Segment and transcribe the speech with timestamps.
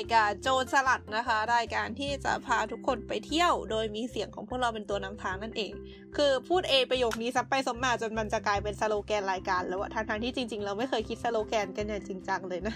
[0.00, 5.72] กับรายการโจรสลัดนะคะ รายการที่จะพาทุกคนไปเที่ยว โดยมีเสียงของพวกเราเป็นตัวนำทางนั่นเอง
[6.16, 12.74] คือพูดเอประโยคนี้ซับไปซับมาจนมันจะกลายเป็นสโลแกนรายการ แล้วอะทางทางๆที่จริง ๆ เราไม่เคยคิดสโลแกนกันอย่างจริงจังเลยนะ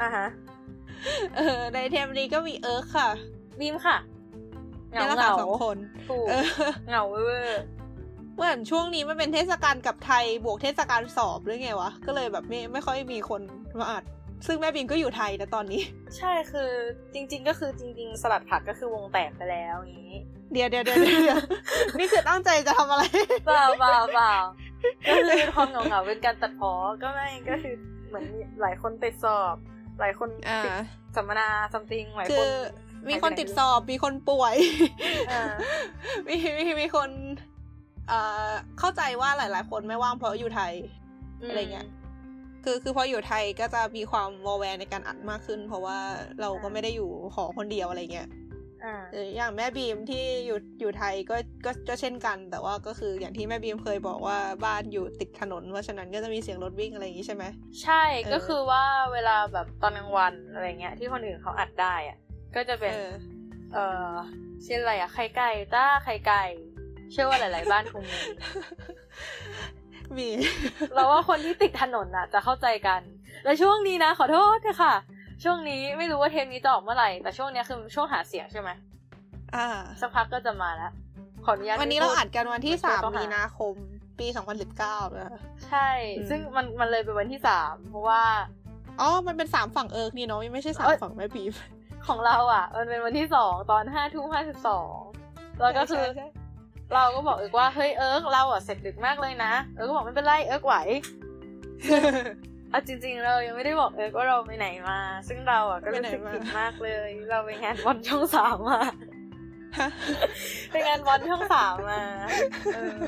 [0.00, 0.26] อะฮะ
[1.36, 3.08] เออในเทปนี้ก็มีเอิร์กค่ะ
[3.60, 3.96] บีมค่ะ
[4.90, 5.76] เหงานี่แหละค่ะเหงาสองคน
[6.08, 6.46] ถูกเออ
[6.88, 7.62] เหงาเวอร์
[8.36, 13.40] เหมือนช่วงนี้มันเป็นเทศกาลกลับไทยบวกเทศกาลสอบหรือไงวะ ก็เลยแบบไม่ไม่ค่อยมีคน
[13.80, 14.04] มาอัด
[14.46, 15.82] ซึ่งแม่บิมก็อยู่ไทยนะตอนนี้
[16.18, 16.70] ใช่คือ
[17.14, 20.18] จริง ๆ ก็คือจริง ๆ สลัดผักก็คือวงแตกไปแล้วอย่างนี้
[20.52, 21.40] เดี๋ยวเดี๋ยวเดี๋ยวเดี๋ยว
[21.98, 23.04] นี่คือตั้งใจจะทำอะไร
[23.46, 24.34] เปล่าเปล่าเปล่า
[25.06, 27.74] ก็คือความเหงาเหงาๆเป็นการตัดพ้อก็ไม่ก็คือ
[28.08, 28.26] เหมือน
[28.60, 29.54] หลายคนติดสอบ
[30.00, 30.72] หลายคนอ่าติด
[31.16, 34.54] สัมมนาซัมติงหลายคืคอนมีคนติดสอบมีคนป่วย
[35.32, 35.42] อ่า
[36.26, 37.10] มีมีมีคน
[38.08, 40.72] เอ่อเข้าใจว่าหลาย ๆ คนไม่ว่างเพราะอยู่ไทย
[41.48, 41.86] อะไรเงี้ย
[42.64, 45.98] คือคือพออยู่ไทยก็จะมีความวอลแวร์ในการอัดมากขึ้น เพราะว่า
[46.40, 48.28] เราก็ไม่ได้อยู่หอคนเดียวอะไรเงี้ย
[48.84, 57.44] อ่าเอออย่างแม่บีมที่อยู่อยู่ไทยก็ก็ก็เช่นกัน แต่ว่าก็คืออย่างที่แม่บีมเคยบอกว่าบ้านอยู่ติดถนน เพราะฉะนั้นก็จะมีเสียงรถวิ่งอะไรอย่างงี้ใช่ไหม
[57.82, 62.18] ใช่เออก็คือว่าเวลาแบบตอนกลางวันอะไรเงี้ยที่คนอื่นเขาอัดได้อะ
[62.54, 63.10] ก็จะเป็น เออ
[63.72, 64.12] เอ่อ
[64.64, 66.44] เช่นอะไรอะไข่ไก่ต้าไข่ไก่
[67.12, 68.18] เชื่อว่าหลาย ๆ บ้านคงมี
[70.18, 70.28] มี
[70.94, 73.00] เราว่าคนที่ติดถนนน่ะ จะเข้าใจกัน
[73.44, 74.94] และช่วงนี้นะ ขอโทษค่ะ
[75.44, 78.70] ช่วงนี้ไม่รู้ว่าเทปนี้จะออกเมื่อไหร่ แต่ช่วงเนี้ยคือช่วงหาเสียงใช่ไหม
[79.54, 79.66] อ่า
[80.00, 80.92] สักพักก็จะมาแล้ว
[81.44, 83.74] ขออนุญาตวันนี้ไม่เราพูอัดกันวันที่ไม่สามต้องหามีนาคม
[84.18, 85.88] ปีสองพันสิบเก้านะคะใช่
[86.18, 88.22] อืมซึ่งมันมันเลยเป็นวันที่สามเพราะว่า
[89.00, 91.52] อ๋อ มันเป็นสามฝั่งเอิร์กนี่เนาะไม่ใช่สามเอ้ยฝั่งแม่บีม
[92.06, 94.94] ของเราอะ มันเป็นวันที่สองตอนห้าทุ่มห้าสิบสอง
[95.60, 96.28] แล้วก็คือใช่ใช่
[96.92, 100.74] เราก็บอกเอิร์กว่าเฮ้ยเอิร์กเราอะเสร็จดึกมากเลยนะ เอิร์กก็บอกไม่เป็นไรเอิร์กไหว
[102.70, 108.80] เอาจริงๆเรายังไม่ได้บอกเอิร์กว่าเราไปไหนมา ซึ่งเราอะก็รู้สึกไปไหนมาผิดมากเลย เราไปงานบอลช่องสามมา
[109.78, 109.88] ฮะ
[110.70, 112.00] ไปงานบอลช่องสามมา
[112.74, 113.04] เออ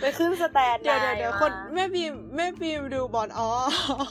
[0.00, 3.48] ไปขึ้นสแตนด์เดี๋ยวเดี๋ยวเดี๋ยวมาคนแม่บีมแม่บีมดูบอลอ๋อ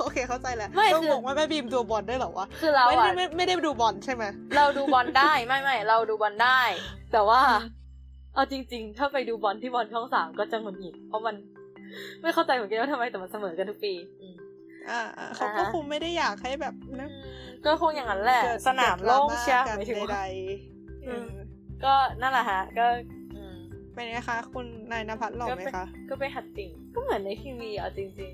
[0.02, 4.24] โอเคเข้าใจแล้วไม่ต้องคือบอกว่าแม่บีมดูบอลได้เหรอวะคือเราไม่ได้อะไม่ไม่ได้ดูบอลใช่ไหม
[4.56, 6.60] เราดูบอลได้ไม่ไม่เราดูบอลได้
[7.12, 7.42] แต่ว่า
[8.38, 11.36] เอาจริง ๆ ถ้าไปดูบอลที่บอลช่องสามก็จะหงุดหงิดเพราะมัน
[12.22, 14.36] ไม่เข้าใจเหมือนกันว่าทำไมแต่มันเสมอกันทุกปีอืม
[14.90, 17.10] อ่าอ่าเขาก็อ่าฮะคงไม่ได้อยากให้แบบนะ
[17.66, 21.30] ก็คงอย่างนั้นแหละเกิดสนามโล่งเชียร์กิดดราม่ากันหมายถึงว่าใดๆเออ
[21.84, 22.86] ก็นั่นแหละฮะ ก็
[23.36, 23.56] อืม
[23.94, 28.32] เป็นไงคะ คุณนายนภัสหล่อไหมคะ ก็ไปหัดติ่งก็เหมือนในทีวีอะจริง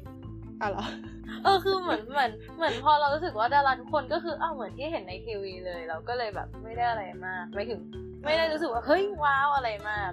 [0.61, 7.81] อะเหรอๆเออคือเหมือนเหมือนเหมือนพอเรารู้สึกว่าดาราทุกคนก็คืออ้าวเหมือนที่เห็นในทีวีเลย เราก็เลยแบบไม่ได้อะไรมากไม่ถึง
[8.23, 10.11] ไม่ได้รู้สึกว่าเฮ้ยว้าวอะไรมาก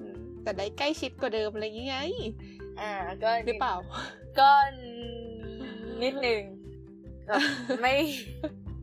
[0.00, 1.90] อืมแต่ได้ใกล้ชิดกว่าเดิมอะไรอย่างเงี้ย
[2.80, 2.92] อ่า
[3.22, 3.74] ก็หรือเปล่า
[4.38, 4.50] ก็
[6.02, 6.42] นิดนึง
[7.26, 7.40] แบบ
[7.80, 7.94] ไม่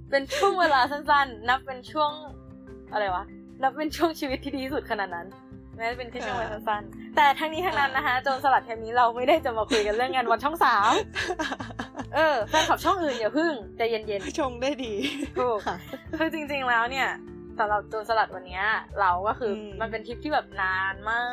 [0.09, 2.11] เป็นช่วงเวลาสั้นๆ นับเป็นช่วง
[2.91, 3.23] อะไรวะ
[3.61, 5.27] นับเป็นช่วงชีวิตที่ดีที่สุดขนาดนั้น
[5.77, 10.91] แม้จะเป็นแค่ช่วงเวลาสั้นๆ แต่ทั้งนี้ทั้งนั้นนะคะโจรสลัดเทปนี้เราไม่ได้จะมาคุยกันเรื่องงานวันช่องสาม
[12.15, 14.93] เออแฟนคลับช่องอื่นอย่าพึ่งใจเย็นชงได้ดี
[15.39, 17.07] ถูกค่ะๆคือจริงๆแล้วเนี่ย
[17.59, 18.65] สำหรับโจรสลัดวันเนี้ย
[18.99, 21.23] เราก็คืออมมันเป็นทริปที่แบบนานมา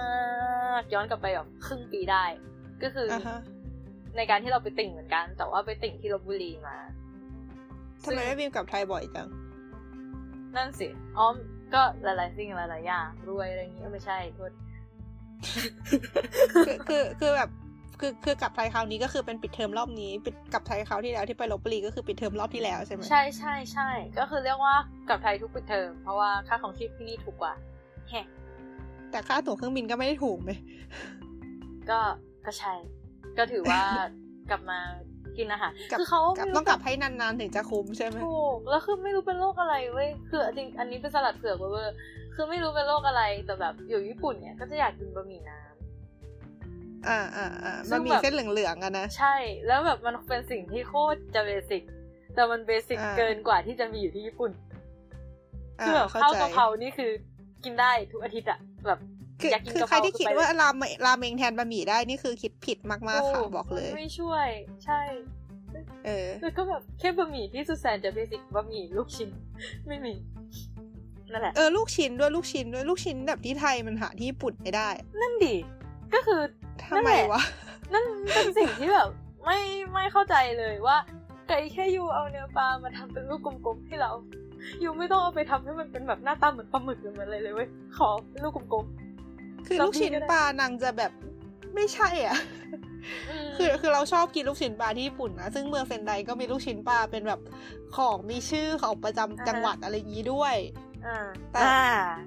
[0.80, 2.24] ก ย้อนกลับไปแบบครึ่งปีได้
[2.82, 3.40] ก็คือออ่าฮะ
[4.16, 6.76] ในการที่เราไปติ่งเหมือนกัน แต่ว่าไปติ่งที่ลบบุรีมา
[8.04, 9.28] ทำไมไม่บินกลับไทยบ่อยจัง
[10.56, 11.26] นั่นสิอ๋อ
[11.74, 14.52] ก็หลายๆสิ่งหลายๆอย่างรวยอะไรอย่างนี้เออไม่ใช่โทษ
[16.66, 17.50] คือคือคือแบบ
[18.00, 23.88] คือคือกลับไทยคราวนี้ก็คือเป็นปิดเทอมรอบนี้ ปิดกลับไทยคราวที่แล้วที่ไปลบบุรีก็คือปิดเทอมรอบที่แล้วใช่ไหมใช่ใช่ใช่
[24.18, 24.74] ก็คือเรียกว่า
[25.08, 27.54] กลับไทยทุกปิดเทอมเพราะว่าค่าของชีพที่นี่ถูกกว่า
[28.10, 28.26] แฮะ
[29.10, 30.58] แต่ค่าตั๋วเครื่องบินก็ไม่ได้ถูกเลย
[31.90, 32.00] ก็
[32.46, 32.74] ก็ใช่
[33.38, 33.80] ก็ถือว่า
[34.50, 34.78] กลับมา
[35.36, 41.90] กินอาหารกลับคือเขากลับไม่รู้ต้องกลับให้นานๆถึงจะคุ้มใช่ไหมถูกแล้วคือไม่รู้เป็นโรคอะไรเว้ยคือจริงอันนี้เป็นสลัดเผือกเว้ย
[42.34, 45.63] คือไม่รู้เป็นโรคอะไรแต่แบบอยู่ญี่ปุ่นเนี่ยก็จะอยากกินบะหมี่น้ำ
[47.08, 49.36] อ่าอ่าอ่าซึ่มันงมีแบบเส้นเหลืองๆอะนะใช่
[49.66, 51.82] แล้วแบบมันเป็นสิ่งที่โคตรจะเบสิก
[52.34, 54.50] แต่มันเบสิกอ่าเกินกว่าที่จะมีอยู่ที่ญี่ปุ่น
[55.80, 57.10] อ่าคือแบบเข้าข้าวใจกะเพรานี่คือ
[57.64, 58.98] กินได้ทุกอาทิตย์อะแบบ
[59.40, 64.48] คืออยากกินคือกะเพใครราที่คิดไปว่าราเมราเมงแทนบะหมี่ได้นี่คือคิดผิดมากๆค่ะโบอกเลยมันไม่ช่วย
[64.84, 65.00] ใช่
[66.06, 69.28] เออแล้วก็แบบแค่บะหมี่ที่สุดแสนจะเบสิกบะหมี่ลูกชิ้น
[69.88, 70.14] ไม่มี
[71.32, 74.88] นั่นแหละเออลูกชิ้นด้วยลูกชิ้นด้วยลูกชิ้นแบบที่ไทยมันหาที่ญี่ปุ่นไม่ได้
[75.20, 75.56] นั่นดิ
[76.14, 76.40] ก็คือ
[76.82, 77.42] ทำไมวะ
[77.92, 79.08] นั่นเป็นสิ่งที่แบบ
[79.44, 79.58] ไม่
[79.92, 80.96] ไม่เข้าใจเลยว่า
[81.48, 84.12] ไก่แค่ยูเอาเนื้อปลามาทำเป็นลูกกลมๆให้เรา
[84.82, 88.86] ยูไม่ต้องเอาไปทำให้มันเป็นแบบหน้าตาเหมือนปลาหมึกหรือมันอะไรเลยเว้ยขอเป็นลูกกลม
[89.66, 91.12] คือเราลูกชิ้นพี่ก็ได้ปลานางจะแบบ
[91.74, 92.38] ไม่ใช่อะ
[93.46, 97.40] มคือคือเราชอบกินลูกชิ้นปลาที่ญี่ปุ่นนะซึ่งเมืองเซนไดก็มีลูกชิ้นปลาเป็นแบบ
[97.96, 100.93] ของมีชื่อของประจำจังหวัดอะไรอย่างนี้ด้วยอ่า
[101.52, 101.80] แต่อ่า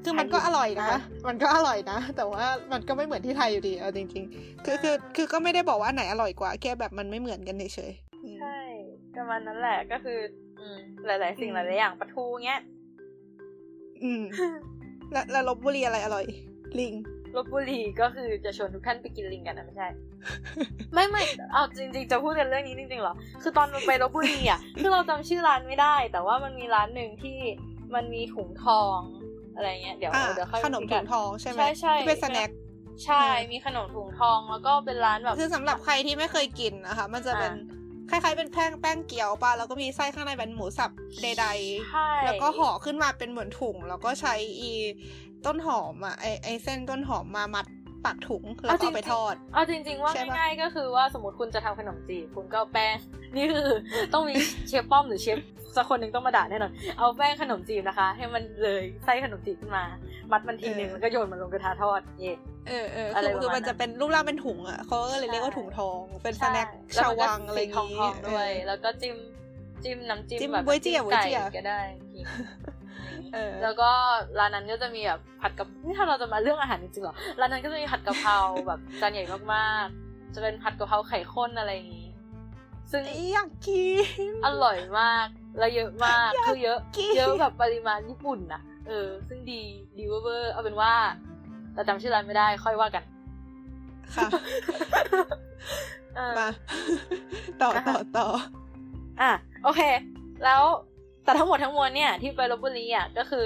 [0.03, 8.59] คือมันก็อร่อยนะอ่ามันก็อร่อยนะ แต่ว่ามันก็ไม่เหมือนที่ไทยอยู่ดีเอาจริง ๆ คือคือคือก็ไม่ได้บอกว่าอันไหนอร่อยกว่า แค่แบบมันไม่เหมือนกันเฉยๆอืมใช่
[9.15, 10.19] ประมาณนั้นแหละก็คือ
[10.59, 12.61] อืมหลาย ๆ สิ่งอืมหลาย ๆ อย่างปลาทูเงี้ย
[14.03, 14.23] อืม
[15.11, 16.25] แล้วแล้วลบบุรีอะไรอร่อย
[16.79, 16.93] ลิง
[17.35, 19.87] ลบบุรีก็คือจะชวนทุกท่านไปกินลิงกันนะไม่ใช่
[20.93, 21.23] ไม่ไม่
[21.53, 27.37] เอาจริง ๆ จะพูดกันเรื่องนี้จริงๆเหรอ คือตอนไปลบบุรีอะ คือเราจำชื่อร้านไม่ได้ แต่ว่ามันมีร้านหนึ่งที่
[27.95, 28.99] มันมีถุงทอง
[29.55, 32.49] อะไรเงี้ยเดี๋ยวอ่าเดี๋ยวค่อยขนมคุยถุกันงทองใช่ไหมใช่ใช่ที่เป็นสแน็ค
[33.05, 37.53] ใช่อืมมีขนมถุงทองแล้วก็เป็นร้านแบบคือสำหรับใครที่ไม่เคยกินนะคะ มันจะเป็น
[38.09, 40.91] คล้ายๆเป็นแป้งแป้งเกี๊ยวปะแล้วก็มีไส้ข้างในเป็นหมูสับ
[41.21, 44.71] ใดใช่ๆแล้วก็ห่อขึ้นมาเป็นเหมือนถุง แล้วก็ใช้อี
[45.45, 47.65] ต้นหอมอะไอไอเส้นต้นหอมมามัด
[48.05, 52.95] ปากถุงแล้วก็เอาไปทอด เอาจริง ๆ ว่าใช่ปะง่ายๆก็คือว่าสมมติคุณจะทำขนมจีบคุณก็เอาแป้ง
[53.35, 53.69] นี่คือ
[54.13, 54.33] ต้องมี
[54.67, 55.37] เชฟป้อมหรือเชฟ
[55.75, 59.83] สักคนหนึ่งต้องมาด่าแน่นอน เอาแป้งขนมจีบนะคะ ให้มันเลยไส้ขนมจีบขึ้นมา
[60.31, 62.33] มัดมันทีนึงแล้วก็โยนมันลงกระทะทอดเย่
[62.67, 69.15] เออเอออะไรคือประมาณคือมันจะเป็นรูปร่างเป็นถุงอะเขาก็เลยเรียกว่าถุงทอง เป็นสแน็คใช่ชาววังอะไรอย่างแล้วมันก็สีทงี้องๆด้วยเออแล้วก็จิ้ม
[69.83, 71.79] จิ้มน้ำจิ้มจิ้มแบบบ๊วยเจี้ยน้ำจิ้มบ๊วยเจี้ยไก่ก็ได้
[72.13, 72.76] กินเออ
[73.63, 73.89] แล้วก็
[74.39, 78.37] ร้านนั้นก็จะมีแบบผัดกับนี่ถ้าเราจะมาเรื่องอาหารจริงๆเหรอร้านนั้นก็จะมีผัดกะเพรา
[78.67, 82.09] แบบจานใหญ่มากๆ จะเป็นผัดกะเพราไข่ข้นอะไรอย่างนี้
[82.91, 83.01] ซึ่ง
[83.33, 83.87] อยากกิ
[84.29, 85.27] นอร่อยมาก
[85.57, 89.61] แล้วเยอะมากอยากคือเยอะกินเยอะแบบปริมาณญี่ปุ่นนะเออ ซึ่งดี
[89.97, 90.93] ดีเวอร์เอาเป็นว่า
[91.75, 93.03] เราจำชื่อร้านไม่ได้ค่อยว่ากัน
[94.15, 94.27] ค่ะ
[96.15, 96.49] เออมา
[97.61, 98.27] ต่อต่อต่อ
[99.21, 99.31] อะ
[99.63, 99.81] โอเค
[100.43, 100.61] แล้ว
[101.27, 103.45] แต่ทั้งหมดทั้งมวลเนี่ยที่ไปลบบุรีอะก็คือ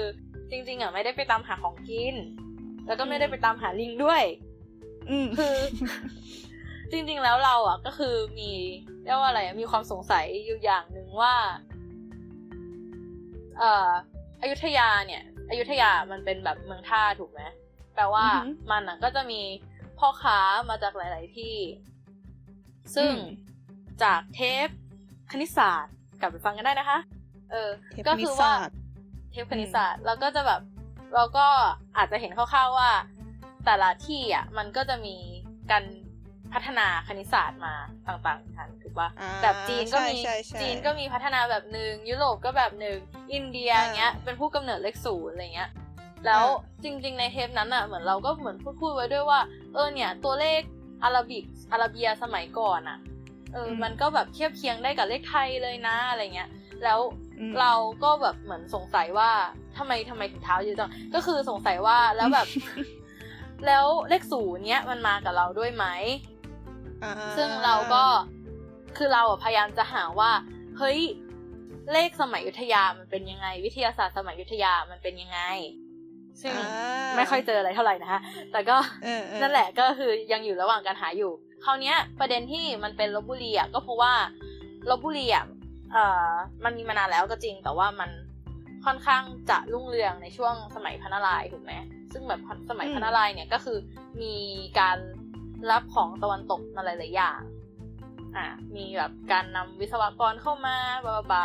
[0.50, 2.14] จริง ๆอะไม่ได้ไปตามหาของกิน
[2.86, 4.22] แล้วก็ไม่ได้ไปตามหาลิงด้วย
[5.10, 5.56] อืมคือ
[6.90, 8.50] จริง ๆ แล้วเราอะ ก็คือมี
[9.04, 11.34] เรียกว่าอะไรอะมีความสงสัยอยู่อย่างหนึ่งว่า
[13.58, 13.90] เอ่อ
[14.42, 17.40] อยุธยาเนี่ยอยุธยามันเป็นแบบเมืองท่าถูกไหม
[17.94, 19.40] แปลว่าอือหือมันอะ ก็จะมี
[19.98, 20.38] พ่อค้า
[20.70, 21.56] มาจากหลาย ๆ ที่
[22.96, 23.18] ซึ่งอืม
[24.02, 24.68] จากเทป
[25.30, 26.98] คณิตศาสตร์กลับไปฟังกันได้นะคะ
[27.52, 28.76] เออเทปก็คณิคืตอว่าศาสตร์
[29.30, 30.60] เทปคณิตศาสตร์เราก็จะแบบ
[31.14, 31.46] เราก็
[31.96, 32.90] อาจจะเห็นคร่าวๆว่า
[33.64, 35.16] แต่ละที่อะมันก็จะมี
[35.70, 35.84] การ
[36.52, 37.74] พัฒนาคณิตศาสตร์มา
[38.08, 42.98] ต่างๆกันถูกปะอ่าแบบจีนก็มีใช่ใช่ใช่จีนก็มีพัฒนาแบบหนึ่งยุโรปก็แบบหนึ่ง
[43.32, 45.70] อินเดียอ่าอย่างเงี้ยเป็นผู้กำเนิดเลขศูนย์อะไรเงี้ย
[46.26, 49.40] แล้วอ่าจริง ๆ ในเทปนั้นอะเหมือนเราก็เหมือนพูดพูดไว้ด้วยว่า
[49.74, 50.60] เออเนี่ย ตัวเลข
[51.02, 52.98] อาราบิกอาราเบียสมัยก่อนอะ
[53.52, 56.48] เอออมมันก็แบบเทียบเคียงได้กับเลขไทยเลยนะอะไรเงี้ย
[56.84, 57.21] แล้วอืม
[57.60, 57.72] เรา
[58.04, 59.30] ก็แบบเหมือนสงสัยว่า
[59.76, 62.46] ทำไมทำไมถึงเท้าเยอะจังก็คือสงสัยว่าแล้วแบบ
[63.66, 65.86] แล้วเลขศูนย์เนี้ยมันมากับเราด้วยไหม
[67.02, 68.04] อ่าซึ่งเราก็
[68.96, 70.30] คือเราอะพยายามจะหาว่า
[70.78, 71.00] เฮ้ย
[71.92, 75.40] เลขสมัยอยุธยามันเป็นยังไง วิทยาศาสตร์สมัยอยุธยามันเป็นยังไง
[76.40, 78.20] ซึ่งอ่าไม่ค่อยเจออะไรเท่าไหร่นะคะ
[78.52, 81.32] แต่ก็เออเออนั่นแหละก็คือยังอยู่ระหว่างการหาอยู่
[81.64, 84.12] คราวเนี้ยประเด็นที่มันเป็นลบบุรีอะก็เพราะว่า
[84.90, 85.44] ลบบุรีอะ
[85.92, 86.30] เอ่อ
[86.64, 88.10] มันมีมานานแล้วก็จริง แต่ว่ามัน
[88.84, 91.72] ค่อนข้างจะรุ่งเรืองในช่วงสมัยพระนารายณ์ถูกไหม
[92.12, 93.78] ซึ่งแบบสมัยพระนารายณ์เนี่ยก็คือ
[94.22, 94.34] มี
[94.80, 94.98] การ
[95.70, 97.40] รับของตะวันตกมาหลายๆอย่าง
[98.36, 98.46] อะ
[98.76, 101.44] มีแบบการนำวิศวกรเข้ามาบลาบลาบลา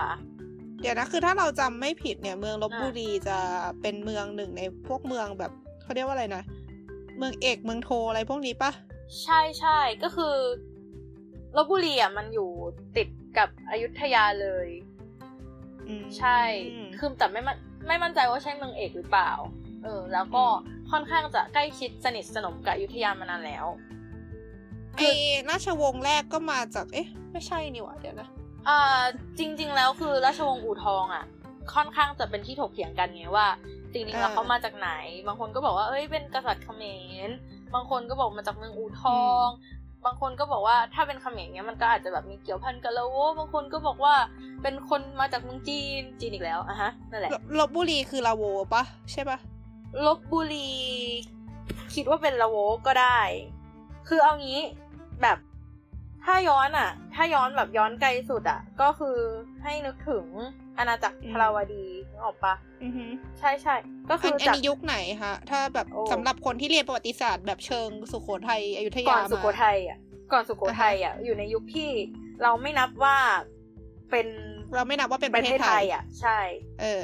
[0.82, 3.38] เดี๋ยวนะคือถ้าเราจำไม่ผิดเนี่ย เมืองลบบุรีจะ
[3.82, 5.52] เป็นเมืองหนึ่งในพวกเมืองแบบ
[5.82, 6.44] เขาเรียกว่าอะไรนะ
[7.18, 8.72] เมืองเอกเมืองโทอะไรพวกนี้ปะ
[9.24, 10.36] ใช่ใช่ก็คือ
[11.58, 12.50] ลบบุรีอะมันอยู่
[12.98, 14.68] ติดกับอยุธยาเลย
[15.88, 16.40] อืมใช่
[17.00, 19.32] คือแต่ไม่มั่นไม่มั่นใจว่าใช่เมืองเอกหรือเปล่า
[19.84, 23.66] เออ แล้วก็อืมค่อนข้างจะใกล้ชิดสนิทสนมกับอยุธยามานานแล้ว
[24.98, 25.02] ไอ
[25.50, 28.28] ราชวงศ์แรกก็มาจาก เอ๊ะ ไม่ใช่นี่หว่าเดี๋ยวนะ
[28.68, 29.02] อ่า
[29.38, 31.26] จริง ๆ แล้วคือราชวงศ์อู่ทองอะ
[31.74, 33.48] ค่อนข้างจะเป็นที่ถกเถียงกันไงว่า
[33.94, 34.90] จริงๆแล้วอ่าเขามาจากไหน
[35.28, 36.84] บางคนก็บอกว่าเอ้ยเป็นกษัตริย์เขม
[37.28, 37.30] ร
[37.74, 39.48] บางคนก็บอกมาจากเมืองอู่ทอง
[40.06, 44.16] บางคนก็บอกว่าถ้าเป็นเขมรเนี้ยมันก็อาจจะแบบมีเกี่ยวพันกับละโวบางคนก็บอกว่า
[44.62, 49.38] เป็นคนมาจากเมืองจีนจีนอีกแล้วอะฮะนั่นแหละลลบบุรีคือลาโวปะใช่ปะ
[50.06, 50.70] ลบบุรี
[51.96, 53.20] คิดว่าเป็นละโวก็ได้
[54.08, 54.62] คือเอางี้
[55.22, 55.38] แบบ
[56.26, 59.18] ถ้าย้อนอะถ้าย้อนแบบย้อนไกลสุดอะก็คือ
[59.64, 60.26] ให้นึกถึง
[60.78, 61.86] อาณาจักรทราวดี
[62.18, 63.06] นึกออกปะอือฮึ
[63.40, 63.76] ใช่ใช่
[64.10, 69.98] ก็อัคืนออันจากนี้ยุคไหนฮะถ้าแบบโอ้สำหรับคนที่เรียนประวัติศาสตร์แบบเชิงสุโขทัยอยุธก่ยาอนมาสุโขทัยอะ
[70.32, 71.90] ก่อนสุโขทัยอะอยู่ในยุคที่
[72.44, 73.18] เราไม่นับว่า
[74.10, 74.28] เป็น
[74.76, 76.40] เราไม่นับว่าเป็นปประระเทเทศศไทไทยยอะใช่
[76.82, 77.04] เออ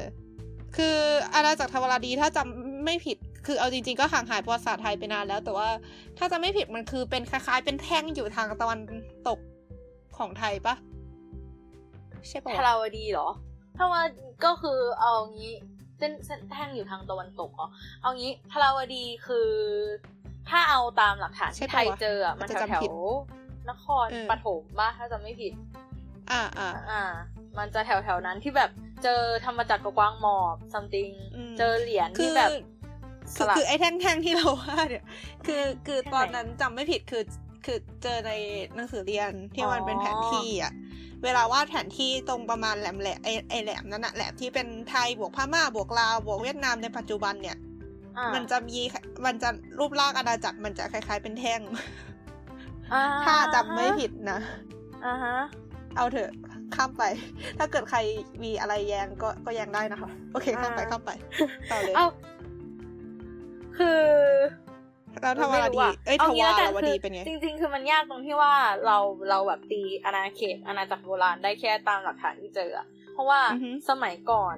[0.76, 0.98] คือ
[1.34, 5.70] อาณาจักรทวารดีถ้าจำไม่ผิดคือเอาจริงๆก็ห่างหายประวัติศาสตร์ไทยไปนานแล้ว แต่ว่า
[6.18, 8.80] ถ้าจะไม่ผิดมันคือเป็นคล้ายๆ เป็นแท่งอยู่ทางตะวัน
[9.28, 9.40] ตก
[10.18, 10.76] ของไทยปะ
[12.30, 13.28] ใช่ปะทาราวดีเหรอ
[13.78, 15.54] ทาราวดีก็คือเอางี้
[15.98, 17.70] เส้นเส้นแท่งอยู่ทางตะวันตกเหรอ
[18.02, 19.50] เอางี้ทาราวดีคือ
[20.50, 25.54] ถ้าเอาตามหลักฐานที่ไทยเจออะมันแถวแถวๆนครปฐมบ้าถ้าจะไม่ผิด
[26.32, 27.04] อ่าอ่าอ่า
[27.58, 28.70] มันจะแถวแถวๆนั้นที่แบบ
[29.04, 32.50] เจอธรรมจักรกับกวางหมอบ something อืมเจอเหรียญคืที่อแบบ
[33.36, 35.06] สคือลักคือไอ้แท่งๆที่เราว่าเนี่ย
[35.46, 37.24] คือคือแท่งไหนตอนนั้นจำไม่ผิดคือ
[37.66, 38.32] คือเจอใน
[38.76, 40.72] หนังสือเรียนที่มันเป็นอ๋อแผนที่อะ
[41.24, 47.58] เวลาวาดแผนที่ตรงประมาณแหลมแหลมไอไอแหลมนั่นอะแหลมที่เป็นไทยบวกพม่าบวกลาวบวกเวียดนามในปัจจุบันเนี่ย
[48.18, 48.80] อ่ามันจะมี
[49.26, 49.50] มันจะ
[49.80, 51.62] รูปร่างอาณาจักรมันจะคล้าย ๆ เป็นแท่ง
[52.94, 54.40] อ่ถ้าจำไม่ผิดนะ
[55.06, 55.36] อ่าฮะ
[55.96, 56.32] เอาเถอะ
[56.76, 57.04] ข้ามไป
[57.58, 58.00] ถ้าเกิดใคร
[58.44, 61.12] มีอะไรแย้งก็ก็แย้งได้นะคะ โอเคข้ามไปอ่าข้ามไป
[61.72, 62.08] ต่อเลยเอ้า
[63.78, 64.02] คือ
[65.22, 68.54] แล้วทวารดีไม่รู้ะเอ้ยเอาทงี้วาแล้วกันรวคือดีเป็นไงจริง ๆ คือมันยากตรงที่ว่า
[68.86, 68.98] เรา
[69.30, 74.58] เราแบบตีอาณาเขตอาณาจักรโบราณได้แค่ตามหลักฐานที่เจออะเพราะว่าอือฮึสมัยก่อน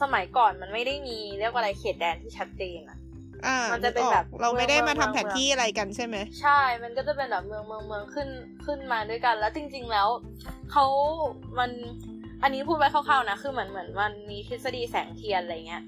[0.00, 2.98] สมัยก่อนมันไม่ได้มีเรียกว่าอะไรเขตแดนที่ชัดเจนอะ
[3.46, 8.28] อ่ามันจะเป็นแบบกเราไม่ได้เมืองมาทำเมืองแผนที่อะไรกันใช่ไหมใช่ มันก็จะเป็นแบบเมืองเมืองเมืองขึ้น
[8.66, 10.08] ขึ้นมาด้วยกัน แล้วจริง ๆ แล้ว
[10.72, 10.84] เขา
[11.58, 11.70] มัน
[12.42, 15.82] อันนี้พูดไว้คร่าวๆนะ คือเหมือนเหมือนมันมีทฤษฎีแสงเทียนอะไรเงี้ย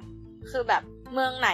[0.51, 1.51] คือแบบ เมืองไหน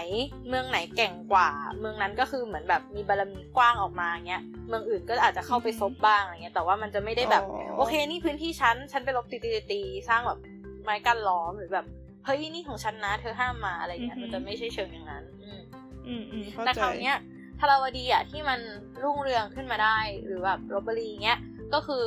[0.48, 1.50] เมืองไหนเก่งกว่า
[1.80, 10.38] เมืองนั้นก็คือเหมือนแบบมีบารมีกว้างออกมาเงี้ยเมืองอื่นก็อาจจะเข้าไปซบบ้างอะไรเงี้ยแต่ว่ามันจะไม่ได้แบบอ๋อโอเคนี่พื้นที่ฉันฉันไปลบตีตีตีสร้างแบบ
[10.82, 11.86] ไม้กั้นล้อมหรือแบบ
[12.24, 15.62] เฮ้ยนี่ของฉันนะเธอห้ามมาอะไรเงี้ยมันจะไม่ใช่เชิงอย่างนั้น อืม
[16.06, 17.18] อืมอืมเข้าแต่ใจคราวเนี้ย
[17.60, 18.60] ทาราวดีอะที่มัน
[19.02, 21.38] รุ่งเรืองขึ้นมาได้หรือแบบลบบุรีเงี้ย
[21.74, 22.04] ก็คือ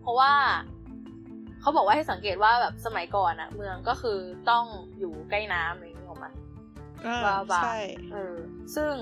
[0.00, 0.32] เพราะว่า
[1.60, 4.18] เขาบอกว่าให้สังเกตว่าแบบสมัยก่อนอะเมืองก็คือ
[4.50, 4.64] ต้อง
[4.98, 6.43] อยู่ใกล้น้ำอะไรอย่างเงี้ยออกมาอ่า
[7.24, 7.78] บาบาใช่
[8.12, 8.36] เออ
[8.76, 8.92] ซึ่ง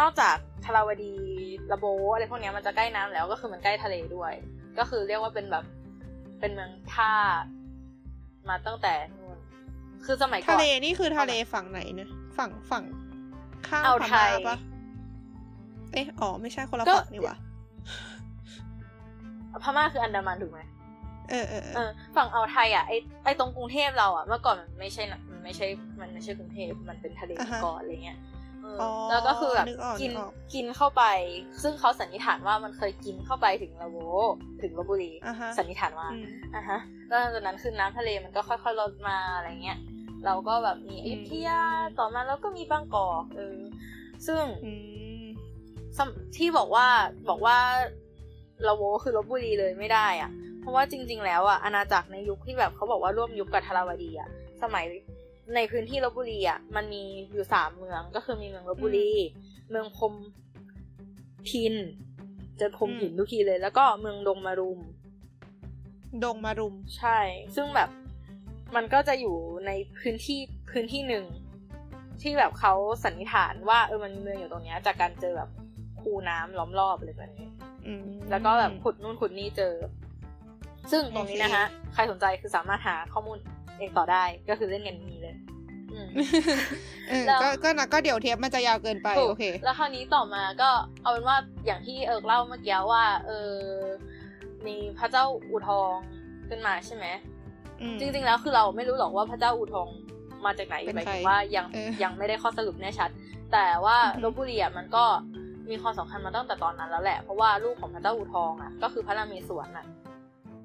[0.00, 1.12] นอกจากทาราวดี
[1.72, 4.32] ระโบอะไรพวกเนี้ยมันจะใกล้น้ำแล้วก็คือมันใกล้ทะเลด้วย
[4.78, 5.64] ก็คือเรียกว่าเป็นแบบ
[6.40, 7.12] เป็นเมืองท่า
[8.48, 9.38] มาตั้งแต่นู่น
[10.04, 12.84] คือสมัยก่อนทะเลนี่คือทะเลฝั่งไหนเนี่ยฝั่งฝั่ง
[13.68, 14.56] ข้างอ่าวพไทม่ายปะ
[15.92, 17.36] เอ๊ะอ๋อไม่ใช่คนละก็ฝั่งนี่หว่า
[19.62, 20.60] พม่าคืออันดามันถูกไหม
[21.30, 22.92] เออเออเอเอออฝั่งอ่าวไทยอะไอ
[23.24, 25.66] ไอตรงกรุงเทพเราอะเมื่อก่อนมันไม่ใช่นะมัน ไม่ใช่
[26.00, 28.18] มันไม่ใช่กรุงเทพมันเป็นทะเลมาก่อนอะไรเงี้ย
[28.62, 31.04] เออออแล้วก็คือแบบนึกออกกินนึกออกกินเข้าไป
[31.62, 33.96] ซึ่งเขาสันนิษฐานว่ามันเคยกินเข้าไปถึงละโว
[34.62, 36.78] ถึงลบบุรีอ่าฮะสันนิษฐานว่าอืมอะฮะ
[37.08, 39.78] แล้วหลังจากนั้นคือน้ำทะเลมันก็ค่อยๆลดมาอะไรเงี้ย
[40.24, 43.58] เราก็แบบมีอยุธยาอืมต่อมาแล้วก็มีบางกอกเออ
[44.26, 44.72] ซึ่งอื
[45.22, 45.24] ม
[45.98, 46.86] สำที่บอกว่า
[47.28, 47.58] บอกว่า
[48.66, 50.30] ละโวคือลบบุรีเลยไม่ได้อะ
[50.60, 54.28] เพราะว่าจริง ๆ แล้วอะอาณาจักรในยุคที่แบบเขาบอกว่าร่วมยุคกับทาราวดีอะ
[54.62, 54.84] สมัย
[55.54, 57.02] ในพื้นที่ลบบุรีอะมันมี
[57.32, 59.12] อยู่สามเมืองก็คือมีเมืองลบบุรี
[59.70, 60.14] เมืองพรหม
[61.48, 61.74] พิน
[62.58, 64.80] เจอพรหมหินทุกทีเลย แล้วก็เมืองดงมารุม
[66.24, 67.18] ดงมารุมใช่
[67.56, 67.90] ซึ่งแบบ
[68.76, 70.40] มันก็จะอยู่ในพื้นที่
[70.70, 71.24] พื้นที่หนึ่ง
[72.22, 75.50] ที่แบบเขาสันนิษฐานว่าเออมันมีเมืองอยู่ตรงเนี้ย จากการเจอแบบ
[76.00, 77.48] คูน้ำล้อมรอบอะไรแบบนี้
[77.86, 79.74] อืมแล้วก็แบบขุดนู่นขุดนี่เจอ
[80.90, 81.64] ซึ่งตรงนี้โอเคนะคะ
[81.94, 83.38] ใครสนใจคือสามารถหาข้อมูล
[83.80, 85.36] เองต่อได้ก็คือเล่นกันนี้เลย
[85.92, 86.08] อืม
[87.08, 90.70] เออแล้วก็ก็นะก็เดี๋ยวเทปมันจะยาวเกินไปถูกโอเค แล้วคราวนี้ต่อมาก็
[91.02, 93.58] เอาเป็นว่าอย่างที่เอิร์กเล่าเมื่อกี้ว่า เออ
[94.66, 95.94] มีพระเจ้าอูทอง
[96.48, 97.06] ขึ้นมาใช่ไหม
[97.80, 99.88] อืมจริง ๆ แล้วคือเราไม่รู้หรอกว่าพระเจ้าอูทอง
[100.44, 103.10] มาจากไหนเป็นหมายใครถึงว่ายังเออยังไม่ได้ข้อสรุปแน่ชัด
[103.52, 105.04] แต่ว่าอือฮึลบบุรีอะมันก็
[105.70, 109.86] มีความสำคัญมาตั้งแต่ตอนนั้นแล้วแหละ เพราะว่าลูกของพระเจ้าอูทองอะก็คือพระนามสวนอะ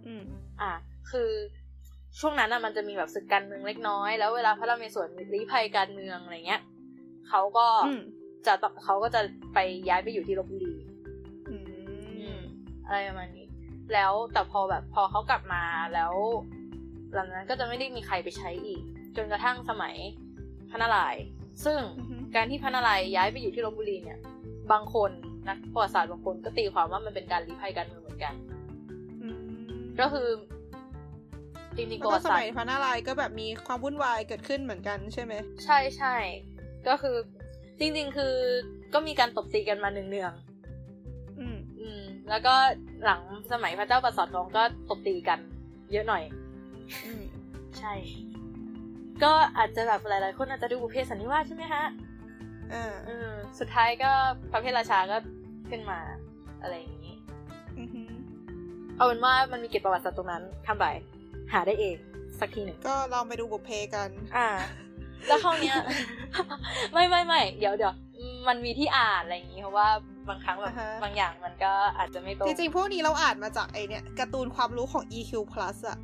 [0.08, 0.24] อืม
[0.62, 0.72] อะ
[1.12, 1.30] คือ
[2.20, 6.62] ช่วงนั้นอะมันจะมีแบบศึกการเมืองเล็กน้อย แล้วเวลาพระนามสวนมีลี้ภัยการเมืองอะไรเงี้ย
[7.30, 8.02] เขาก็อืม
[8.48, 9.22] จะต้องเขาก็จะ
[9.54, 10.76] ไปย้ายไปอยู่ที่ลบบุรี
[11.50, 11.56] อื
[12.10, 12.40] อืมม
[12.86, 13.48] อะไรประมาณนี้
[13.94, 16.14] แล้วแต่พอแบบพอเขากลับมาแล้ว
[17.14, 18.82] หลังจากนั้นก็จะไม่ได้มีใครไปใช้อีก
[19.16, 19.96] จนกระทั่งสมัย
[20.70, 21.24] พระนารายณ์
[21.66, 24.20] ซึ่งอือฮึการที่พระนารายณ์ย้ายไปอยู่ที่ลบบุรีเนี่ย
[24.72, 25.12] บางคน
[25.48, 28.34] นักประวัติศาสตร์บางคนก็ตีความว่ามันเป็นการลี้ภัยการเมืองเหมือนกัน
[29.24, 30.28] อืมก็คือ
[31.78, 35.34] จริงๆประแล้ววัก็ติสศาสตมัยร์พระนารายณ์ก็แบบมีความวุ่นวายเกิดขึ้นเหมือนกันใช่ไหม
[35.66, 36.16] ใช่ใช่
[36.88, 37.18] ก็คือ
[37.80, 38.34] จริง ๆ คือ
[38.94, 40.34] ก็มีการตบตีกันมาเนือง
[41.40, 42.54] อืมๆอืม แล้วก็
[43.04, 45.40] หลังสมัยพระเจ้าประสาททองก็ตบตีกัน
[45.92, 46.24] เยอะหน่อย
[47.06, 47.24] อืม
[47.80, 47.94] ใช่
[49.24, 51.86] ก็อาจจะแบบหลายๆคนอาจจะดูบุพเพสันนิวาสใช่ไหมฮะ
[52.74, 53.30] อ่าอืม
[53.60, 54.12] สุดท้ายก็
[54.52, 55.18] พระเพทราชาก็
[55.70, 56.00] ขึ้นมา
[56.62, 57.16] อะไรอย่างนี้
[57.80, 58.02] อือฮึ
[58.98, 60.86] เอาเป็นว่ามันมีเก็บประวัติศาสตร์ตรงนั้นทำไป
[61.52, 61.96] หาได้เอง
[62.40, 64.48] สักทีหนึ่งก็ลองไปดูบุพเพกัน อ่า
[65.28, 65.76] แล้วคราวเนี้ย
[66.94, 67.94] ไม่ไม่ไม่เดี๋ยวเดี๋ยว
[68.48, 69.90] มันมีที่อ่านอะไรอย่างงี้เพราะว่า
[70.30, 75.98] บางครั้งแบบอ่าฮะบางอย่างมันก็อาจจะไม่ตรงจริงๆพวกนี้เราอ่านมาจากไอเนี่ยการ์ตูนความรู้ของ EQ Plus อะ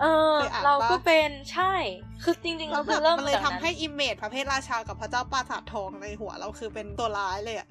[0.00, 1.74] เออเคยอ่านปะเราก็เป็นใช่
[2.22, 7.68] คือจริงๆแล้เราวคืแบอบเริ่มมันเลยจากทำนั้นให้อิมเมจพระเพทราชากับพระเจ้าปราสาททองในหัวเราคือเป็นตัวร้ายเลยอะ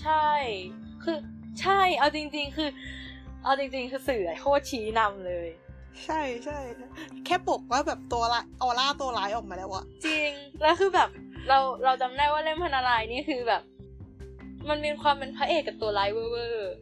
[0.00, 0.28] ใช่
[1.02, 1.18] คือ
[1.60, 2.68] ใช่ เอาจริง ๆ คือ
[3.44, 5.48] เอาจริง ๆ คือสื่อโคตรชี้นำเลย
[6.04, 6.58] ใช่ใช่
[7.26, 10.30] แค่ปกว่าแบบตัวละออร่าตัวร้ายออกมาแล้วอะจริง
[10.62, 11.08] แล้วคือแบบ
[11.48, 13.62] เราเราจำได้ว่าเล่มพันนาลายนี่คือแบบ
[14.68, 16.72] มันมีความเป็นพระเอกกับตัวร้ายเวอร์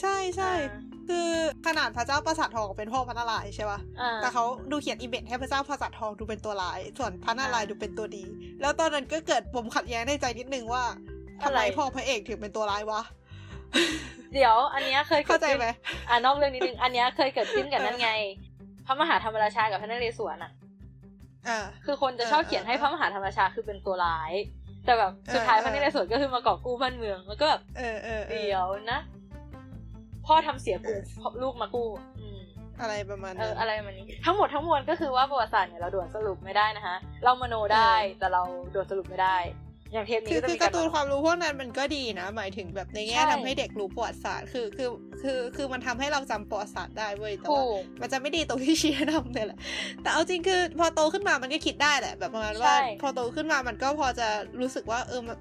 [0.00, 1.30] ใช่ใช่อ่าคือ
[1.66, 8.24] ขนาดพระเจ้าปราสาททองเป็นพ่อพระนารายณ์ใช่ปะๆอ่าแต่เขาดูเขียนอิมเมจให้พระเจ้าปราสาททองดูเป็นตัวร้าย ส่วนพระนารายณ์อ่าดูเป็นตัวดี
[8.60, 10.84] แล้วตอนนั้นก็เกิดปมขัดแย้งในใจนิดนึงว่า
[11.42, 13.00] ทำไมอะไรพ่อพระเอกถึงเป็นตัวร้ายวะ
[14.34, 15.68] เดี๋ยว อันเนี้ยเคยกิเข้าดใจขึ้นไหม
[16.08, 18.10] อ่านอกเรื่องนิดนึง อันเนี้ยเคยเกิดขึ้นกับนั่นไง
[18.49, 18.49] พ
[18.90, 20.52] ระมหาธรรมราชากับพระนเรศวรอะ
[21.48, 24.32] อ่าคือคนจะชอบเขียนให้พระมหาธรรมราชาคือเป็นตัวร้าย
[24.84, 29.00] แต่แบบสุดท้ายเออพระนเรศวรก็คือมากอบกู้บ้านเมืองแล้วก็แบบเออเออเออเดี๋ยวนะ
[30.26, 31.88] พ่อทำเสียกูเพราะลูกมากู้
[32.20, 32.40] อืม
[32.80, 38.42] อะไรประมาณเอนั้อนอะไรมันนี้ ทั้งหมดทั้งมวลก็คือว่าประวัติศาสตร์เนี่ยเราด่วนสรุปไม่ได้นะคะเรามโนได้แต่เรา
[38.74, 39.36] ด่วนสรุปไม่ได้
[39.92, 44.88] อย่างเทปนี้คือก็จะคือมีการ์ตูนมโความรู้พวกนั้นมันก็ดีนะ หมายถึงแบบในแง่ใช่ทำให้เด็กรู้ประวัติศาสตร์คือคือ
[45.22, 49.58] คือคือมันทำให้เราจำประวัติศาสตร์ได้เว้ยแต่ถูว่ากมันจะไม่ดีตรงที่ชี้นำเนี่ยแหละ
[50.02, 54.28] แต่เอาจริงคือพอโตขึ้นมามันก็คิดได้แหละ แบบประมาณว่าใช่พอโตขึ้นมามันก็พอจะ
[54.60, 55.38] รู้สึกว่าเออมัน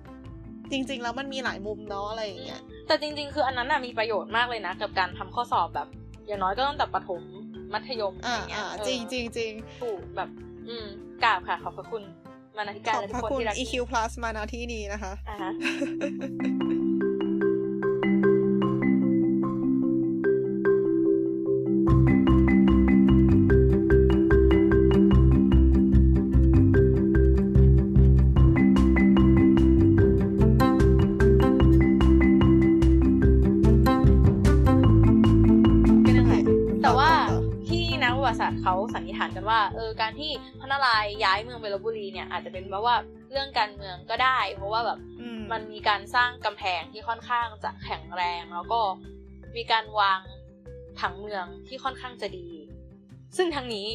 [0.72, 5.88] จริง ๆ แล้วมันมีหลายมุมเนาะอะไรอย่างเงี้ยแต่จริง ๆ คืออันนั้นน่ะมีประโยชน์มากเลยนะ กับการทำข้อสอบแบบ
[6.28, 7.22] อย่างน้อยก็ตั้งแต่ประถม
[7.74, 9.52] มัธยมอะอ่าไรเงี้ยอ่าเออจริงจริงจริง
[9.82, 10.30] ถูกแบบ
[10.70, 10.86] อืม
[11.24, 12.04] กราบค่ะขอบพระคุณ
[12.58, 15.50] มานาธิการขอบและทุพกระคนคุณที่รัก EQ Plus มาณที่นี้นะคะอ่า
[39.50, 42.96] ว่าเออการที่พระนารายณ์ย้ายเมืองไปลบบุรีเนี่ยอาจจะเป็นเพราะว่า
[43.32, 48.82] เรื่องการเมืองก็ได้ เพราะว่าแบบอืมมันมีการสร้างกำแพงที่ค่อนข้างจะแข็งแรง แล้วก็
[49.56, 50.20] มีการวาง
[51.00, 52.48] ผังเมืองที่ค่อนข้างจะดี
[53.38, 53.88] ซึ่งทางนี้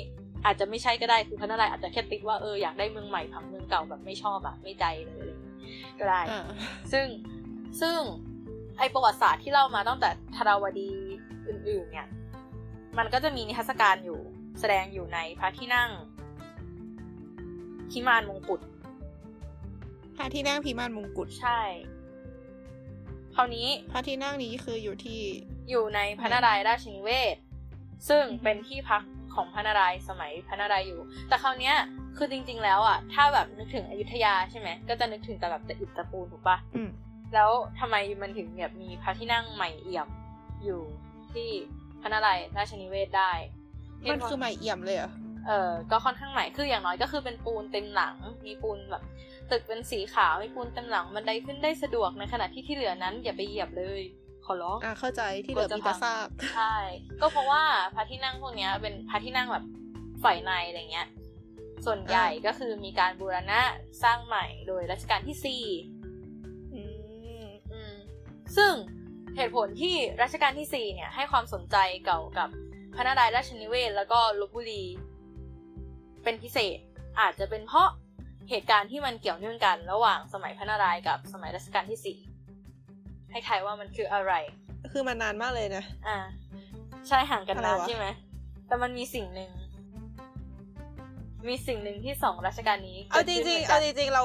[0.45, 5.55] อาจจะไม่ใช่ก็ได้คือพระนารายณ์อาจจะแค่ติดว่าเอออยากได้เมืองใหม่ผังเมืองเก่าแบบไม่ชอบอะไม่ใจเลยอะไรอย่างงี้
[5.99, 6.45] ก็ได้อ่า
[6.93, 7.07] ซึ่ง
[7.81, 7.99] ซึ่ง
[8.79, 10.91] ไอประวัติศาสตร์ที่เล่ามาตั้งแต่ธาราวดี
[11.49, 12.09] อื่นๆเนี่ย
[12.99, 14.21] มันก็จะมีนิทรรศการอยู่
[14.61, 15.91] แสดงอยู่ในพระที่นั่ง
[17.91, 18.61] พิมานมงกุฎ
[20.17, 21.61] พระที่นั่งพิมานมงกุฎใช่
[23.35, 25.21] คราวนี้พระที่นั่งนี้คืออยู่ที่
[25.71, 27.37] อยู่ในพระนารายณ์ราชนิเวศ
[28.09, 29.03] ซึ่งเป็นที่พัก
[29.35, 31.77] ของพระนารายณ์สมัยพระนารายณ์อยู่ แต่คราวเนี้ย
[32.17, 36.91] คือจริง ๆ แล้วอะ ถ้าแบบนึกถึงอยุธยาใช่ไหม ก็จะนึกถึงแต่แบบแต่อิฐตะปูนถูกปะอืม
[37.35, 40.09] แล้วทำไมมันถึงแบบมีพระที่นั่งใหม่เอี่ยม
[40.65, 40.81] อยู่
[41.33, 41.49] ที่
[42.01, 43.33] พระนารายณ์ราชนิเวศได้
[44.11, 45.11] มันคือใหม่เอี่ยมเลยเหรอ
[45.47, 49.03] เออก็ค่อนข้างใหม่คืออย่างน้อยก็คือเป็นปูนเต็มหลัง มีปูนแบบ
[49.51, 54.03] ตึกเป็นสีขาวมีปูนเต็มหลังบันไดขึ้นได้สะดวกในขณะที่ที่เหลือนั้นอย่าไปเหยียบเลย
[54.45, 56.77] ขอร้องอ่าเข้าใจที่เหลือมีแต่ซากใช่
[57.21, 57.63] ก็เพราะว่า
[57.95, 59.65] พระที่นั่งพวกเนี้ยเป็นพระที่นั่งแบบ
[60.25, 61.09] ฝ่ายในอะไรเงี้ย
[61.87, 63.61] ส่วนใหญ่ก็คือมีการบูรณะ
[64.03, 65.65] สร้างใหม่โดยรัชกาลที่สี่
[66.75, 66.83] อื
[67.43, 67.95] มอืม
[68.57, 68.73] ซึ่ง
[69.37, 72.49] เหตุผลที่รัชกาลที่สี่เนี่ยให้ความสนใจเกี่ยวกับ
[72.95, 74.83] พระนารายณ์ราชนิเวศน์แล้วก็ลบบุรี
[76.25, 76.79] เป็นพิเศษ
[77.21, 77.89] อาจจะเป็นเพราะ
[78.51, 82.19] เหตุการณ์ที่มันเกี่ยวเนื่องกัน ระหว่างสมัยพระนารายณ์กับสมัยรัชกาลที่สี่
[83.31, 84.33] ให้ทายว่ามันคืออะไร
[84.93, 86.19] คือมันนานมากเลยนะ อ่า
[87.09, 88.07] ใช่ห่างกันนานอะไรวะใช่ไหม
[88.67, 89.51] แต่มันมีสิ่งหนึ่ง
[91.49, 94.25] มีสิ่งหนึ่งที่สองรัชกาลนี้ เอาจริงกิดๆขึ้เอานหจมืนกันริงๆ เรา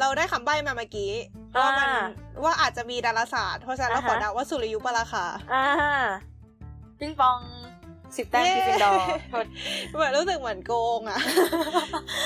[0.00, 1.12] เราได้คำใบ้มาเมื่อกี้
[1.60, 2.06] ว่ามันอ่า
[2.44, 5.64] ว่าอาจจะมีดาราศาสตร์ เพราะฉะนั้นเราขออ่าฮะเดาว่าสุริยุปราคา อ่า
[7.00, 7.38] ปิงปอง
[8.16, 8.98] สิบแต้มเย้ที่เป็นดอร์
[9.30, 9.46] โทษ
[9.94, 11.18] เหมือนรู้สึกเหมือนโกงอะ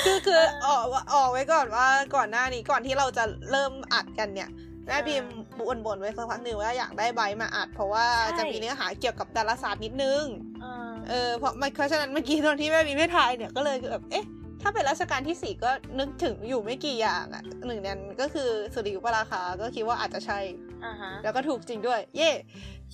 [0.05, 4.51] คือคือออกออกไว้ก่อนว่าก่อนหน้านี้ก่อนที่เราจะเริ่มอัดกันเนี่ย
[4.87, 5.25] แม่อ่าบีม
[5.59, 10.25] บ่นบ่นๆไว้สักพักหนึ่งว่าอยากได้ใบมาอัด เพราะว่าใช่จะมีเนื้อหาเกี่ยวกับดาราศาสตร์นิดนึง
[10.65, 14.27] อ่าเออเพราะมันเพราะฉะนั้นเมื่อกี้ตอนที่แม่บีไม่ทายเนี่ยก็เลยแบบเอ๊ะ
[14.63, 20.39] ถ้าเป็นรัชกาลที่สี่ก็นึกถึงอยู่ไม่กี่อย่างอะหนึ่งในนั้นก็คือสุริยุปราคาก็คิดว่าอาจจะใช่
[20.85, 22.31] อ่าฮะแล้วก็ถูกจริงด้วย เย่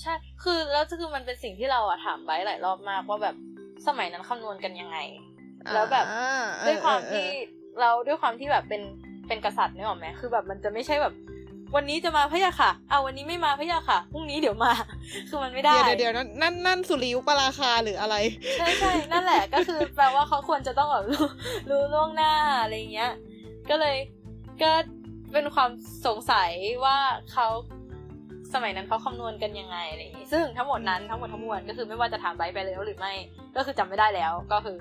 [0.02, 3.36] ใช่ คือแล้วคือมันเป็นสิ่งที่เราอะถามไว้หลายรอบมากว่าแบบ
[3.86, 4.98] สมัยนั้นคำนวณกันยังไง
[5.72, 6.28] แล้วแบบอ่า
[6.58, 7.28] เออด้วยความเออที่
[7.80, 8.82] เราด้วยความที่แบบเป็น
[9.28, 11.14] เป็นกษัตริย์เนี่ยหรอกไหมคือแบบมันจะไม่ใช่แบบ
[11.74, 14.72] วันนี้จะมาพะยะค่ะ เอาวันนี้ไม่มาพะยะค่ะพรุ่งนี้เดี๋ยวมา
[15.28, 18.16] คือมันไม่ได้ เดี๋ยวเดี๋ยวเดี๋ยวนั่นนั่นนั่นสุริยุปราคาหรืออะไร
[18.58, 21.26] ใช่ใช่นั่นแหละก็คือแปลว่าเขาควรจะต้องแบบรู้
[21.70, 23.12] รู้ล่วงหน้าอะไรเงี้ย
[23.70, 23.96] ก็เลย
[24.62, 24.70] ก็
[25.32, 25.70] เป็นความ
[26.06, 26.50] สงสัย
[26.84, 26.98] ว่า
[27.32, 27.46] เขา
[28.54, 33.12] สมัยนั้นเขาคำนวณกันยังไงอะไรอย่างงี้ซึ่งทั้งหมดนั้นทั้งหมดทั้งมวลก็คือไม่ว่าจะถามไบร์ทไปแล้วหรือไม่
[33.56, 34.76] ก็คือจำไม่ได้แล้วก็คือ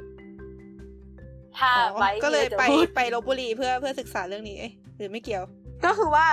[1.57, 5.43] ถ้าอ๋อไบร์ทก็เลยมีอะรจะไปพูดไปลบบุรีเพื่อเพื่อศึกษาเรื่องนี้เอ๊ะหรือไม่เกี่ยว
[5.85, 6.25] ก็คือว่า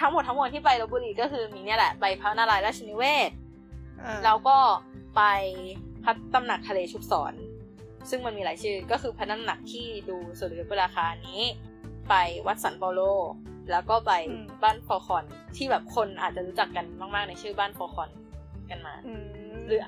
[0.00, 3.30] ทั้งหมดทั้งมวลที่ไปลบบุรีก็คือมีเนี่ยแหละไปพระนารายณ์ราชนิเวศ
[4.02, 4.58] อ่าแล้วก็
[5.16, 5.22] ไป
[6.04, 7.34] พระตำหนักทะเลชุบสอน
[8.10, 11.40] ซึ่งมันมีหลายชื่อก็คือพระตำหนักที่ดูสุริยุปราคานี้
[12.08, 12.14] ไป
[12.46, 13.00] วัดสันเปาโล
[13.70, 14.12] แล้วก็ไป
[14.62, 15.24] บ้านฟอคอน
[15.56, 18.10] ที่แบบคนอาจจะรู้จักกันมากๆในชื่อบ้านฟอคอน
[18.70, 19.24] กันมาอืม
[19.66, 19.80] หรือ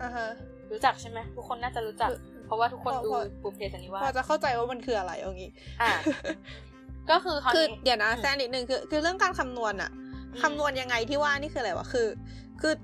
[0.00, 0.28] อ่าฮะ
[0.72, 5.50] รู้จักใช่ไหมทุกคนน่าจะรู้จักคือเพราะว่าทุกคนพอดูพอบุพเพสันนิวาพอสจะเข้าใจว่ามันคืออะไรเอางี้
[5.82, 5.92] อะ
[7.10, 9.90] ก็คือคราวคือนี้เดี๋ยวนะอืมแซนนิดนึงคือ คือเรื่องการคำนวณอะ
[10.34, 12.08] อืมคำนวณยังไงที่ว่านี่คืออะไรวะคือ
[12.60, 12.74] คือ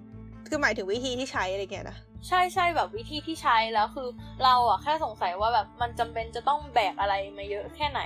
[0.48, 1.96] คือหมายถึงวิธีที่ใช้อะไรเงี้ยนะ
[2.28, 4.08] ใช่ใช่แบบวิธีที่ใช้แล้วคือ
[4.44, 8.02] เราอะแค่สงสัยว่าแบบมันจำเป็นจะต้องแบกอะไรมาเยอะแค่ไหน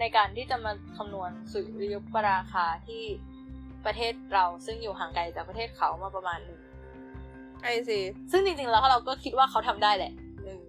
[0.00, 3.02] ในการที่จะมาคำนวณสุริยุปราคาที่
[3.86, 6.60] ประเทศเราซึ่งอยู่ห่างไกลจากประเทศเขามาประมาณหนึง
[7.62, 7.98] ไอซี
[8.32, 10.12] ซึ่งจริงๆแล้วเราก็คิดว่าเขาทำได้แหละ
[10.44, 10.60] เออ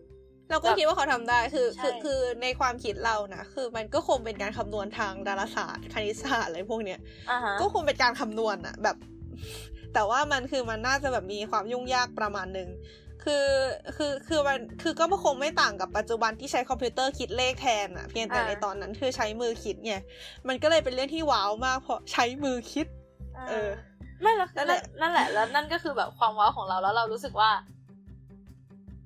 [0.50, 7.00] เราก็คิดว่าเขาทำได้คือคือใช่คือในความคิดเรานะคือมันก็คงเป็นการคำนวณทางดาราศาสตร์คณิตศาสตร์อะไรพวกเนี้ย
[7.32, 8.98] อ่าฮะก็คงเป็นการคำนวณอะแบบ
[9.94, 12.70] แต่ว่ามันคือมันน่าจะแบบมีความยุ่งยากประมาณหนึ่ง
[13.26, 13.48] คือ
[13.98, 19.94] คือคือมันคือก็คงไม่ต่างกับปัจจุบันที่ใช้คอมพิวเตอร์คิดเลขแทนอะเพียงแต่ในตอนนั้นคือใช้มือคิดไง
[20.48, 22.88] มันก็เลยเป็นเรื่องที่ว้าวมากเพราะใช้มือคิด
[23.50, 23.70] เออ
[24.22, 27.52] ไม่แล้วนั่นั่นนแหแหละละนั่นแหละแล้วนั่นก็คือแบบความว้าวของเราแล้วเรารู้สึกว่า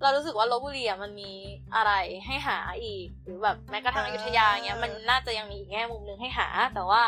[0.02, 1.32] เรารู้สึกว่าลบบุรีอะมันมี
[1.76, 1.92] อะไร
[2.26, 7.04] ให้หาอีก หรือแบบแม้กระทั่งอยุธยาเงี้ยมันน่าจะยังมีอีกแง่มุมหนึ่งให้หา แต่ว่า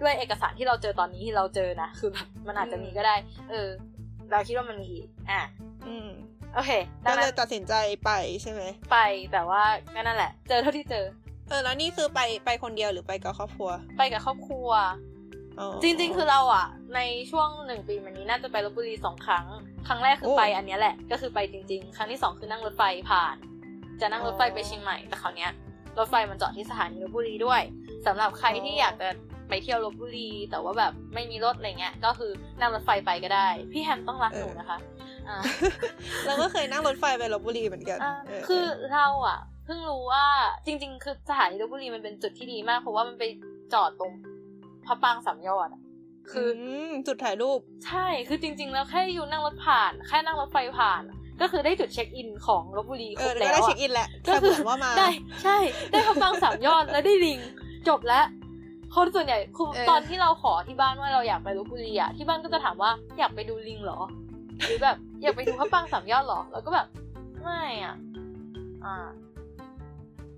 [0.00, 3.16] ด้วยเอกสารที่เราเจอตอนนี้ที่เราเจอนะคือแบบมันอาจจะมีก็ได้
[3.50, 3.68] เออ
[4.30, 5.40] เราคิดว่ามันมีอีกอะ
[5.86, 6.08] อืม
[6.58, 6.72] โอเค
[7.06, 8.10] ดัก็งเลนั้ยนตัดสินใจไป
[8.42, 8.98] ใช่ไหมไป
[9.32, 9.62] แต่ว่า
[9.94, 11.04] ก็นั่นแหละ เจอเท่าที่เจอ
[11.48, 14.70] เออแล้วนี่คือไปไปคนเดียวหรือไปกับครอบครัว ไปกับครอบครัว
[15.58, 19.46] อ๋อจริง ๆ คือเราอะ ในช่วงหนึ่งปีมานี้น่าจะไปลบบุรีสองครั้ง
[19.86, 23.36] ครั้งแรกคือโอ้ไปอันเนี้ยแหละ ก็คือไปจริง ๆ ครั้งที่สองคือนั่งรถไฟผ่าน
[24.00, 25.52] จะนั่งรถไฟอ๋อไปเชียงใหม่แต่คราวเนี้ย
[25.98, 27.62] รถไฟมันจอดที่สถานีลบบุรีด้วย
[28.06, 29.08] สำหรับใครที่อ๋ออยากจะ
[29.48, 35.07] ไปเที่ยวลบบุรี แต่ว่าแบบไม่มีรถอะไรเงี้ยก็คือนั่งรถไฟไปก็ได้ พี่แฮมต้องรักหนูนะคะอ่า
[36.26, 40.24] เราก็เคยนั่งรถไฟไปลบบุรีเหมือนกันอ่าเออคือเราอะเพิ่งรู้ว่า
[40.66, 43.24] จริง ๆ คือสถานีลบบุรีมันเป็นจุดที่ดีมากเพราะว่ามันไป
[43.72, 44.12] จอดตรง
[44.86, 45.82] พระปรางสามยอดอะ
[46.30, 46.48] คือ
[46.88, 51.02] มจุดถ่ายรูป ใช่คือจริง ๆ แล้วแค่อยู่นั่งรถผ่าน แค่นั่งรถไฟผ่าน
[51.40, 55.08] ก็คือได้จุดเช็คอินของลบบุรีคเอรอบก็แล้วได้อะเช็คอินแหละก็แต่คืเหมือนว่ามาได้
[55.42, 55.56] ใช่
[55.90, 57.38] ได้พระปรางสามยอดแล้วได้ลิง
[57.88, 58.26] จบแล้ว
[58.94, 64.00] คนส่วนใหญ่คือเออตอนที่เราขอที่บ้านว่าเราอยากไปลบบุรีอะที่บ้านก็จะถามว่าอยากไปดูลิงเหรอ
[64.66, 66.86] หรือแบบอยากไปดูพระปรางสามยอดเหรอ แล้วก็แบบ
[67.42, 67.96] ไม่อะ
[68.84, 69.08] อ่า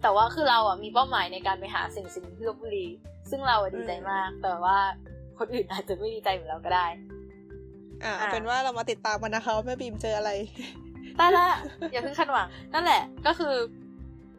[0.02, 2.86] แต่ว่าคือเราอะมีเป้าหมายในการไปหาสิ่งสิ่งหนึ่งที่ลบบุรี
[3.30, 4.78] ซึ่งเราอะดีใจมาก แต่ว่า
[5.38, 6.86] คนอื่นอาจจะไม่ดีใจเหมือนเราก็ได้
[8.04, 10.30] อ่าอ่าเป็นว่าเรามาติดตามกันนะคะว่าแม่บีมเจออะไร
[11.18, 11.46] ตายละ
[11.92, 13.54] อย่าเพิ่งคาดหวัง นั่นแหละ ก็คือ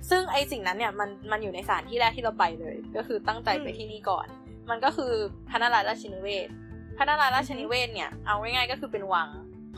[0.09, 4.27] ซึ่งไอสิ่งนั้นเนี่ยมันมันอยู่ในสถานที่แรกที่เราไปเลย ก็คือตั้งใจไปอืมที่นี่ก่อน
[4.69, 5.13] มันก็คือ
[5.49, 6.53] พระนารายณ์ราชนิเวศน์
[6.97, 9.29] พระนารายณ์ราชนิเวศน์เนี่ยเอาง่ายๆก็คือเป็นวัง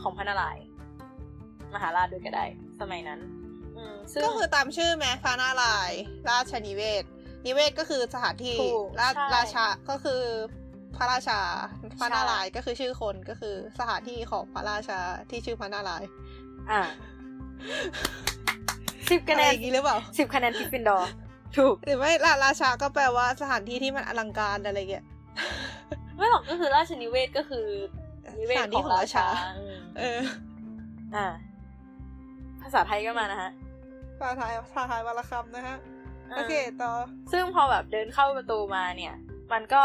[0.04, 0.64] ของพระนารายณ์
[1.74, 2.44] มหาราชด้วยก็ได้
[2.80, 3.20] สมัยนั้น
[3.76, 7.04] อืมซึ่ง ก็คือตามชื่อแม่พระนารายณ์ราชนิเวศน์
[7.46, 10.22] นิเวศก็คือสถานที่ถูกราชใช่ ราชาก็คือ
[10.96, 11.40] พระราชา
[11.98, 14.98] พระใช่นารายณ์ก็คือชื่อคนก็คือสถานที่ของพระราชา
[15.30, 16.08] ที่ชื่อพระนารายณ์
[16.70, 16.80] อ่า
[19.10, 21.10] สิบคะแนนอะไรอย่างนี้หรือเปล่า สิบคะแนนกริฟฟินดอร์
[21.56, 25.04] ถูก หรือไม่ราราชาก็แปลว่าสถานที่ที่มันอลังการอะไรเงี้ย
[26.16, 27.66] ไม่หรอกก็คือราชนิเวศก็คือ
[28.38, 29.26] นิเวศสถานที่ของของราราชาชา
[29.58, 30.20] อืมเออ
[31.16, 31.26] อ่า
[32.62, 33.50] ภาษาไทยก็มานะฮะ
[34.20, 35.76] ภาษาไทยภาษาไทยวันละคำนะฮะ
[36.36, 36.92] โอเคต่อ
[37.32, 39.14] ซึ่งพอแบบเดินเข้าประตูมาเนี่ย
[39.52, 39.84] มันก็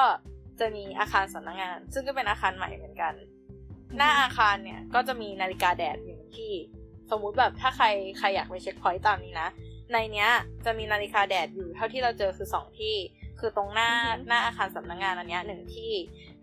[0.60, 3.14] จะมีอาคารสำนักงาน ซึ่งก็เป็นอาคารใหม่เหมือนกัน
[3.98, 6.54] หน้าอาคารเนี่ย ก็จะมีนาฬิกาแดดอยู่หนึ่งที่
[7.12, 7.86] สมมุติแบบถ้าใคร
[8.18, 9.50] ใครอยากไปเช็คพอยต์ตามนี้นะ
[9.94, 10.30] ในเนี้ย
[10.66, 12.96] จะมีนาฬิกาแดดอยู่เท่าที่เราเจอคือสองที่
[13.40, 15.92] คือตรงหน้าอือหือหน้าอาคารสำนักงานอันเนี้ยหนึ่งที่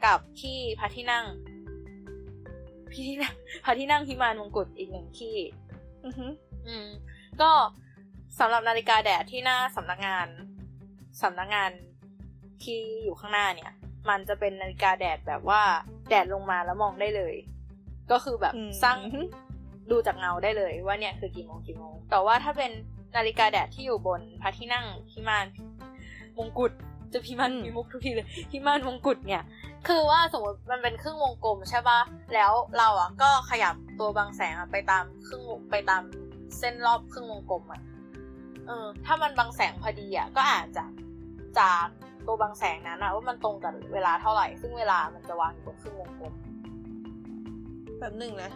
[0.05, 1.25] กับที่พระที่นั่ง
[2.93, 5.35] พี่ที่นั่งพระที่นั่งพิมานมงกุฎอีกหนึ่งที่
[6.05, 6.33] อือหือ
[6.67, 6.87] อืม
[7.41, 7.51] ก็
[8.39, 10.29] สำหรับนาฬิกาแดดที่หน้าสำนักงาน
[11.23, 11.71] สำนักงาน
[12.65, 13.73] ที่อยู่ข้างหน้าเนี่ย
[14.09, 15.63] มันจะเป็นนาฬิกาแดดแบบว่า
[16.09, 17.35] แดดลงมาแล้วมองได้เลย
[18.11, 18.99] ก็คือแบบอืมสร้าง
[19.91, 22.71] ดูจากเงาได้เลยว่าเนี่ยคือกี่โมงกี่โมง แต่ว่าถ้าเป็น
[23.17, 25.47] นาฬิกาแดดที่อยู่บนพระที่นั่งที่มาน
[26.39, 26.73] มงกุฎ
[27.13, 29.43] จะพี่มันอืมมีมุกทุกทีเลยพี่มันมงกุฎเนี่ย
[29.87, 32.01] คือว่าสมมติมันเป็นครึ่งวงกลมใช่ปะ
[32.35, 36.03] แล้วเราอะก็ขยับตัวบางแสงอะไปตามครึ่งวงไปตาม
[36.59, 37.83] เส้นรอบครึ่งวงกลมอะ
[38.67, 40.85] เออ ถ้ามันบางแสงพอดีอะก็อาจจะ
[41.59, 41.87] จาก
[42.27, 46.33] ตัวบางแสงนั้นอะว่ามันตรงกับเวลาเท่าไหร่ ซึ่งเวลามันจะวางอยู่บนครึ่งวงกลม
[48.01, 48.53] แบบหนึ่งนะ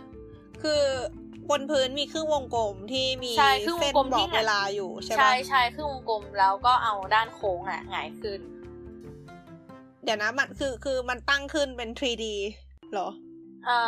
[0.63, 0.83] คือ
[1.51, 8.41] บนพื้นมีครึ่งวงกลมที่มีใช่ครึ่งวเส้งนกลมบอที่กไงเวลาอยู่ใช่ไหมใช่ใช่ครึ่งวงกลมแล้วก็เอาด้านโค้งอะหงายขึ้น
[10.05, 12.25] เดี๋ยวนะมันคือคือมันตั้งขึ้นเป็น 3D
[12.93, 13.09] เหรอ
[13.67, 13.79] เอ่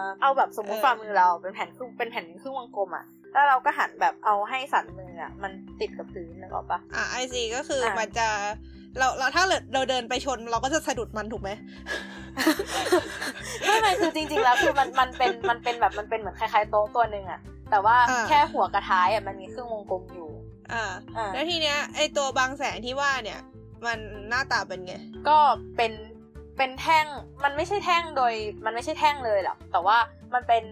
[0.00, 8.28] อเอาแบบสมมติเออฝ่ามือเราเป็นแผ่นครึ่งเป็นแผ่นครึ่งวงกลมอะแล้วเราก็หันแบบเอาให้สันมืออะมันติดกับพื้นนึกออกปะอะไอซีก็คืออะมันจะ
[8.98, 11.50] เราเราถ้าเราเราเดินไปชนเราก็จะสะดุดมันถูกไหม
[13.64, 17.40] ไม่ไม่คือจริง ๆ แล้วคือมันมันเป็นมันเป็นแบบมันเป็นเหมือนคล้ายๆโต๊ะตัวหนึ่งอะ
[17.70, 20.30] แต่ว่าอ่าแค่หัวกระท้ายอะมันมีครึ่งวงกลมอยู่
[20.72, 20.84] อ่า
[21.16, 23.40] อ่าแล้วทีเนี้ยไอตัวบางแสงที่ว่าเนี่ย
[23.86, 24.94] มันหน้าตาเป็นไง
[25.28, 25.38] ก็
[25.76, 25.92] เป็น
[26.56, 27.06] เป็นแท่ง
[27.44, 28.32] มันไม่ใช่แท่งโดย
[28.64, 29.98] มันไม่ใช่แท่งเลยหรอกแต่ว่า
[30.34, 30.64] มันเป็น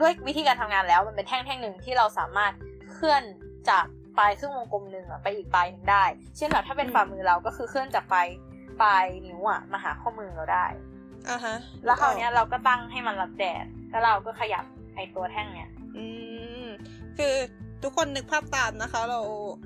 [0.00, 2.52] ด้วยวิธีการทำงานแล้วมันเป็นแท่งแท่งหนึ่งที่เราสามารถ
[2.92, 3.22] เคลื่อน
[3.70, 3.84] จาก
[4.18, 6.04] ปลายครึ่งวงกลมหนึ่งอะไปอีกปลายหนึ่งได้
[6.36, 8.28] เช่นแบบถ้าเป็นอืมฝ่ามือเราก็คือเคลื่อนจากปลาย
[8.82, 10.66] ปลายนิ้วอะมาหาข้อมือเราได้
[11.28, 14.64] อ่าฮะ แล้วคราวเนี้ยเราก็ตั้งให้มันรับแดดแล้วเราก็ขยับ
[14.96, 16.06] ไอตัวแท่งเนี้ย อื
[16.64, 16.66] ม
[17.18, 17.34] คือ
[17.84, 19.20] ทุกคนนึกภาพตามนะคะ เรา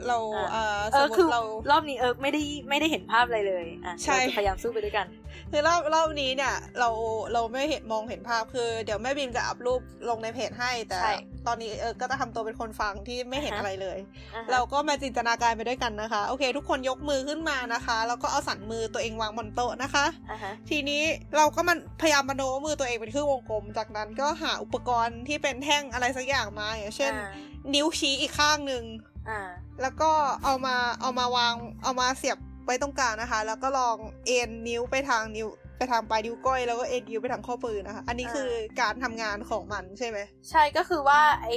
[0.09, 0.19] เรา
[0.55, 5.07] อ่าเอ่อเอสอมมคือติเรารอบนี้เออไม่ได้ไม่ได้เห็นภาพอะไรเลยอะใช่เราจะพยายามสู้ไปด้วยกัน
[5.51, 6.89] คือรอบรอบนี้เนี่ย เรา
[7.33, 11.13] เราไม่เห็นมองเห็นภาพคือเดี๋ยวแม่บีมจะอัพรูปลงในเพจให้แต่ใช่
[11.47, 13.99] ตอนนี้เออก็จะทำตัวเป็นคนฟังที่ไม่เห็นอ่าฮะอะไรเลย
[14.35, 21.03] อ่าฮะเราก็มาจินตนาการไปด้วยกันนะคะ โอเค ทุกคนยกมือขึ้นมานะคะแล้วก็เอาสันมือตัวเองวางบนโต๊ะนะคะอ่าฮะทีนี้
[21.37, 27.33] เราก็มันพยายามมโนว่ามือตัวเองเป็นครึ่งวงกลม จากนั้นก็หาอุปกรณ์ที่เป็นแท่งอะไรสักอย่างมาอย่างเช่นอ่า
[27.75, 28.85] นิ้วชี้อีกข้างหนึ่ง
[29.29, 29.41] อ่า
[29.83, 30.11] แล้วก็
[30.45, 38.49] เอามาเอามาวางเอามาเสียบไว้ตรงกลางนะคะ แล้วก็ลองเอ็นนิ้วไปทางนิ้วไปทางปลายนิ้วก้อยแล้วก็เอ็นนิ้วไปทางข้อมือนะคะ อันนี้คือ
[38.81, 40.19] การทำงานของมันใช่ไหม
[40.51, 41.49] ใช่ก็คือว่าไอ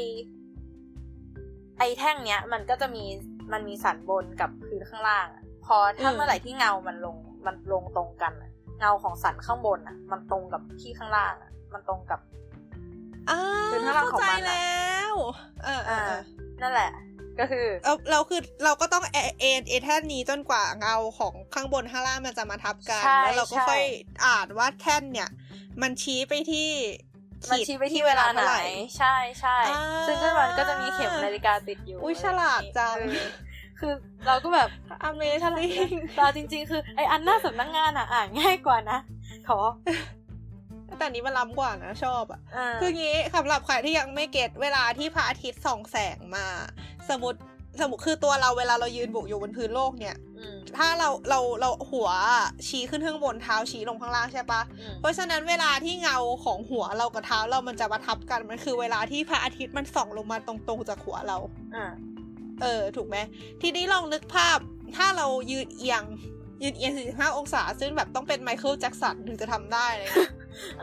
[1.79, 3.03] ไอแท่งเนี้ย มันก็จะมี
[3.53, 12.46] มันมีสันบนกับพื้นข้างล่างอะพอถ้าเมื่อไหร่ที่เงามันลงมันลงตรงกันอะเงาของสันข้างบนอะ มันตรงกับที่ข้างล่างอะ มันตรงกับอ่า
[13.71, 15.13] คือถ้าเราเข้าใจของมันอะแล้ว
[15.63, 16.19] เออเออเออ
[16.61, 16.91] นั่นแหละ
[17.39, 23.83] ก็คือ เราเราคือเราก็ต้องเอเอ็นเอแท่นนี้จนกว่าเงาของข้างบนข้างล่างมันจะมาทับกันใช่แล้วเราก็ใช่ค่อย
[24.25, 25.29] อ่านว่าแท่นเนี่ย
[25.81, 26.69] มันชี้ไปที่
[27.51, 28.61] มันขีดชี้ไปที่เวลาไหนท่ร่
[28.97, 33.29] ใช่ใช่อ่าซึ่งก็มันก็จะมีเข็มนาฬิกาติดอยู่ อุ๊ยฉลาดจังเออ
[33.79, 33.93] คือ
[34.27, 34.69] เราก็แบบ
[35.09, 38.99] Amazing แต่จริง ๆ คือไออันหน้าสำนักงานอะอ่านง่ายกว่านะ
[39.49, 39.59] ขอ
[40.97, 46.45] แต่อันนี้มันล้ำกว่านะชอบอะอ่าคืองี้สำหรับใครที่ยังไม่เก็ตเวลาที่พระอาทิตย์ส่องแสงมา
[47.09, 47.39] สมมติ
[47.81, 52.09] สมมติคือตัวเราเวลาเรายืนบุกอยู่บนพื้นโลกเนี่ยอืมถ้าเราเราเราหัว
[52.67, 61.37] ชี้ขึ้นข้างบนเท้าชี้ลงข้างล่างใช่ปะอืมเพราะฉะนั้นเวลาที่เงาของหัวเรากับเท้าเรามันจะมาทับกันมันคือเวลาที่พระอาทิตย์มันส่องลงมาตรงๆจากหัวเรา
[61.75, 61.85] อ่า
[62.61, 63.17] เออ ถูกไหม
[63.61, 64.57] ทีนี้ลองนึกภาพ
[64.95, 66.03] ถ้าเรายืนเอียง
[66.63, 70.09] ยืนเอียง45องศา ซึ่งแบบต้องเป็นไมเคิลแจ็คสันถึงจะทำได้เลย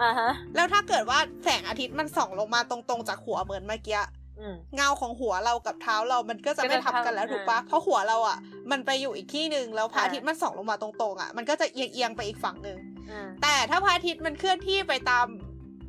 [0.00, 4.00] อ่าฮะ แล้วถ้าเกิดว่าแสงอาทิตย์มันส่องลงมาตรงๆจากหัวเหมือนเมื่อกี้
[4.40, 8.38] อืมเงาของหัวเรากับเท้าเรามันก็จะก็จะไม่ทับกันแล้วทับถูกปะอ่าเพราะหัวเราอะ
[8.70, 12.78] มันไปอยู่อีกที่หนึ่งแล้วพระอ่าอาทิตย์มันส่องลงมาตรงๆอะ มันก็จะเอียงๆไปอีกฝั่งหนึ่ง
[13.10, 15.26] อืมแต่ถ้าพระอาทิตย์มันเคลื่อนที่ไปตาม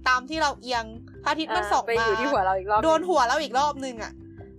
[0.08, 0.86] ตามที่เราเอียง
[1.24, 4.12] พระอาทิตย์มันส่องไปมาอยู่ที่หัวเราอีกรอบโดนหัวเราอีกรอบนึงอะ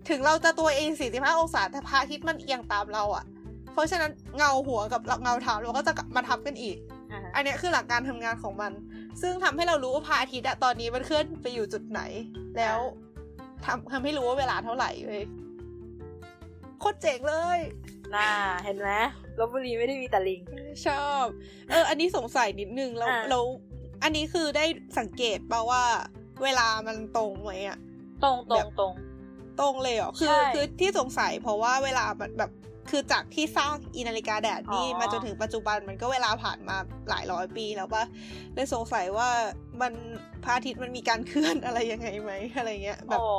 [0.09, 3.25] ถึงเราจะตัวเอง 45 องศาแต่พระอาทิตย์มันเอียงตามเราอะ
[3.73, 6.77] เพราะฉะนั้นเงาหัวกับเงาเท้าเราก็จะกลับมาทับกันอีก
[7.12, 8.73] อ่าฮะอันเนี้ยคือหลักการทำงานของมัน
[9.22, 12.00] ซึ่งทำให้เรารู้ว่าพระอาทิตย์อะตอนนี้มันเคลื่อนไปอยู่จุดไหน
[12.59, 12.79] แล้ว
[13.64, 15.24] ทำทำให้รู้ว่าเวลาเท่าไหร่เว้ย
[16.81, 17.59] โคตรเจ๋งเลย
[18.14, 18.29] น่า
[18.64, 18.90] เห็นไหม
[19.38, 20.40] ลบบุรีไม่ได้มีแต่ลิง
[20.87, 21.24] ชอบ
[21.70, 23.44] เออ อันนี้สงสัยนิดนึงแล้วอะแล้ว
[24.02, 24.64] อันนี้คือได้
[24.98, 25.83] สังเกตป่าว่า
[26.42, 27.79] เวลามันตรงไหมอะ
[28.24, 28.92] ตรงตรแบงบตรง
[29.61, 32.50] ตรงเลยเหรอคือใช่คือที่สงสัยเพราะว่าเวลามันแบบ
[32.90, 36.77] คือจากที่สร้างอีนาฬิกาแดดนี่อ๋อมาจนถึงปัจจุบันมันก็เวลาผ่านมา
[37.09, 38.05] หลายร้อยปีแล้วปะ
[38.55, 39.29] เลยสงสัยว่า
[39.81, 39.92] มัน
[40.44, 43.31] พระอาทิตย์มันมีการเคลื่อนอะไรยังไงไหมอะไรเงี้ยแบบอ๋อ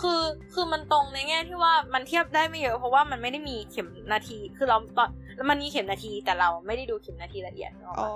[0.00, 0.22] คือ
[0.54, 5.08] คือมันตรงในแง่ที่ว่ามันเทียบได้ไม่เยอะเพราะว่ามันไม่ได้มีเข็มนาทีคือเราตอน
[5.50, 8.10] มันมีเข็มนาทีแต่เราไม่ได้ดูเข็มนาทีละเอียดนึกออกอ๋อปะ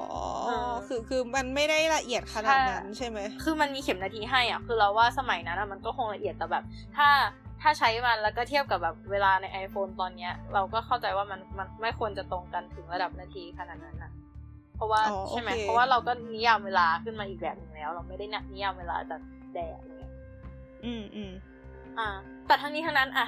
[0.46, 6.64] เออคือคือมันไม่ได้ละเอียดขนาดนั้นใช่ไหมคือมันมีเข็มนาทีให้อะคือเราว่าสมัยนั้นอะมันก็คงละเอียดแต่แบบ
[6.96, 7.08] ถ้า
[7.62, 14.12] ถ้าใช้มันแล้วก็เทียบกับแบบเวลาใน iPhone ตอนเนี้ย เราก็เข้าใจว่ามันมันไม่ควรจะตรงกันถึงระดับนาทีขนาดนั้นอะ
[14.76, 19.20] เพราะว่าอ๋อใช่ไหมโอเคเพราะว่าเราก็นิยามเวลาขึ้นมาอีกแบบหนึ่งแล้ว เราไม่ได้นิยามเวลาจาก
[19.54, 20.12] แดดอะไรเงี้ย
[20.84, 21.32] อืมอืม
[21.98, 22.08] อ่า
[22.46, 23.26] แต่ทั้งนี้ทั้งนั้นอะ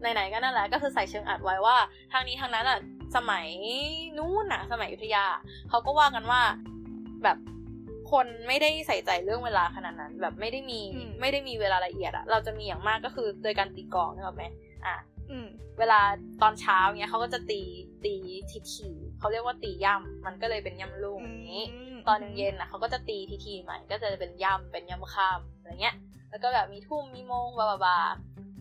[0.00, 1.76] ไหนๆก็นั่นแหละก็คือใส่เชิงอัดไว้ว่า
[2.12, 2.78] ทั้งนี้ทั้งนั้นอะ
[3.16, 3.46] สมัย
[4.18, 5.24] นู้นนะสมัยอยุธยา
[5.68, 6.40] เขาก็ว่ากันว่า
[7.22, 7.36] แบบ
[8.12, 14.44] คนไม่ได้ใส่ใจเรื่องเวลาขนาดนั้น แบบไม่ได้มีอืมไม่ได้มีเวลาละเอียดอะเราจะมีอย่างมากก็คือโดยการตีกลองนึกออกไหม
[14.86, 14.94] อะ
[15.30, 15.46] อืม
[15.78, 16.00] เวลา
[16.42, 17.60] ตอนเช้าเงี้ยเขาก็จะตี
[18.04, 18.14] ตี
[18.50, 25.94] ทีทีๆเขาเรียกว่าตีย่ำมันก็เลยเป็นย่ำลุ่งอย่างนี้มตอนเย็นๆอะเขาก็จะตีทีทีๆใหม่ก็จะเป็นย่ำเป็นย่ำข้ามอะไรเงี้ย
[26.30, 27.98] แล้วก็แบบมีทุ่มมีโมงบาบาบา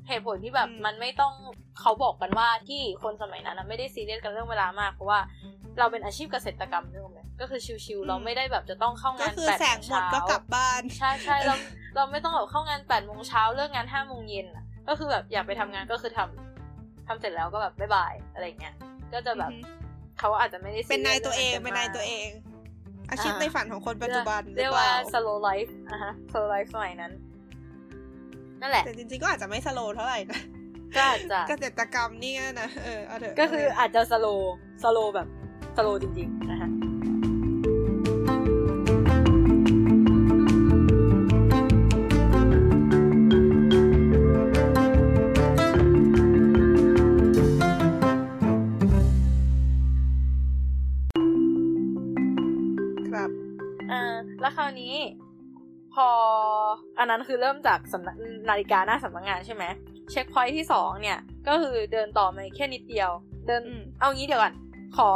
[0.07, 1.33] เหตุผลที่แบบมันไม่ต้อง
[1.81, 5.19] เขาบอกกันว่าที่คนสมัยนั้นนะไม่ได้ซีเรียสกันเรื่องเวลามากเพราะว่า
[5.79, 11.55] เราเป็นอาชีพเกษตรกรรมนึกออกไหม ก็คือชิวๆเราไม่ได้แบบจะต้องเข้างานแปดโมงเช้าก็คือแสโมงงหมดก็กลับบ้านใช่ใช่เรา
[11.95, 18.75] เราไม่ต้องแบบเข้างานแปดโมงเช้าเลิกงานห้าโมงเย็นอะ ก็คือแบบอยากไปทำงานก็คือทำทำเสร็จแล้วก็แบบบ๊ายบายอะไรเงี้ย
[19.13, 19.67] ก็จะแบบอือฮึ
[20.19, 22.29] เขาอาจจะไม่ได้เป็นซีเรียสตัวเรื่องเป็นนายตัวเองเป็นนายตัวเอง
[23.09, 27.11] อาชีพอ่าในฝันของคนปัจจุบันหรือเปล่าเรียกว่า slow life อะฮะ slow life สมัยนั้น
[28.61, 30.39] นั่นแหละแต่จริงๆก็อาจจะไม่สโลว์เท่าไหร่นะ
[30.95, 34.39] ก็อาจจะเกษตรกรรมนี่นะเออเอาเถอะก็คืออาจจะ slow
[34.83, 35.27] slow แบบ
[35.77, 36.69] slow จริงๆนะฮะ
[56.99, 58.15] อันนั้นคือเริ่มจากสำนัก
[58.49, 59.63] นาฬิกาหน้าสำนักงานใช่ไหม
[60.11, 63.09] เช็คพอยท์ที่สองเนี่ย ก็คือเดินต่อมาแค่นิดเดียว
[63.47, 64.53] เดินอืมเอางี้เดี๋ยวก่อน
[64.97, 65.09] ขอ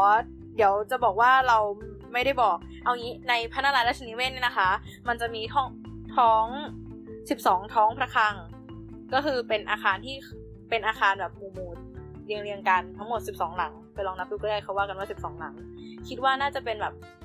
[0.56, 1.58] เดี๋ยวจะบอกว่าเรา
[2.14, 4.70] ไม่ได้บอก เอางี้ในพระนารายณ์ราชนิเวศเนี่ยนะคะ
[5.08, 5.70] มันจะมีท้อง
[6.16, 6.46] ท้อง
[7.30, 8.36] สิบสองท้องพระคลัง
[9.14, 10.16] ก็คือเป็นอาคารที่
[10.70, 11.70] เป็นอาคารแบบหมู่หมู่
[12.26, 15.54] เรียงเรียงๆกันทั้งหมดสิบสองหลัง ไปลองนับดูก็ได้เขาว่ากันว่าสิบสองหลัง
[16.08, 17.25] คิดว่าน่าจะเป็นแบบเอ่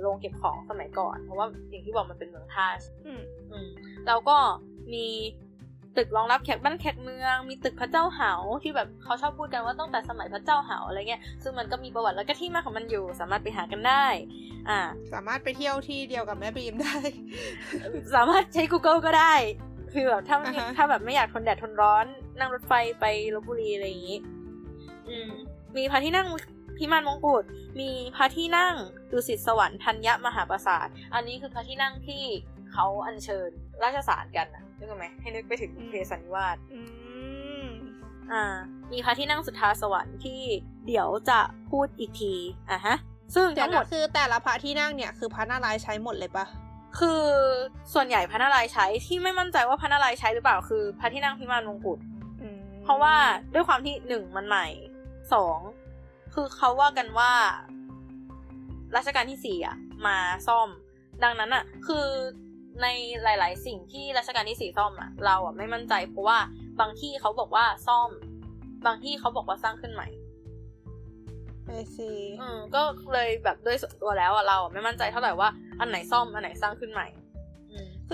[0.00, 2.68] โรงเก็บของสมัยก่อน เพราะว่าอย่างที่บอกมันเป็นเมืองท่า
[3.06, 3.68] อืมอืม
[4.06, 4.36] แล้วก็
[4.92, 5.06] มี
[5.96, 14.06] ตึกรองรับแขกบ้านแขกเมือง มีตึกพระเจ้าเหาที่แบบเขาชอบพูดกันว่าตั้งแต่สมัยพระเจ้าเหาอะไรเงี้ย ซึ่งมันก็มีประวัติแล้วก็ที่มาของมันอยู่ สามารถไปหากันได้
[14.68, 14.80] อ่า
[15.12, 16.98] สามารถไปเที่ยวที่เดียวกับแม่บีมได้
[18.14, 19.34] สามารถใช้ Google ก็ได้
[19.92, 22.06] คือแบบถ้าไม่อ่าฮะถ้าแบบไม่อยากทนแดดทนร้อน
[22.38, 24.18] นั่งรถไฟไปลบบุรีอะไรอย่างงี้
[25.08, 25.30] อืม
[25.76, 26.28] มีพระที่นั่ง
[26.76, 27.44] พิมานมงกุฎ
[27.80, 28.74] มีพระที่นั่ง
[29.10, 32.22] ดุสิตสวรรค์ธัญญมหาปราสาท อันนี้คือพระที่นั่งที่
[32.72, 33.50] เขาอัญเชิญ
[33.82, 36.80] ราชสารกันนะนึกออกไหมให้นึกไปถึงอืมเพสันนิวาสอื
[37.64, 37.66] ม
[38.32, 38.44] อ่า
[38.92, 40.40] มีพระที่นั่งสุทธาสวรรค์ที่
[40.86, 42.34] เดี๋ยวจะพูดอีกที
[42.70, 42.96] อะฮะ
[43.34, 46.46] ซึ่งเดี๋ยทั้วงหมนะดคือแต่ละพระที่นั่งเนี่ยคือพระนารายณ์ใช้หมดเลยปะ
[46.98, 47.24] คือ
[47.94, 51.98] ส่วนใหญ่พระนารายณ์ใช้ที่ไม่มั่นใจว่าพระนารายณ์ใช้หรือเปล่าคือพระที่นั่งพิมานมงกุฎ
[52.42, 53.14] อืมเพราะว่า
[53.54, 54.66] ด้วยความที่หนึ่งมันใหม่
[55.32, 55.58] สอง
[56.34, 57.32] คือเขาว่ากันว่า
[58.96, 60.16] รัชกาลที่สี่อะ มา
[60.48, 60.68] ซ่อม
[61.22, 62.06] ดังนั้นอะ คือ
[62.82, 62.86] ใน
[63.22, 66.38] หลาย ๆ สิ่งที่รัชกาลที่สี่ซ่อมอะ เราอะไม่มั่นใจเพราะว่า
[66.80, 68.10] บางที่เขาบอกว่าซ่อม
[68.86, 70.08] บางที่เขาบอกว่าสร้างขึ้นใหม่
[71.66, 75.48] ไอซีอืมก็เลยแบบด้วยส่วนตัวแล้วอะเราอะไม่มั่นใจเท่าไหร่ว่า
[75.80, 77.23] อันไหนซ่อมอันไหนสร้างขึ้นใหม่อืม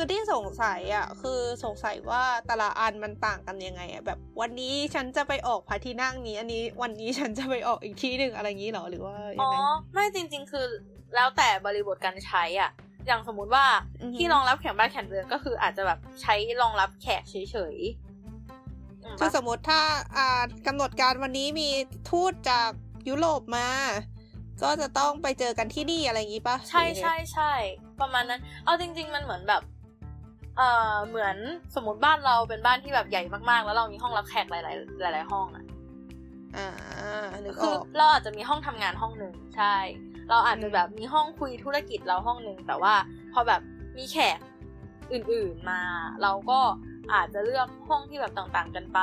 [0.03, 9.57] คือที่สงสัยอะคือสงสัยว่าแต่ละอันมันต่างกันยังไงอะแบบ วันนี้ฉันจะไปออกพระที่นั่งนี้ อันนี้วันนี้ฉันจะไปออกอีกที่หนึ่งอะไรอย่างนี้เหรอหรือว่ายัอ๋งอไง
[9.93, 10.67] ไม่จริง ๆ คือ
[11.15, 12.71] แล้วแต่บริบทการใช้อะ
[13.07, 13.65] อย่างสมมุติว่า
[14.03, 19.81] อือฮึที่รองรับแขกบ้านแขกเรือนก็คืออาจจะแบบใช้รองรับแขกเฉยๆอืมคือสมมติถ้า
[20.17, 21.69] อ่ากำหนดการวันนี้มี
[22.11, 22.71] ทูตจาก
[23.09, 23.69] ยุโรปมา
[24.63, 27.53] ก็จะต้องไปเจอกันที่นี่อะไรอย่างนี้ปะใช่ใช่ใช่
[28.01, 29.63] ประมาณนั้น เอาจริง ๆ มันเหมือนแบบ
[30.57, 31.37] เอ่อเหมือน
[31.75, 35.65] สมมติบ้านเราเป็นบ้านที่แบบใหญ่มากๆ แล้วเรามีห้องรับแขกหลาย ๆ หลาย ๆ ห้องอะ
[36.57, 36.69] อ่า
[37.45, 39.77] นึกอคืออกเราอาจจะมีห้องทำงานห้องหนึ่งใช่
[40.31, 42.95] เราอาจจะแบบมีห้องคุยธุรกิจเราห้องหนึ่งแต่ว่า
[43.33, 43.61] พอแบบ
[43.99, 44.39] มีแขก
[45.13, 45.81] อื่นๆมา
[46.23, 46.61] เราก็
[47.13, 49.01] อาจจะเลือกห้องที่แบบต่างๆกันไป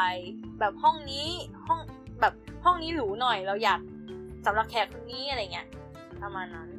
[0.60, 1.28] แบบห้องนี้
[1.68, 1.80] ห้อง
[2.22, 2.34] แบบ
[2.66, 3.80] ห้องนี้หรูหน่อยเราอยาก
[4.46, 5.68] สำหรับแขกคนนี้อะไรเงี้ย
[6.24, 6.70] ประมาณนั้น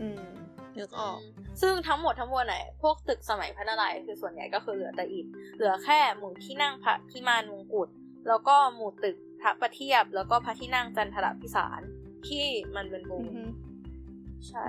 [0.00, 0.22] อืม
[0.78, 1.18] นึกออก
[1.60, 5.26] ซึ่งทั้งหมดทั้งมวลไหนพวกตึกสมัยพระนารายณ์คือส่วนใหญ่ก็คือเหลือแต่อิฐ
[5.56, 7.88] เหลือแค่หมู่ที่นั่งพระพิมานมงกุฎ
[8.28, 11.80] แล้วก็หมู่ตึกพระประเทียบ แล้วก็พระที่นั่งจันทรพิสาร
[12.28, 12.44] ที่
[12.76, 13.44] มันเป็นปูนอือฮึ
[14.48, 14.68] ใช่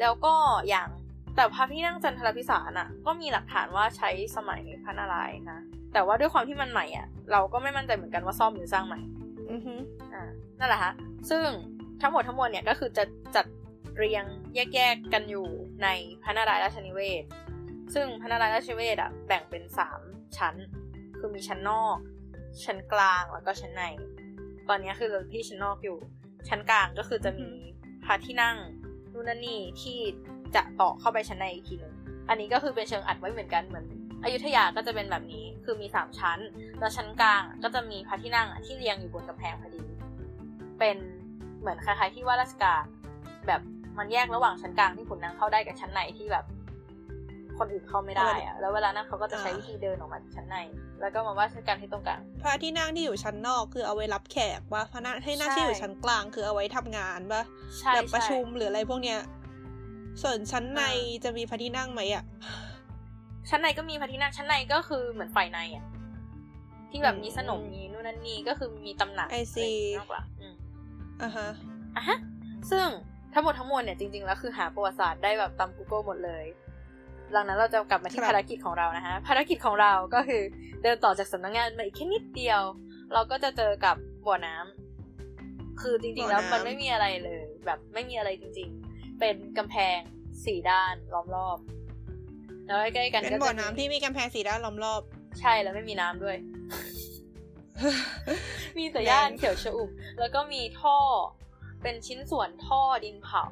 [0.00, 0.34] แล้วก็
[0.68, 0.88] อย่าง
[1.36, 5.60] แต่พระที่นั่งจันทรพิสารน่ะ ก็มีหลักฐานว่าใช้สมัยพระนารายณ์นะ
[5.92, 9.00] แต่ว่าด้วยความที่มันใหม่อะ เราก็ไม่มั่นใจเหมือนกันว่าซ่อมหรือสร้างใหม่
[9.50, 9.74] อือฮึ
[10.14, 10.24] อ่า
[10.58, 10.92] นั่นแหละฮะ
[11.30, 11.46] ซึ่ง
[12.02, 13.04] ทั้งหมดทั้งมวลเนี่ยก็คือจะ
[13.34, 13.46] จัด
[13.96, 14.24] เรียง
[14.54, 15.46] แยกๆกันอยู่
[15.82, 15.88] ใน
[16.22, 17.24] พระนารายณ์ราชนิเวศ
[17.94, 20.00] ซึ่งพระนารายณ์ราชนิเวศอะแบ่งเป็นสาม
[20.38, 20.54] ชั้น
[21.18, 21.98] คือมีชั้นนอก
[22.64, 23.82] ชั้นกลางแล้วก็ชั้นใน
[24.68, 25.96] ตอนนี้คือเราที่ชั้นนอกอยู่
[26.48, 27.48] ชั้นกลางก็คือจะมี
[28.04, 28.56] พระที่นั่ง
[29.12, 29.98] นู่นนั่นนี่ที่
[30.54, 31.94] จะต่อเข้าไปชั้นในอีกทีหนึง
[32.28, 33.86] อันนี้ก็คือเป็นเชิงอัดไว้เหมือนกันเหมือน
[34.24, 36.38] อยุธยาก็จะเป็นแบบนี้ คือมีสามชั้น
[36.80, 39.82] แล้วชั้นกลางอะก็จะมีพระที่นั่งอะที่เรียงอยู่บนกำแพงพอดี
[40.78, 40.96] เป็น
[41.60, 42.82] เหมือนคล้ายๆที่ว่าราชการ
[43.46, 43.60] แบบ
[43.98, 46.44] มันแยกระหว่างชั้นกลางที่ขุนนางเข้าได้กับชั้นในที่แบบ
[47.58, 50.56] คนอื่นเข้าไม่ได้อะแล้วเวลานั้นเขาก็จะใช้วิธีเดินออกมาจากชั้นใน
[51.00, 57.42] แล้วก็มาว่าชั้นกลางที่ตรงกลางพระที่นั่งที่อยู่ชั้นนอกคือเอาไว้รับแขกว่าพระนั่งให้นั่งใช่ที่อยู่ชั้นกลางคือเอาไว้ทำงานปะ
[57.78, 59.20] ใช่แบบประชุมใหรืออะไรพวกเนี้ย
[60.22, 62.24] ส่วนชั้นในอ่าจะมีพระที่นั่งไหมอะ
[63.50, 65.84] ชั้นในก็มีพระที่นั่งชั้นในก็คือเหมือนฝ่ายในอะ
[66.90, 70.54] ที่แบบอืมมีสนมมีนู่นนั่นนี่ก็คือมีตำหนัก I see อะไรอย่างงี้มากกว่าอืม
[71.22, 71.48] อะฮะ
[71.96, 72.18] อะฮะ
[72.70, 72.86] ซึ่ง
[73.34, 76.44] ทั้งหมดทั้งมวลเนี่ยจริงๆแล้วคือหาประวัติศาสตร์ได้แบบตาม Google หมดเลย
[77.32, 80.42] หลังนั้นเราจะกลับมาที่ครับภารกิจของเรานะฮะภารกิจของเราก็คือ
[80.82, 82.62] เดินต่อจากสำนักงานมาอีกแค่นิดเดียว
[83.12, 89.98] เราก็จะเจอกับบ่อน้ำคือจริงๆแล้วมันไม่มีอะไรเลย แบบไม่มีอะไรจริง ๆ เป็นกำแพง
[90.44, 91.58] สี่ด้านล้อมรอบ
[92.66, 95.02] แล้วใกล้ๆกันเป็นก็จะบ่อน้ำที่มีกำแพงสีด้านล้อมรอบ
[95.40, 96.36] ใช่แล้วไม่มีน้ำด้วย
[98.78, 100.98] มีแต่หญ้าอันเขียวชอุ่มแล้วก็มีท่อ
[101.84, 103.44] เป็นชิ้นส่วนท่อดินเผา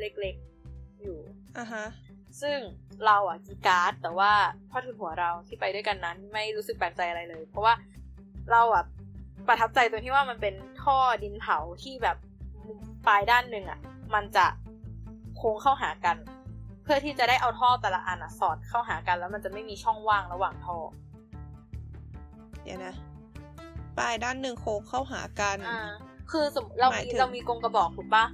[0.00, 1.18] เล็กๆ อยู่
[1.58, 1.86] อะฮะ
[2.42, 2.58] ซึ่ง
[3.06, 4.32] เราอะกีการ์ดแต่ว่า
[4.70, 7.74] พ่อทุนหัวเราที่ไปด้วยกันนั้นไม่รู้สึกแปลกใจอะไรเลย เพราะว่า
[8.52, 8.84] เราอะ
[9.48, 12.16] ประทับใจตรงที่ว่ามันเป็นท่อดินเผาที่แบบ
[13.06, 13.80] ปลายด้านหนึ่งอะ
[14.14, 14.46] มันจะ
[15.36, 16.16] โค้งเข้าหากัน
[16.82, 20.76] เพื่อที่จะได้เอาท่อแต่ละอันอะสอดเข้าหากันแล้วมันจะไม่มีช่องว่างระหว่างท่อ
[22.62, 22.94] เดี๋ยวนะ
[23.98, 25.92] ปลายด้านหนึ่งโค้งเข้าหากันอ่า
[26.30, 28.24] คือสมเราหมายมีถึงเรามีกรงกระบอกถูกปะ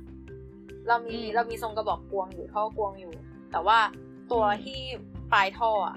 [0.89, 3.15] เรามีอืมเรามีทรงกระบอกกวงอยู่ท่อกวงอยู่
[3.53, 3.79] แต่ว่า
[4.33, 4.81] ตัวอืมที่
[5.33, 5.97] ปลายท่ออะ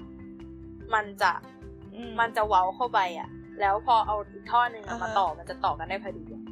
[0.94, 1.32] มันจะ
[1.94, 3.28] อืมันจะเว้าเข้าไปอะ
[3.60, 6.42] แล้วพอเอาอีกท่อหนึ่งอะอ่าฮะมาต่อมันจะต่อกันได้พอดีอะ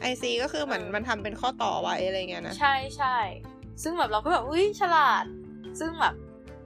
[0.00, 3.16] ไอซีก็คือเหมือนเออมันทำเป็นข้อต่อไว้อะไรเงี้ยนะใช่ใช่
[3.82, 5.24] ซึ่งแบบเราก็แบบอุ้ยฉลาด
[5.80, 6.14] ซึ่งแบบ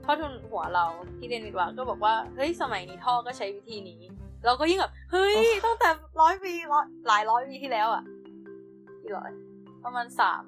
[0.03, 0.85] พ่อทุนหัวเรา
[1.17, 4.01] ที่เรียนวิทย์วะก็บอกว่าเฮ้ยสมัยนี้ท่อก็ใช้วิธีนี้
[4.45, 5.35] เราก็ยิ่งแบบเฮ้ย
[5.65, 5.89] ตั้งแต่
[6.21, 8.03] ร้อยปีร้อยหลายร้อยปีที่แล้วอะ
[9.01, 9.29] กี่ร้อย
[9.83, 10.43] ประมาณสาม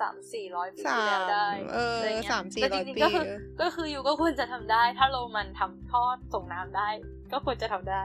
[0.00, 6.02] สามสี่ร้อยปีสาที่แล้วมได้เอออะไรเงี้ยสามสี่แต่ร้จอยริงปีๆก็คือเออก็คืออยู่ก็ควรจะทำได้ ถ้าโรมันทำท่อ
[6.34, 6.88] ส่งน้ำได้
[7.32, 8.02] ก็ควรจะทำได้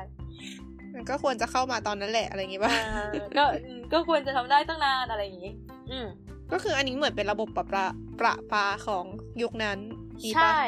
[0.94, 5.54] มันก็ควรจะเข้ามาตอนนั้นแหละอะไรอย่างงี้ป่ะเออก็อืมก็ควรจะทำได้ตั้งนานอะไรอย่างงี้
[5.92, 6.08] อืม
[6.52, 7.86] ก็คืออันนี้เหมือนเป็นระบบประปา
[8.20, 9.06] ประปาของ
[9.42, 9.78] ยุคนั้น
[10.24, 10.60] ดีปะใช่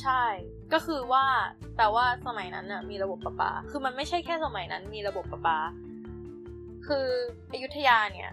[0.00, 0.24] ใช่
[0.72, 1.24] ก็คือว่า
[1.78, 5.58] แต่ว่าสมัยนั้นน่ะมีระบบประปา คือมันไม่ใช่แค่สมัยนั้นมีระบบประปา
[6.86, 7.06] คือ
[7.52, 8.32] อยุธยาเนี่ย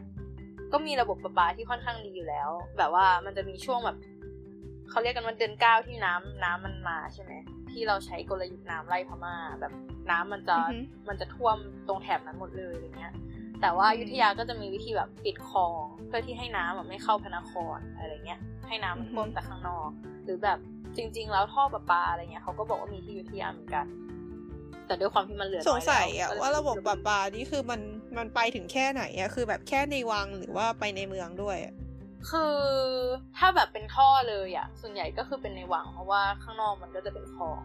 [0.73, 3.97] ก็มีระบบประปาที่ค่อนข้างดีอยู่แล้ว แบบว่ามันจะมีช่วงแบบ
[4.89, 7.33] เขาเรียกกันว่าเดือนเก้าที่น้ำน้ำมันมาใช่ไหม
[7.71, 9.73] ที่เราใช้กลยุทธ์น้ำไล่พม่าแบบ
[10.11, 11.57] น้ำมันจะอือหือมันจะท่วม
[11.87, 13.13] ตรงแถบนั้นหมดเลยอะไรเงี้ย
[13.61, 19.89] แต่ว่าอืมอยุธยาก็จะมีวิธีแบบปิดคลอง เพื่อที่ให้น้ำอะไม่เข้าพระนครอะไรเงี้ย ให้น้ำมันท่วมแต่ข้างนอก
[20.23, 20.59] หรือแบบ
[20.97, 23.85] จริง ๆ แล้วท่อประปาอะไรเงี้ยเขาก็บอกว่ามีที่อยุธยาเหมือนกัน
[24.87, 27.81] แต่ด้วยความที่มันเหลือน้สอยงสัยแล้อะก็เลยว่าระบบประปานี่คือมัน
[28.17, 31.73] มันไปถึงแค่ไหนอะคือแบบแค่ในวังหรือว่าไปในเมืองด้วยอะ
[32.31, 32.55] คือ
[33.37, 37.59] ถ้าแบบเป็นท่อเลยอะส่วนใหญ่ก็คือเป็นในวังเพราะว่าข้างนอกมันก็จะเป็นคลอง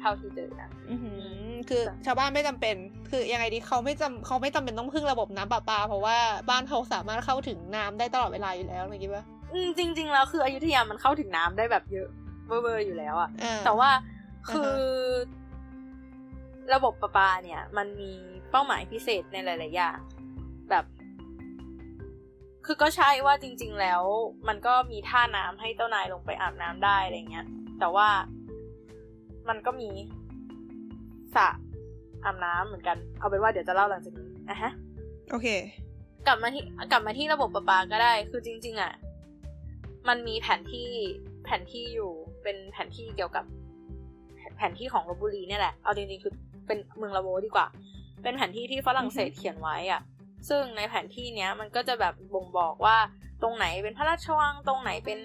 [0.00, 2.76] เท่าที่เจอนะอือหือคือชาวบ้านไม่จำเป็น
[3.10, 6.16] คือยังไงดีเขาไม่จำเขาไม่จำเป็นต้องพึ่งระบบน้ำประปา เพราะว่า
[6.50, 12.08] บ้านเขาสามารถเข้าถึงน้ำได้ตลอดเวลาอยู่แล้วอะไรอย่างงี้ป่ะอืมจริงๆแล้วคืออยุธยามันเข้าถึงน้ำได้แบบเยอะ
[12.62, 13.90] เบอร์ๆอยู่แล้วอะอ่าแต่ว่า
[14.48, 14.76] อ่าฮะคือ
[16.74, 18.12] ระบบประปาเนี่ย มันมี
[18.50, 19.98] เป้าหมายพิเศษในหลาย ๆ อย่าง
[20.70, 20.84] แบบ
[22.66, 24.02] คือก็ใช่ว่าจริง ๆ แล้ว
[24.48, 27.46] มันก็มีท่าน้ำให้เจ้านายลงไปอาบน้ำได้อะไรเงี้ย
[27.80, 28.08] แต่ว่า
[29.48, 29.90] มันก็มี
[31.34, 31.48] สระ
[32.24, 34.72] อาบน้ำเหมือนกัน เอาเป็นว่าเดี๋ยวจะเล่าหลังจากนี้อะฮะ
[35.30, 35.48] โอเค
[36.26, 38.92] กลับมาที่กลับมาที่ระบบประปาก็ได้ คือจริง ๆ อะ
[40.08, 40.88] มันมีแผนที่
[41.44, 42.12] แผนที่อยู่
[42.42, 43.44] เป็นแผนที่เกี่ยวกับ
[44.56, 46.32] แผนที่ของลบบุรีเนี่ยแหละ เอาจริงๆคือ
[46.66, 47.66] เป็นเมืองละโวดีกว่า
[48.22, 50.00] เป็นแผนที่ที่ฝรั่งเศสเขียนไว้อะ
[50.48, 52.96] ซึ่งในแผนที่เนี้ยมันก็จะแบบบ่งบอกว่า
[53.42, 55.18] ตรงไหนเป็นพระราชวัง ตรงไหนเป็น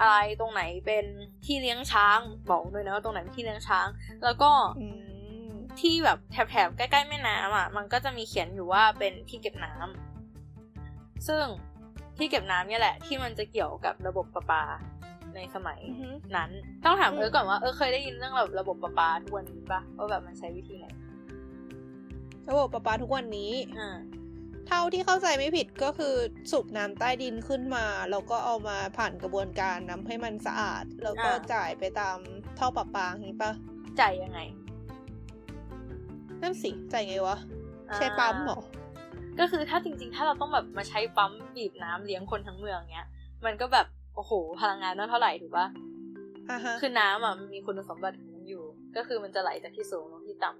[0.00, 1.04] อะไรตรงไหนเป็น
[1.44, 2.18] ที่เลี้ยงช้าง
[2.50, 3.86] บอกด้วยนะว่าตรงไหนเป็นที่เลี้ยงช้าง
[4.24, 4.50] แล้วก็
[4.80, 4.86] อื
[5.48, 5.50] ม
[5.80, 11.44] ที่แบบแถบๆใกล้ๆแม่น้ำอะ มันก็จะมีเขียนอยู่ว่าเป็นที่เก็บน้ำซึ่ง
[12.16, 14.62] ที่เก็บน้ำเนี่ยแหละ ที่มันจะเกี่ยวกับระบบประปา
[15.36, 16.50] ในสมัยอือหือนั้น
[16.84, 20.86] ต้องถามอืมเออก่อนว่าเออเคยได้ยินเรื่องแบบระบบประปาทุกวันนี้ปะว่าแบบมันใช้วิธีไหน
[22.50, 23.96] ระบบประปาทุกวันนี้อ่า
[24.68, 26.14] เท่าที่เข้าใจไม่ผิดก็คือ
[26.50, 32.16] สูบน้ำใต้ดินขึ้นมา แล้วก็เอามาผ่านกระบวนการนำให้มันสะอาด แล้วก็อ่าจ่ายไปตาม
[32.58, 33.52] ท่อประปาอย่างนี้ปะ
[34.00, 34.40] จ่ายยังไง
[36.42, 37.36] นั่นสิจ่ายไงวะ
[37.90, 38.60] อ่าใช้ปั๊มเหรอ
[39.38, 43.08] ก็คือถ้าจริง ๆ ถ้าเราต้องแบบมาใช้ปั๊มบีบน้ำเลี้ยงคนทั้งเมืองเนี้ย
[43.44, 43.86] มันก็แบบ
[44.16, 45.66] โอ้โห พลังงานนั่นเท่าไหร่ถูกปะ
[46.50, 48.64] อ่าฮะคือน้ำอะมันมีคุณสมบัติของมันอยู่
[48.96, 50.50] ก็คือมันจะไหลจากที่สูงลงที่ต่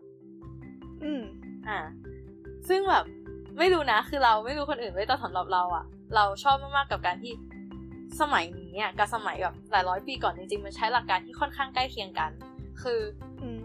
[0.47, 1.23] ำอืม
[1.69, 1.79] อ่า
[2.69, 3.05] ซึ่งแบบ
[3.59, 5.85] ไม่รู้นะ คือเราไม่รู้คนอื่นด้วยแต่สำหรับเราอะ
[6.15, 7.33] เราชอบมากๆกับการที่
[8.21, 12.31] สมัยนี้อะกับสมัยแบบหลายร้อยปีก่อนจริงๆมันใช้หลักการที่ค่อนข้างใกล้เคียงกัน
[12.83, 13.01] คือ
[13.43, 13.59] อืม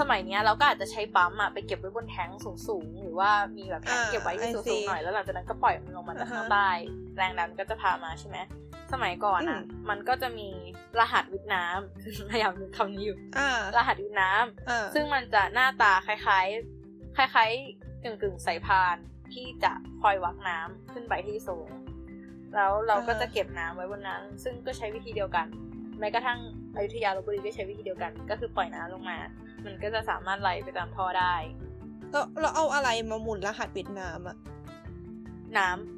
[0.00, 2.30] สมัยเนี้ยเราก็อาจจะใช้ปั๊มอะไปเก็บไว้บนแท้ง
[2.68, 6.68] สูงๆ หรือว่ามีแบบแท้งอ่าเก็บไว้ที่ I สู see งๆหน่อยแล้วหลังจากนั้นก็ปล่อยมันลงมาจากข้างอ่าฮะใต้
[7.16, 8.38] แรงดันก็จะพามาใช่ไหม
[8.92, 10.48] สมัยก่อนอะอืมมันก็จะมี
[11.00, 18.96] รหัสวิทย์น้ำพยายามนึกคำนี้อยู่อ่ารหัสวิทย์น้ำอ่าซึ่งมันจะหน้าตาคล้ายๆ คล้ายๆกึ่งกึ่งๆสายพาน
[19.32, 19.72] ที่จะ
[20.02, 21.68] คอยวักน้ำขึ้นไปที่สูง
[22.54, 25.46] แล้วเราก็จะเก็บน้ำไว้บนนั้น ซึ่งก็ใช้วิธีเดียวกัน
[26.00, 26.38] แม้กระทั่ง
[26.74, 29.18] อยุธยาลบบุรีก็ใช้วิธีเดียวกัน ก็คือปล่อยน้ำลงมา
[29.64, 31.34] มันก็จะสามารถไหลไปตามท่อได้
[32.10, 34.36] แล้วเราเอาอะไรมาหมุนรหัสเวียดนามอะ
[35.58, 35.93] น้ำ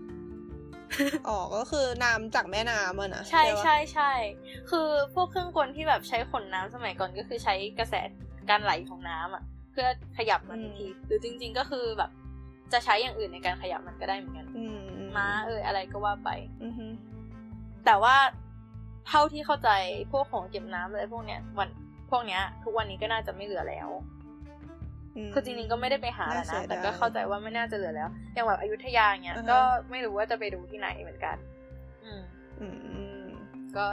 [1.28, 4.12] อ๋อ ก็คือน้ำจากแม่น้ำอะนะ ใช่ปะใช่ใช่
[4.70, 7.94] คือพวกเครื่องกลที่แบบใช้ขนน้ำสมัยก่อนก็คือใช้กระแส
[8.50, 9.86] การไหลของน้ำอะเพื่อ
[10.18, 12.10] ขยับมันทันที หรือจริง ๆ ก็คือแบบ
[12.72, 14.80] จะใช้อย่างอื่นในการขยับมันก็ได้เหมือนกันอืม
[15.16, 16.30] ม้าเอออะไรก็ว่าไป
[16.64, 16.86] อือฮึ
[17.84, 18.16] แต่ว่า
[19.08, 19.70] เท่าที่เข้าใจ
[20.12, 21.68] พวกของเก็บน้ำอะไรพวกเนี้ยวัน
[22.10, 24.15] พวกเนี้ย ทุกวันนี้ก็น่าจะไม่เหลือแล้วม
[25.34, 29.58] คือจริงๆก็ไม่ได้ไปหาแล้วน่าเสีนะยดายแต่ก็เข้าใจว่าไม่น่าจะเหลือแล้วอย่างแบบอยุธยาเนี้ยอ่าฮะก็
[29.90, 31.36] ไม่รู้ว่าจะไปดูที่ไหนเหมือนกัน
[32.04, 32.22] อืม
[32.60, 32.66] อื
[33.20, 33.22] ม
[33.76, 33.84] ก็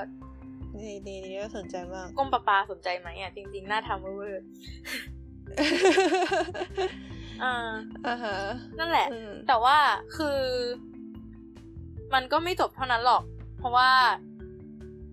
[0.82, 4.48] ดีดีดีก็สนใจมากกรมประปาสนใจไหมอะจริงๆน่าทำเวอร์ๆ
[7.44, 7.54] อ่า
[8.08, 8.36] อ่าฮะ
[8.80, 9.78] นั่นแหละอืมแต่ว่า
[10.18, 10.40] คือ
[12.14, 13.24] มันก็ไม่จบเท่านั้นหรอก
[13.60, 13.90] เพราะว่า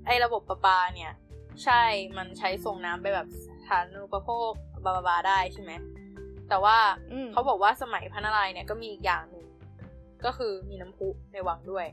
[0.07, 1.13] ไอ้ระบบประปาเนี่ย
[1.65, 1.83] ใช่
[2.17, 4.53] มันใช้ส่งน้ำไปแบบสาธารณูปโภค
[4.85, 5.73] บาบาบาได้ใช่ไหม
[6.51, 6.76] แต่ว่า
[7.12, 9.46] อืมเขาบอกว่าสมัยพระนารายณ์เนี่ยก็มีอีกอย่างหนึ่ง
[10.24, 11.86] ก็คือมีน้ำพุในวังด้วย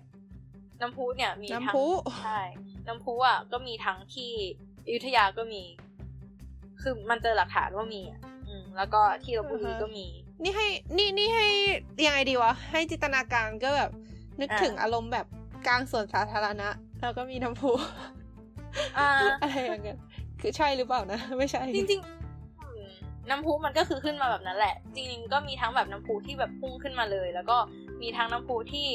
[0.82, 1.86] น้ำพุเนี่ยมีทั้งน้ำพุ
[2.24, 2.42] ใช่
[2.88, 4.32] น้ำพุอะก็มีทั้งที่
[4.86, 5.64] อยุธยาก็มี
[6.82, 10.06] คือมันเจอหลักฐานว่ามีอะอืมแล้วก็ที่ลบบุรีก็มี
[10.44, 11.48] นี่ให้ นี่นี่ให้
[12.06, 13.92] ยังไงดีวะ ให้จินตนาการก็แบบ
[14.40, 15.26] นึกอ่าถึงอารมณ์แบบ
[15.68, 16.70] กลางสวนสาธารณะ
[17.02, 17.72] แล้วก็มีน้ำพุ
[18.98, 19.10] อ่า
[19.42, 20.00] อะไรอย่างเงี้ย
[20.42, 22.17] คือใช่หรือเปล่านะ ไม่ใช่ จริงๆอืม
[23.30, 27.58] น้ำพุมันก็คือขึ้นมาแบบนั้นแหละ จริงๆก็มีทั้งแบบน้ำพุที่แบบพุ่งขึ้นมาเลย แล้วก็
[28.02, 28.88] มีทั้งน้ำพุที่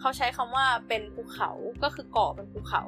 [0.00, 1.50] เขาใช้คำว่าเป็นภูเขา
[1.82, 2.82] ก็คือเกาะเป็นภูเขา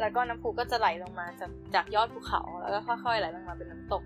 [0.00, 4.02] แล้วก็น้ำพุก็จะไหลลงมาจากจากยอดภูเขา แล้วก็ค่อยๆไหลลงมาเป็นน้ำตก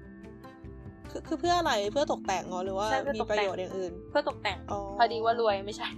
[1.11, 5.89] คือคือเพื่ออะไรเพื่อตกแต่งเหรอหรือว่าใช่เพื่อมีตกประแต่งโยชน์อย่างอื่น เพื่อตกแต่งอ๋อพอดีว่ารวยไม่ใช่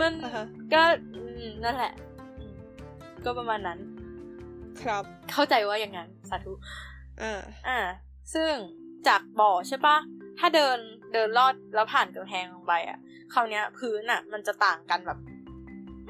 [0.00, 0.82] มันอ่าฮะก็
[1.14, 1.92] อืมนั่นแหละ
[2.38, 2.54] อืม
[3.24, 3.78] ก็ประมาณนั้น
[4.82, 5.02] ครับ
[5.32, 6.52] เข้าใจว่าอย่างนั้นสาธุ
[7.22, 7.78] อ่าอ่า
[8.34, 8.52] ซึ่ง
[9.08, 9.96] จากบ่อใช่ปะ
[10.38, 10.78] ถ้าเดิน
[11.12, 12.98] เดินลอดแล้วผ่านกำแพงลงไปอะ
[13.32, 15.18] คราวเนี้ยพื้นอะ มันจะต่างกันแบบ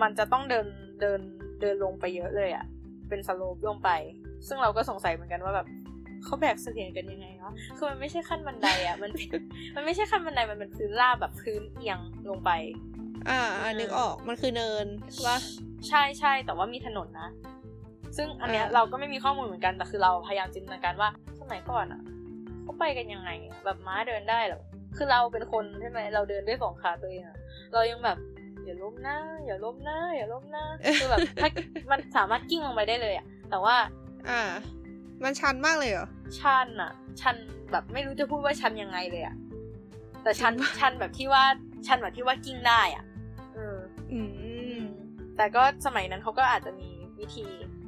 [0.03, 0.67] มันจะต้องเดิน
[1.01, 1.21] เดิน
[1.61, 2.65] เดินลงไปเยอะเลยอะ
[3.09, 3.91] เป็นสโลปลงไป
[4.47, 5.67] ซึ่งเราก็สงสัยเหมือนกันว่าแบบ
[6.25, 9.29] เขาแบกเสลียงกันยังไงวะคือมันไม่ใช่ขั้นบันไดอะ มันเป็น
[9.75, 12.51] มันไม่ใช่ขั้นบันได มันเป็นพื้นราบแบบพื้นเอียงลงไป
[13.29, 14.87] อ่าอ่านึกออก มันคือเนิน
[15.27, 15.37] ว่า
[15.89, 17.29] ใช่ใช่ แต่ว่ามีถนนนะ
[18.17, 21.09] ซึ่งอันเนี้ยอ่าเราก็ไม่มีข้อมูลเหมือนกันแต่คือเราพยายามจินตนาการว่า
[21.41, 22.01] สมัยก่อนอะ
[22.63, 24.63] เขาไปกันยังไงอะแบบม้าเดินได้เหรอ
[24.97, 27.37] คือเราเป็นคนใช่ไหมเราเดินด้วยสองขาตัวเองอะ
[27.73, 28.19] เรายังแบบ
[28.65, 30.65] อย่าล้มนะอย่าล้มนะอย่าล้มนะ
[31.01, 31.49] คือแบบถ้า
[31.91, 33.77] มันสามารถกิ้งลงไปได้เลยอะแต่ว่า
[34.29, 34.41] อ่า
[35.25, 36.09] มันชันมากเลยเหรอ
[36.39, 37.37] ชันอะชัน
[37.73, 39.37] แบบไม่รู้จะพูดว่าชันยังไงเลยอะ
[40.23, 41.45] แต่ชันจริงปะชันแบบที่ว่า
[41.87, 43.05] ชันแบบที่ว่ากิ้งได้อะ
[43.55, 43.77] เออ
[44.13, 44.21] อื
[44.79, 44.81] ม
[45.37, 46.89] แต่ก็สมัยนั้นเขาก็อาจจะมี
[47.19, 47.80] วิธีเออ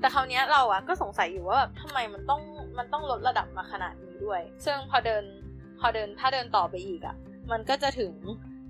[0.00, 2.42] แต่คราวเนี้ยเราอะก็สงสัยอยู่ว่าแบบทำไมมันต้อง
[2.78, 5.24] มันต้องลดระดับมาขนาดนี้ด้วย ซึ่งพอเดิน
[5.80, 7.16] พอเดินถ้าเดินต่อไปอีกอะ
[7.52, 8.12] มันก็จะถึง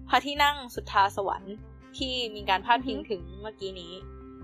[0.09, 1.55] พระที่นั่งสุทธาสวรรค์
[1.99, 3.93] ที่มีการพาดพิงอือฮึถึงเมื่อกี้นี้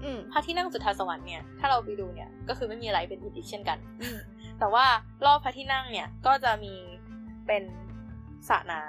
[0.03, 4.19] อืมพระที่นั่งสุทธาสวรรค์เนี่ยถ้าเราไปดูเนี่ยก็คือไม่มีอะไรเป็นอิฐอีกเช่นกันอืม
[4.59, 4.87] แต่ว่า
[5.27, 6.75] รอบพระที่นั่งเนี่ยก็จะมี
[7.47, 7.63] เป็น
[8.49, 8.83] สระน้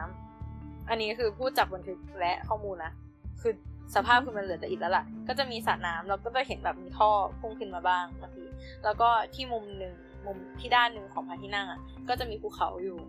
[0.44, 2.94] ำอันนี้คือพูดจากบันทึกและข้อมูลนะ
[3.42, 3.54] คือ
[3.96, 7.10] สภาพคือมันเหลือแต่อิฐแล้วล่ะ ก็จะมีสระน้ำเราก็จะเห็นแบบมีท่อ
[7.40, 8.46] พุ่งขึ้นมาบ้างบางที
[8.84, 11.80] แล้วก็ที่มุมหนึ่งมุมที่ด้านหนึ่งของพระที่นั่งอะ
[12.10, 13.00] ก็จะมีภูเขาอยู่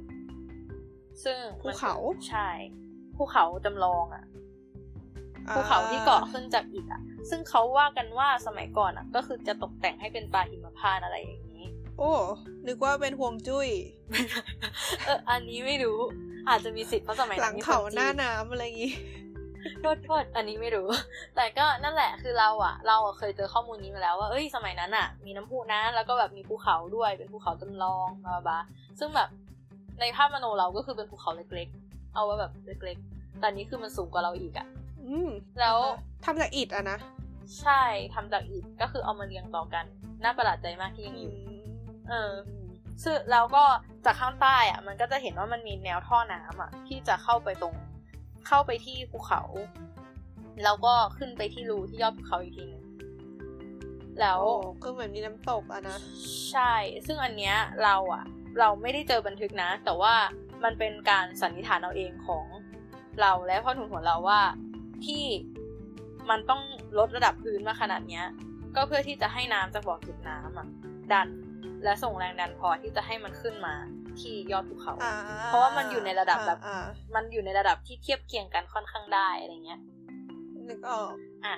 [1.25, 1.95] ซึ่งมันภูเขา
[2.29, 2.49] ใช่
[3.17, 4.25] ภูเขาจำลองอะ
[5.55, 11.67] ภูเขาที่เกาะขึ้นจากอิฐอะ ซึ่งเขาว่ากันว่าสมัยก่อนอะ ก็คือจะตกแต่งให้เป็นปลาหิมพานต์อะไรอย่างนี้
[11.99, 12.13] โอ้
[12.67, 13.69] นึกว่าเป็นห่วงจุ้ย
[15.07, 15.99] เอออันนี้ไม่รู้
[16.49, 18.93] อาจจะมีสิทธิ์เพราะสมัยหลันั้งนมีเขาคนจีหน้านน้ำอะไรอย่างงี้
[19.81, 20.87] โทษโทษอันนี้ไม่รู้
[21.37, 28.59] แต่ก็นั่นแหละคือเราอะ เราอะเคยเจอข้อมูลนี้มาแล้วว่าเอ้ยสมัยนั้นอะ มีน้ำพุนะแล้วก็แบบมีภูเขาด้วยเป็นภูเขาจำลองบลาบลา
[28.99, 29.29] ซึ่งแบบ
[30.01, 34.67] ในภาพมโนเราก็คือเป็นภูเขาเล็กๆ เอาไว้แบบเล็กๆ แต่อันนี้คือมันสูงกว่าเราอีกอะ
[35.09, 35.31] อืม
[35.61, 35.79] แล้ว
[36.25, 36.99] ทำจากอิฐอะนะ
[37.61, 37.83] ใช่
[38.15, 39.85] ทำจากอิฐก็คือเอามาเรียงต่อกัน
[40.23, 41.63] น่าประหลาดใจมากที่ยังอือยู่ม
[42.09, 42.33] เออ
[43.03, 43.65] ซึ่งแล้วก็
[44.05, 47.75] จากข้างใต้อะ มันก็จะเห็นว่ามันมีแนวท่อน้ำอะ ที่จะเข้าไปตรง
[48.49, 49.43] เข้าไปที่ภูเขา
[50.65, 52.85] แล้วก็ขึ้นไปที่รูที่ยอดภูเขาอีกทีหนึง
[54.21, 55.99] แล้วโอ้ก็เหมือนมีน้ำตกอะนะ
[56.51, 56.75] ใช่
[57.07, 58.25] ซึ่งอันเนี้ยเราอะ
[58.59, 60.15] เราไม่ได้เจอบันทึกนะ แต่ว่า
[60.65, 62.47] มันเป็นการสันนิษฐานเอาเองของ
[63.21, 64.41] เราและพ่อหนุนหัวเราว่า
[65.07, 65.25] ที่
[66.31, 66.63] มันต้อง
[66.99, 68.27] ลดระดับพื้นมาขนาดเนี้ย
[68.77, 70.69] ก็เพื่อที่จะให้น้ำจากบ่อเก็บน้ำอะ
[71.13, 71.29] ดัน
[71.85, 73.75] และส่งแรงดันพอที่จะให้มันขึ้นมา
[74.23, 75.15] ที่ยอดภูเขาอ่า
[75.47, 76.79] เพราะว่ามันอยู่ในระดับแบบอ่า
[77.15, 79.81] มันอยู่ในระดับที่เทียบเคียงกันค่อนข้างได้อะไรเงี้ย
[80.69, 81.13] นึกออก
[81.45, 81.57] อะ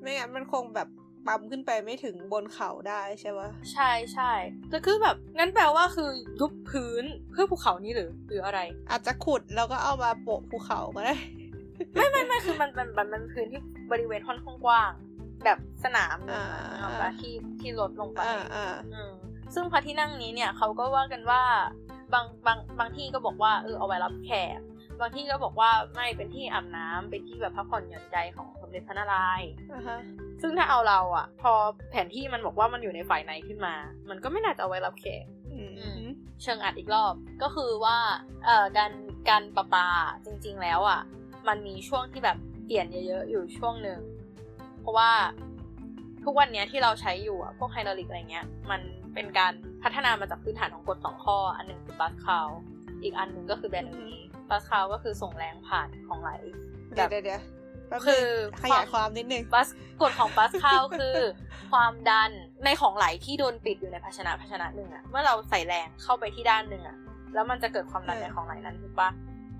[0.00, 0.88] ไม่งั้นมันคงแบบ
[1.26, 4.32] ปั๊มขึ้นไปไม่ถึงบนเขาได้ใช่ปะใช่ใช่
[4.70, 11.16] แต่คือแบบงั้นแปลว่าคือยุบพื้นเพื่อภูเขานี้หรือหรืออะไร อาจจะขุดแล้วก็เอามาโปะภูเขาก็ได้
[11.94, 14.92] ไม่ไม่ไม่คือมันมันมันมันพื้นที่บริเวณค่อนข้างกว้าง
[15.44, 19.12] แบบสนามหนึงอะอ่าเอาปะที่ที่ลดลงไปอ่าอ่าอืม
[19.54, 21.42] ซึ่งพระที่นั่งนี้เนี่ยเขาก็ว่ากันว่า
[22.12, 24.58] บางบางบางที่ก็บอกว่าเออเอาไว้รับแขก
[25.00, 30.00] บางที่ก็บอกว่าไม่เป็นที่อาบน้ำเป็นที่แบบพักผ่อนหย่อนใจของสมเด็จพระนารายณ์อ่าฮะ
[30.42, 31.52] ซึ่งถ้าเอาเราอะพอ
[31.90, 33.74] แผนที่มันบอกว่ามันอยู่ในฝ่ายในขึ้นมา
[34.10, 36.02] มันก็ไม่น่าจะเอาไว้รับแขกอืมอืม
[36.42, 37.98] เชิงอัดอีกรอบก็คือว่า
[38.44, 38.92] เอ่อการ
[39.30, 39.88] การประปา
[40.24, 41.00] จริง ๆ แล้วอะ
[41.48, 42.36] มันมีช่วงที่แบบ
[42.66, 44.00] เปลี่ยนเยอะๆอยู่ช่วงหนึ่ง
[44.80, 45.10] เพราะว่า
[46.24, 48.80] ทุกวันเนี้ยที่เราใช้อยู่อะพวกไฮดรอลิกอะไรเงี้ย มัน
[49.14, 49.52] เป็นการ
[49.84, 52.48] พัฒนามาจากพื้นฐานของกฎสองข้อ อันหนึ่งคือปาสคาล
[53.02, 54.14] อีกอันหนึ่งก็คือแบร์นูลลี
[54.48, 56.30] ปาสคาลก็คือส่งแรงผ่านของไหล
[56.94, 57.42] เดี๋ยวเดี๋ยวเดี๋ยว
[57.88, 58.26] แป๊บนึงคือ
[58.62, 59.68] ขยายความนิดนึงปัส
[60.02, 61.16] กฎของปาสคาลคือ
[61.72, 62.30] ความดัน
[62.64, 66.96] ในของไหลที่โดนปิดอยู่ในภาชนะภาชนะหนึ่งอะเมื่อเราใส่แรงเข้าไปที่ด้านหนึ่งอะ
[67.34, 69.10] แล้วมันจะเกิดความดันเออในของไหลนั้นถูกปะ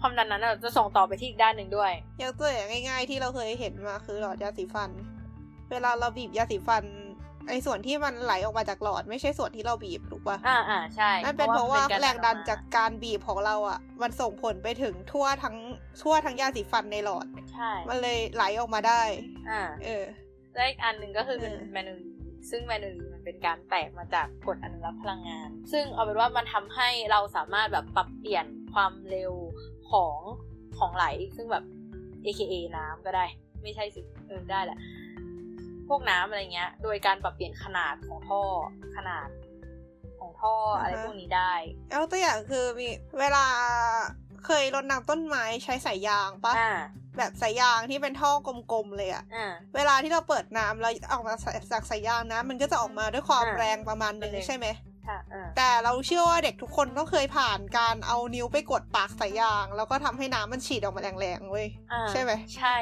[0.01, 4.91] ความดันนั้นอะจะส่งต่อไปที่อีกด้านหนึ่งด้วยยกตัวอย่างง่าย ๆ ที่เราเคยเห็นมาคือหลอดยาสีฟัน
[5.71, 6.83] เวลาเราบีบยาสีฟัน
[7.49, 15.57] ไอ้ส่วนที่มันไหลออกมาจากหลอด ไม่ใช่ส่วนที่เราบีบถูกปะอ่าอ่าใช่นั่นเป็นเพราะว่ามัแรงดันออกมจากการบีบของเราอะ มันส่งผลไปถึงทั่วทั้ง
[16.03, 19.03] ทั่วทั้งยาสีฟันในหลอดใช่มันเลยไหลออกมาได้
[19.51, 20.05] อ่า เออ
[20.55, 22.11] และอีกอันหนึ่งก็คือเป็นเออแมนูลี
[22.51, 29.33] ซึ่งแมนูลีมันเป็นการแตกมาจากกฎอนุรักษ์พลังงาน ซึ่งเอาเป็นว่ามันทำให้เราสามารถแบบปรับเปลี่ยนความเร็ว
[29.91, 30.19] ของ
[30.79, 31.65] ของไหลซึ่งแบบ
[32.27, 33.25] AKA น้ำก็ได้
[33.63, 34.79] ไม่ใช่สิเออได้แหละ
[35.89, 38.43] พวกน้ำอะไรเงี้ย โดยการปรับเปลี่ยนขนาดของท่อ
[38.97, 39.29] ขนาด
[40.19, 41.53] ของท่ออะไรอ่าฮะพวกนี้ได้
[41.91, 42.89] เอาตัวอย่างคือมี
[43.21, 43.45] เวลา
[44.47, 46.73] เคยรดน้ำต้นไม้ใช้สายยางปะอ่า
[47.19, 48.31] แบบสายยางที่เป็นท่อ
[48.73, 51.35] กลมๆเลยอะอ่าเวลาที่เราเปิดน้ำแล้วออกมา
[51.73, 54.67] จากสายยางนะมันก็จะออกมาด้วยความอ่าแรงประมาณหนึงแรงใช่ไหม
[55.09, 62.77] ค่ะอ่าแต่เราเชื่อว่าเด็กทุกคนต้องเคยผ่านการเอานิ้วไปกดปากสายยาง แล้วก็ทำให้น้ำมันฉีดออกมาแรงๆเว้ยอ่าใช่ไหมใช่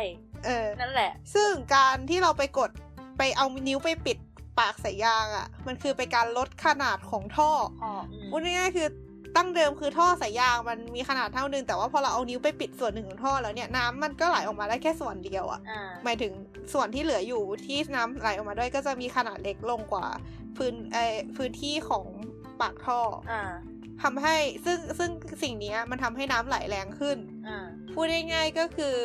[0.46, 2.70] เออนั่นแหละ ซึ่งการที่เราไปกด
[3.22, 4.18] ไปเอานิ้วไปปิด
[4.58, 7.50] ปากสายยางอะ่ะ มันคือไปการลดขนาดของท่อ
[7.80, 8.88] พ่ออืมพูดง่ายๆคือ
[9.36, 16.32] ตั้งเดิมคือท่อสายยางมันมีขนาดเท่านึง แต่ว่าพอเราเอานิ้วไปปิดส่วนหนึ่งของท่อแล้วเนี่ยน้ำมันก็ไหลออกมาได้แค่ส่วนเดียวอะ่ะอ่าหมายถึง
[16.72, 20.06] ส่วนที่เหลืออยู่ที่น้ำไหลออกมาด้วยก็จะมีขนาดเล็กลงกว่า
[20.56, 22.06] พื้นเออพื้นที่ของ
[22.60, 23.00] ปากท่อ
[23.32, 23.42] อ่า
[24.02, 25.10] ทำให้ซึ่งซึ่ง
[25.42, 27.18] สิ่งเนี้ยมันทำให้น้ำไหลแรงขึ้น
[27.48, 28.96] อ่าพูดง่ายๆก็คือ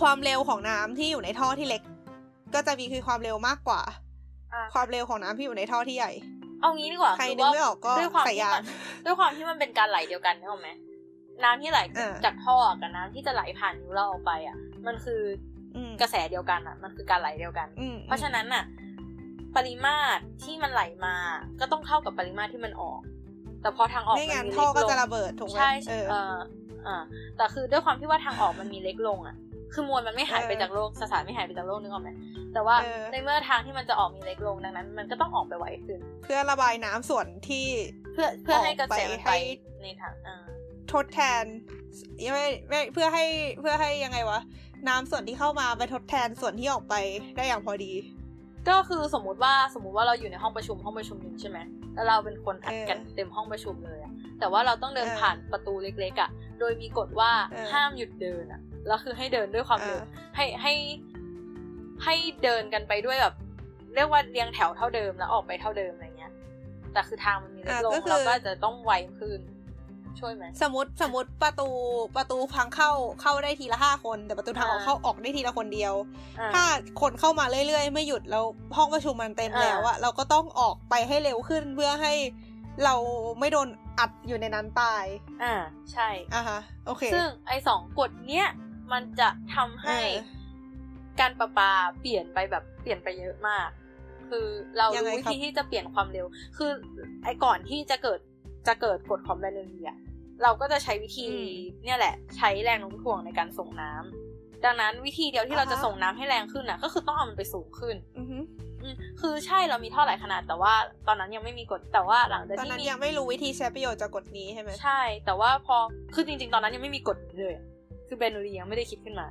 [0.00, 1.82] ความเร็วของน้ำที่อยู่ในท่อที่เล็ก
[2.54, 3.82] ก็จะมีคือความเร็วมากกว่า
[4.52, 6.12] อ่าความเร็วของน้ำที่อยู่ในท่อที่ใหญ่
[6.60, 8.64] เอางี้ดีกว่าใครคือนึกว่าไม่ออกก็ด้วยความสายที่ยางมัน
[9.04, 10.70] ด้วยความที่มันเป็นการไหลเดียวกันนึกออกไหม
[11.44, 15.22] น้ำที่ไหลเออจากท่อกับน้ำที่จะไหลผ่านนิ้วเราออกไปอะ มันคือ
[15.76, 18.64] อืมกระแสเดียวกันอะ มันคือการไหลเดียวกันอืมเพราะฉะนั้นน่ะ
[19.56, 21.14] ปริมาตรที่มันไหลมา
[21.60, 23.00] ก็ต้องเท่ากับปริมาตรที่มันออก
[23.62, 26.36] แต่พอทางออกไม่งั้นมีท่อก็ล็ลงจะระเบิดถูกไหมใช่เอใช่อเออ
[26.86, 26.96] อ่า
[27.36, 29.36] แต่คือด้วยความที่ว่าทางออกมันมีเล็กลงอะ
[29.72, 32.10] คือมวลมันไม่หายไปเออจากโลกสสารไม่หายไปจากโลกนึกออกไหม
[32.54, 37.66] แต่ว่าเออในเมื่อทางที่มันจะออกมีเล็กลงดังนั้น มันก็ต้องออกไปไวขึ้น เพื่อระบายน้ำส่วนที่
[38.12, 39.38] เพื่อเพื่อให้กระแสออกไปมันไปให้
[39.82, 40.36] ในทางอ่า
[40.92, 41.44] ทดแทน
[42.32, 43.24] ไม่ไม่เพื่อให้
[43.60, 44.40] เพื่อให้ยังไงวะ
[44.88, 46.94] น้ำส่วนที่เข้ามาไปทดแทนส่วนที่ออกไป
[47.36, 47.92] ได้อย่างพอดี
[48.68, 51.58] ก็คือสมมุติว่าสมมุติว่าเราอยู่ในห้องประชุมห้องประชุมหนึ่งใช่ไหม
[51.94, 60.04] แล้วเราเป็นคนอัดกันเออเต็มห้องประชุมเลยอะแต่ว่าเราต้องเดินเออผ่านประตูเล็กๆอะโดยมีกฎว่าเออห้ามหยุดเดินอะ แล้วคือให้เดินด้วยความเร็วเออ
[60.36, 60.74] ให้ให้
[62.04, 62.14] ให้
[62.44, 63.34] เดินกันไปด้วยแบบ
[63.94, 66.32] เรียกว่าเรียงแถวเท่าเดิมแล้วออกไปเท่าเดิมอะไรเงี้ย
[66.92, 69.40] แต่คือทางมันมีเล็กลงอะก็คือเราก็จะต้องไวขึ้น
[70.20, 71.68] ช่วยไหมสมมติสมมติประตู
[72.16, 72.90] ประตูพังเข้า
[73.22, 75.94] เข้าได้ทีละห้าคน แต่ประตูทางออกอ่าเข้าออกได้ทีละคนเดียว
[76.40, 76.64] อ่าถ้า
[77.00, 78.44] คนเข้ามาเรื่อยๆ ไม่หยุดแล้ว
[78.76, 82.12] ห้องประชุมมันเต็มอ่าแล้วอะเราก็ต้องออกไปให้เร็วขึ้นเพื่อให้
[82.84, 82.94] เรา
[83.38, 83.68] ไม่โดน
[83.98, 85.04] อัดอยู่ในนั้นตาย
[85.42, 85.54] อ่า
[85.92, 88.46] ใช่อะฮะโอเค ซึ่งไอ้สองกฎเนี้ย
[88.92, 90.38] มันจะทำให้เออ
[91.20, 91.70] การประปา
[92.00, 93.68] เปลี่ยนไปแบบเปลี่ยนไปเยอะมาก
[94.28, 94.46] คือ
[94.78, 96.26] เรายังรู้ไงวิครับธีที่จะเปลี่ยนความเร็ว
[96.56, 96.70] คือ
[97.24, 98.20] ไอ้ก่อนที่จะเกิด
[98.68, 99.90] จะเกิดกฎของแบรนด์เรีย
[100.42, 101.52] เราก็จะใช้วิธีอืม
[101.84, 108.38] เนี่ยแหละ ใช้แรงโน้มถ่วงในการส่งน้ำดังนั้นวิธีเดียวที่เราจะอ่าฮะส่งน้ำให้แรงขึ้นน่ะ ก็คือต้องเอามันไปสูงขึ้นอือฮึ
[108.82, 110.74] อืมคือใช่เรามีท่อหลายขนาดแต่ว่า
[111.06, 115.76] ตอนนั้นยังไม่มีกฎแต่ว่าหลังจากตอนที่นั้นมียังไม่รู้วิธีใช้ประโยชน์จากกฎนี้ใช่ไหมใช่ แต่ว่าพอ
[116.14, 117.64] คือจริง ๆ ตอนนั้นยังไม่มีกฎนี้เลยอะ
[118.12, 119.28] คือแบรนด์เรียยังไม่ได้คิดขึ้นมา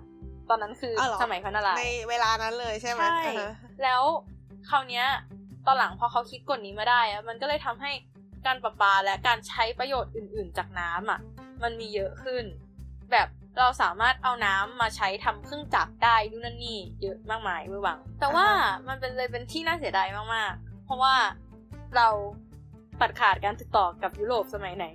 [0.49, 3.51] ตอนนั้นคืออาวเหรอสมัยพันนาลายในเวลานั้นเลยใช่ไหมใช่อ่าฮะ
[3.83, 4.01] แล้ว
[4.69, 5.05] คราวเนี้ย
[5.65, 7.91] ตอนหลังพอเขาคิดกฎนี้มาได้อะมันก็เลยทำให้
[8.45, 11.19] การประปาและการใช้ประโยชน์อื่น ๆ จากน้ำอะ
[11.63, 12.43] มันมีเยอะขึ้น
[13.11, 13.27] แบบ
[13.59, 18.47] เราสามารถเอาน้ำมาใช้ทำเครื่องจักรได้ดูนนั่นนี่เยอะมากมายเวอร์วัง แต่ว่า
[18.87, 21.15] มันเป็นเลยเป็นที่น่าเสียดายมากๆ เพราะว่า
[21.95, 22.07] เรา
[23.01, 24.85] ตัดขาดการติดต่อกับยุโรปสมัยไหน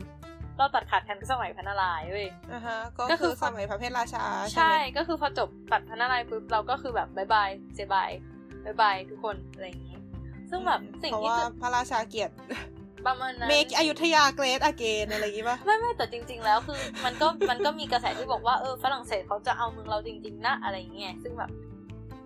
[0.59, 9.99] เราตัดขาดกันสมัยพระนารายณ์เว้ยอ่าฮะก็ก็คืคือสมัยพระเพทราชา ใช่ใช่ไหมก็คือพอจบตัดพระนารายณ์ปุ๊บเราก็คือแบบ bye bye say bye bye bye ทุกคนอะไรอย่างนี้
[10.51, 12.35] ซึ่งแบบสิ่งเพราะที่ว่าจะพระราชาเกียรติ
[13.07, 21.51] ประมาณนั้น make อยุธยา great again อะไรอย่างงี้ป่ะไม่ไม่แต่จริง ๆ แล้วคือ มันก็มันก็มีกระแสที่บอกว่าเออฝรั่งเศสเขาจะเอาเมืองเราจริง ๆนะอะไรอย่างเงี้ยซึ่งแบบ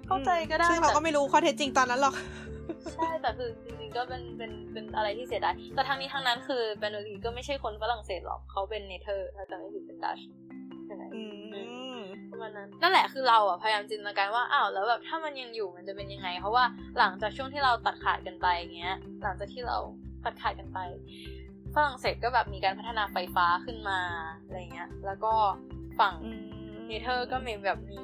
[0.07, 2.15] เข้าใจก็ได้ซึ่งเราแต่ก็ไม่รู้ข้อเท็จจริงตอนนั้นหรอก
[2.95, 10.19] ใช่แต่คือจริงๆก็เป็นเป็นเป็นอะไรที่เสียดายแต่ทั้งนี้ทั้งนั้นคือแบร์นูลลีก็ไม่ใช่คนฝรั่งเศสหรอกเขาเป็นเนเธอร์ถ้าจำไม่ผิดเป็นดัช
[10.85, 11.23] ใช่ไหมอื
[11.97, 11.99] ม
[12.31, 16.65] ประมาณนั้นนั่นแหละคือเราอะพยายามจินตนาการว่าอ้าวแล้วแบบถ้ามันยังอยู่มันจะเป็นยังไง เพราะว่า
[16.99, 19.79] หลังจากช่วงที่เราตัดขาดกันไปอย่างเงี้ย หลังจากที่เรา
[20.25, 20.79] ตัดขาดกันไป
[21.75, 24.01] ฝรั่งเศสก็แบบมีการพัฒนาไฟฟ้าขึ้นมา
[24.43, 25.33] อะไรเงี้ย แล้วก็
[26.01, 27.99] ฝั่งอืมเนเธอร์ก็มีแบบมี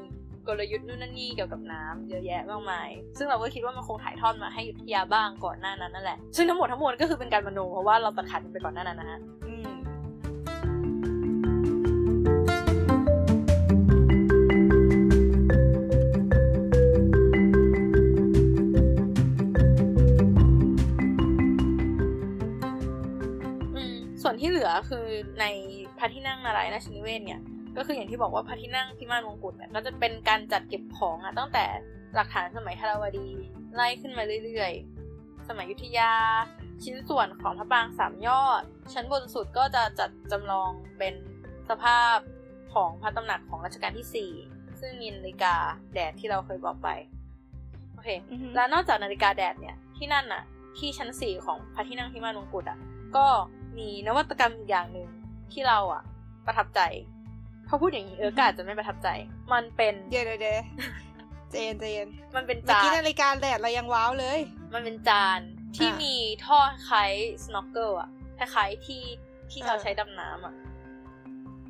[0.49, 2.89] กลยุทธ์นู่นนั่นนี่เกี่ยวกับน้ำเยอะแยะมากมาย
[3.19, 9.69] ซึ่งเราก็คิดว่ามันคงถ่ายทอดมาให้ยุทธยาบ้างก่อนหน้านั้นนั่นแหละ ซึ่งทั้งหมดทั้งมวลก็คือเป็นการมโนเพราะว่าเราตัดขาดไปก่อนหน้านั้นนะฮะอือ
[24.23, 25.07] ส่วนที่เหลือคือ
[25.41, 25.45] ใน
[25.99, 27.41] พระที่นั่งนารายณ์ราชนิเวศน์เนี่ย
[27.77, 31.65] ก็คืออย่างที่บอกว่าพระที่นั่งพิมานมงกุฎเนี่ยก็จะเป็นการจัดเก็บของอะตั้งแต่
[32.15, 33.29] หลักฐานสมัยธารวดี
[33.75, 36.13] ไล่ขึ้นมาเรื่อยๆ สมัยอยุธยา
[36.83, 38.63] ชิ้นส่วนของพระปรางสามยอด
[38.93, 41.15] ชั้นบนสุดก็จะจัดจำลองเป็น
[41.69, 42.17] สภาพ
[42.75, 45.55] ของพระตำหนักของรัชกาลที่ 4 ซึ่งมีนาฬิกา
[45.95, 46.89] แดดที่เราเคยบอกไป
[47.93, 50.43] โอเคอือฮึแล้วนอกจากนาฬิกาแดดเนี่ยที่นั่นน่ะ
[50.79, 52.79] ที่ชั้นสี่ของพระที่นั่งพิมานมงกุฎอะ
[53.17, 53.27] ก็
[53.79, 55.09] มีนวัตกรรมอีกอย่างหนึ่ง
[55.53, 56.03] ที่เราอะ
[56.47, 56.81] ประทับใจ
[57.69, 59.09] พอพูดอย่างนี้เออก็อาจจะไม่ประทับใจ
[59.53, 60.61] มันเป็นเดี๋ยวเดี๋ยวเดี๋ยว
[61.51, 62.07] เจนเจน
[62.37, 64.39] มันเป็นเมื่อจากี้นนาฬิกาแดดเรายังว้าวเลย
[64.75, 65.39] มันเป็นจาน
[65.77, 66.59] ที่อะมีท่อ
[66.89, 67.13] คล้าย
[67.45, 68.09] สโนว์เกิลอะ
[68.39, 69.03] คล้ายๆที่
[69.51, 70.55] ที่เราอะใช้ดำน้ำอะ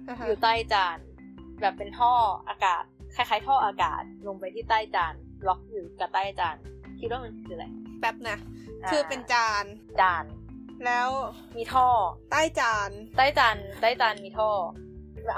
[0.09, 0.99] อ่าฮะอยู่ใต้จาน
[1.61, 2.13] แบบเป็นท่อ
[2.49, 2.85] อากาศ
[3.15, 5.15] คล้ายๆ ท่ออากาศลงไปที่ใต้จาน
[5.49, 6.57] ล็อกอยู่กับใต้จาน
[7.01, 7.67] คิดว่ามันคืออะไร
[8.01, 8.37] แป๊บนะ
[8.83, 9.65] อ่าคือเป็นจาน
[10.01, 10.25] จาน
[10.85, 11.09] แล้ว
[11.57, 11.89] มีท่อ
[12.31, 14.51] ใต้จาน ใต้จานใต้จานมีท่อ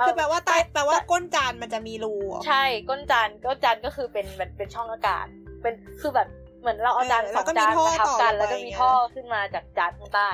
[0.06, 5.26] คือแปลว่าใต้แปลว่าก้นจานมันจะมีรูเหรอใช่ก้นจานก้นจานก็คือเป็นเป็นเป็นช่องอากาศ
[5.62, 6.28] เป็นคือแบบ
[6.60, 10.30] เหมือนเราเอาจานสองจานมาทับกันอย่างเงี้ยเออแล้วก็มีท่อต่อลงไปแล้วก็มีท่อขึ้นมาจากจานข้างใต้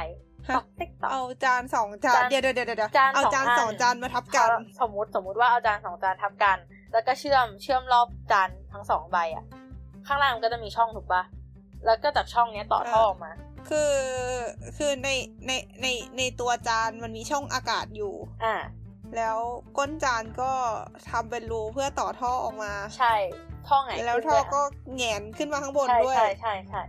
[0.49, 4.49] ฮะตอกติ๊กตอกเอาจานสองจานจานเดี๋ยวเดี๋ยวเดี๋ยวเดี๋ยวจานเอาสองจานอันสองจานมาทับกัน
[4.81, 6.59] สมมุติสมมุติว่าเอาจานสองจานทับกัน
[6.93, 9.45] แล้วก็เชื่อมเชื่อมรอบจานทั้งสองใบอะ
[10.07, 11.23] ข้างล่างมันก็จะมีช่องถูกปะ
[11.87, 13.33] แล้วก็จากช่องเนี้ยต่อท่อออกมา
[13.69, 13.95] คือ
[14.77, 15.09] คือใน
[15.47, 15.87] ในใน
[16.19, 18.55] ในตัวจานมันมีช่องอากาศอยู่ อ่า
[19.17, 19.39] แล้ว
[19.79, 20.53] ก้นจานก็
[21.11, 23.15] ทำเป็นรูเพื่อต่อท่อออกมา ใช่
[23.69, 24.61] ท่อไงแล้วท่อก็
[24.95, 26.83] แหงนขึ้นมาข้างบนใช่ด้วย ใช่ใช่ใช่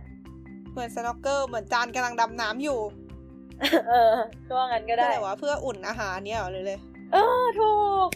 [0.72, 2.80] เหมือนสโนว์เกิลเหมือนจานกำลังดำน้ำอยู่
[3.88, 4.14] เออ
[4.46, 6.78] ก็ว่างั้นก็เพื่อได้อะไรวะเพื่ออุ่นอาหารเนี่ยเหรอเลยเลย
[7.12, 7.72] เออถู
[8.06, 8.08] ก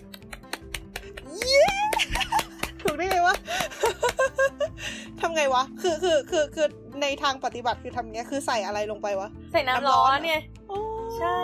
[2.82, 3.36] ถูกได้ไงวะ
[5.20, 6.66] ทำไงวะ คือคือคือคือ
[7.02, 10.40] ในทางปฏิบัติคือทำไงคือใส่อะไรลงไปวะ ใส่น้ำน้ำร้ร้ออนนเนี่ย
[11.18, 11.40] ใช่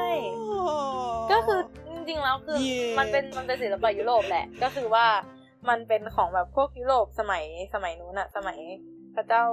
[1.32, 5.06] ก็คือจ ริง ๆ แล้วคือเย่มันเป็นมันเป็นศิลปะยุโรปแหละ ก็คือว่า
[5.68, 7.44] มันเป็นของแบบพวกยุโรปสมัย
[7.74, 8.58] สมัยนู้นอะสมัย
[9.14, 9.44] พระเจ้า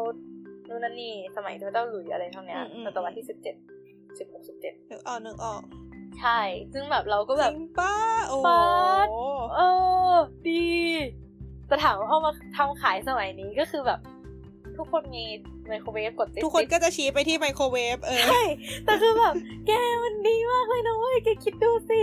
[0.70, 3.56] นู่นนั่นนี่สมัยพระเจ้าหลุยส์อะไรเท่าเนี้ยศตวรรษที่สิบเจ็ด
[4.20, 5.62] สิบหกสิบเจ็ดนึกออกนึกออก
[6.20, 6.40] ใช่
[6.74, 7.96] ซึ่งแบบเราก็จแบบริงป้า
[8.30, 8.64] โอ้โหป๊า
[9.06, 9.08] ด
[9.56, 9.60] เอ
[10.12, 10.14] อ
[10.48, 10.66] ดี
[11.68, 14.00] แต่ถามว่าเอามาทำขายสมัยนี้ก็คือแบบ
[14.78, 15.26] ทุกคนมี
[15.68, 18.44] ไมโครเวฟกดติ๊ดทุกคนก็จะชี้ไปที่ไมโครเวฟเออใช่
[18.86, 19.34] แต่คือแบบ
[19.68, 19.72] แก
[20.04, 22.02] มันดีมากเลยนะเว้ยแกคิดดูสิ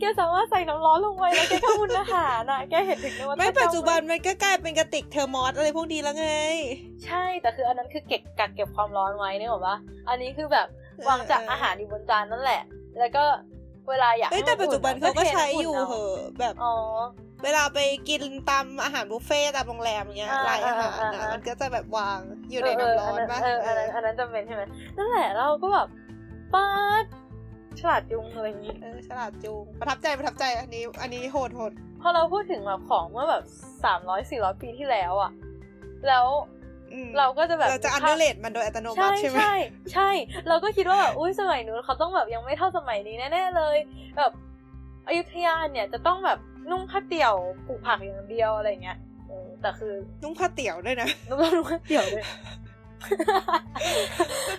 [0.00, 6.28] แกสามารถใส่น้ำร้อนลงไปแล้วแกก็อุ่นอาหารนะแกเห็นถึงนวัตกรรมไหมปัจจุบันมันก็กลายเป็นกระติกเทอร์มอสอะไรพวกนี้แล้วไง
[7.04, 9.76] ใช่แต่คืออันนั้นคือเก็บกักเก็บความร้อนไว้เนี่ยหรอปะ
[10.08, 10.66] อันนี้คือแบบ
[11.08, 12.62] วางจานอาหารอยู่บนจานนั่นแหละ
[12.98, 13.24] แล้วก็
[13.88, 16.74] เวลาอยากเอ้ยให้แต่มัปัจจุบันเขาก็ใช้อยู่เทเหน้ำอะแบบอ๋อ
[17.44, 17.78] เวลาไป
[18.08, 18.20] กิน
[18.50, 22.18] ตามอาหารบุฟเฟ่ต์ตามโรงแรมเงี้ยอ่าร้านอาหารอ่านะอ่ามัมันก็จะแบบวาง
[22.50, 24.62] อยู่ในน้ำร้อนปะเอออันนั้นอันนั้นจำเป็นใช่ไหม
[24.96, 25.88] นั่นแหละเราก็แบบ
[26.54, 26.68] ป๊า
[27.02, 27.04] ด
[27.80, 31.72] ฉลาดจุงอะไรอย่างนี้เออฉลาดจูงประทับใจประทับใจอันนี้ อันนี้โหดโหด
[32.02, 33.44] พอเราพูดถึงแบบของเมื่อแบบ
[33.84, 35.32] สามร้อยสี่ร้อยปีที่แล้วอะ
[36.08, 36.26] แล้ว
[36.92, 39.52] อืมเราก็จะแบบเราจะอันเดอร์เลดมันโดยอัตโนมัใช่ติใช่ไหมใช่
[39.92, 40.10] ใช่
[40.48, 43.76] เราก็คิดว่าแบบอุ้ยสมัยนู้นเขาต้องแบบยังไม่เท่าสมัยนี้แน่ๆเลย
[44.18, 44.32] แบบ
[45.08, 46.38] อยุธยาเนี่ยจะต้องแบบ
[46.70, 47.34] นุ่งผ้าเตี่ยว
[47.66, 48.98] ปลูกผักอย่างเดียวอะไรเงี้ย
[49.28, 52.26] เออแต่คือ นุ่งผ้าเตี่ยวด้วยนะนุ่งนุ่งผ้าเตี่ยวด้วย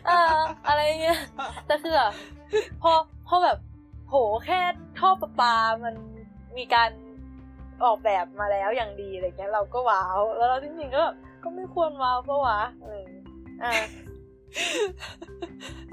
[0.07, 0.37] เออ
[0.67, 1.19] อะไรเงี้ย
[1.67, 2.11] แต่คือแบบ
[2.81, 2.91] พอ
[3.27, 3.57] พอแบบ
[4.09, 4.59] โหแค่
[4.99, 5.95] ท่อประปา มัน
[6.57, 6.89] มีการ
[7.83, 11.03] ออกแบบมาแล้วอย่างดีอะไรเงี้ยเราก็ว้าว แล้วเราจริงๆก็
[11.43, 13.03] ก็ไม่ควรว้าวปะวะเออ
[13.63, 13.71] อ่า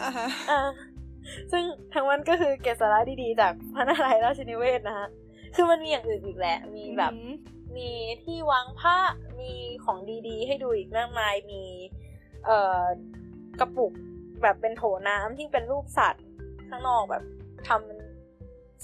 [0.01, 0.61] อ่าฮะอ่า
[1.53, 5.09] ซึ่งทั้งวันก็คือเก็บสาระดีๆ จากพระนารายณ์ราชนิเวศนะฮะ
[5.55, 7.35] คือมันมีอย่างอื่นอีกแหละ มีแบบอืม
[7.77, 7.91] มี
[8.25, 8.99] ที่วางผ้า
[9.41, 9.53] มี
[9.85, 11.63] ของดีๆ ให้ดูอีกมากมาย มี
[12.45, 12.83] เอ่อ
[13.61, 13.93] กระปุก
[14.43, 16.25] แบบเป็นโถน้ำที่เป็นรูปสัตว์
[16.69, 17.23] ข้างนอกแบบ
[17.69, 17.99] ทำเป็น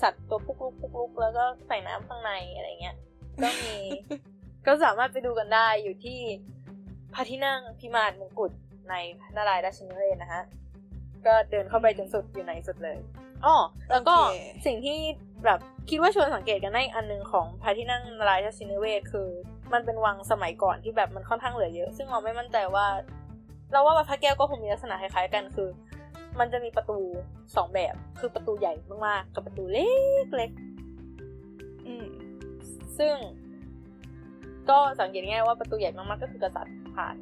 [0.03, 2.97] สัตว์ตัวปุกลุกปุกลุกแล้วก็ใส่น้ำข้างในอะไรเงี้ย
[3.43, 3.77] ก็มี
[4.67, 6.21] ก็สามารถไปดูกันได้อยู่ที่
[7.15, 8.53] พระที่นั่งพิมานมงกุฎ
[8.91, 10.43] ในพระนารายณ์ราชนิเวศนะฮะ
[11.27, 12.99] ก็เดินเข้าไปจนสุดอยู่ในสุดเลย
[13.45, 13.57] อ๋อ
[13.91, 14.99] แล้วก็โอเคสิ่งที่
[15.45, 19.29] แบบคิดว่าชวนสังเกตกันได้อีกอันหนึงของพระที่นั่งนารายณ์ราชนิเวศคือ
[19.73, 22.87] มันเป็นวังสมัยก่อนที่แบบมันค่อนข้างเหลือเยอะ ซึ่งเราไม่มั่นใจว่า
[23.73, 25.69] เราว่าวัดพระแก้วก็คงมีลักษณะคล้ายๆกันคือ
[26.39, 26.99] มันจะมีประตู
[27.57, 28.75] สองแบบ คือประตูใหญ่
[29.07, 32.07] มากๆกับประตูเล็กๆอืม
[32.99, 33.15] ซึ่ง
[34.71, 37.17] ก็สังเกตง่ายๆว่าประตูใหญ่มากๆก็คือกษัตริย์ผ่าน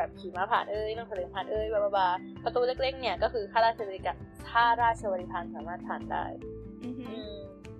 [0.00, 2.08] แบบขี่ม้าผ่านเอ้ยนั่งทะเลผ่านเอ้ยบาบาบา
[2.44, 4.16] ประตูเล็กๆเนี่ยก็คือข้าราชบริการ
[4.50, 6.24] ข้าราชบริพารสามารถผ่านได้
[6.82, 7.34] อืมอืม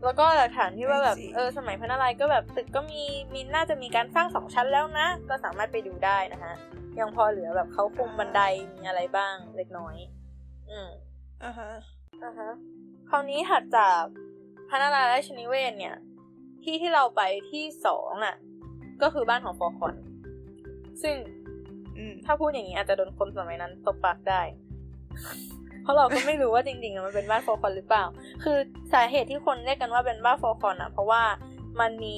[0.04, 3.02] แล้วก็หลักฐานที่ว่าแบบ I see เออสมัยพระนารายณ์ก็แบบตึกก็มี
[3.34, 6.54] มีน่าจะมีการสร้างสองชั้นแล้วนะ ก็สามารถไปดูได้นะฮะ
[6.98, 8.40] ยังพอเหลือแบบเขาคุมบันได
[8.74, 9.96] มีอะไรบ้างเล็กน้อย
[10.70, 10.90] อืม
[11.44, 11.70] อ่าฮะ
[12.24, 12.48] อ่าฮะ
[13.10, 14.02] คราวนี้ถัดจาก
[14.68, 15.96] พระนารายณ์ราชนิเวศเนี่ย
[16.62, 18.36] ที่ที่เราไปที่สองอะ
[19.02, 19.94] ก็คือบ้านของฟอร์คอน
[21.02, 21.39] ซึ่งอืม
[22.26, 24.42] ถ้าพูดอย่างนี้อาจจะโดนคนสมัยนั้นตบปากได้
[25.82, 28.04] เพราะเราก็ไม่รู้ว่าจริงๆอะมันเป็นบ้านฟอร์คอนหรือเปล่า
[28.44, 28.58] คือ
[28.92, 31.22] สาเหตุที่คนเรียกกันว่าเป็นบ้านฟอร์คอนอะ เพราะว่า
[31.80, 32.16] มันมี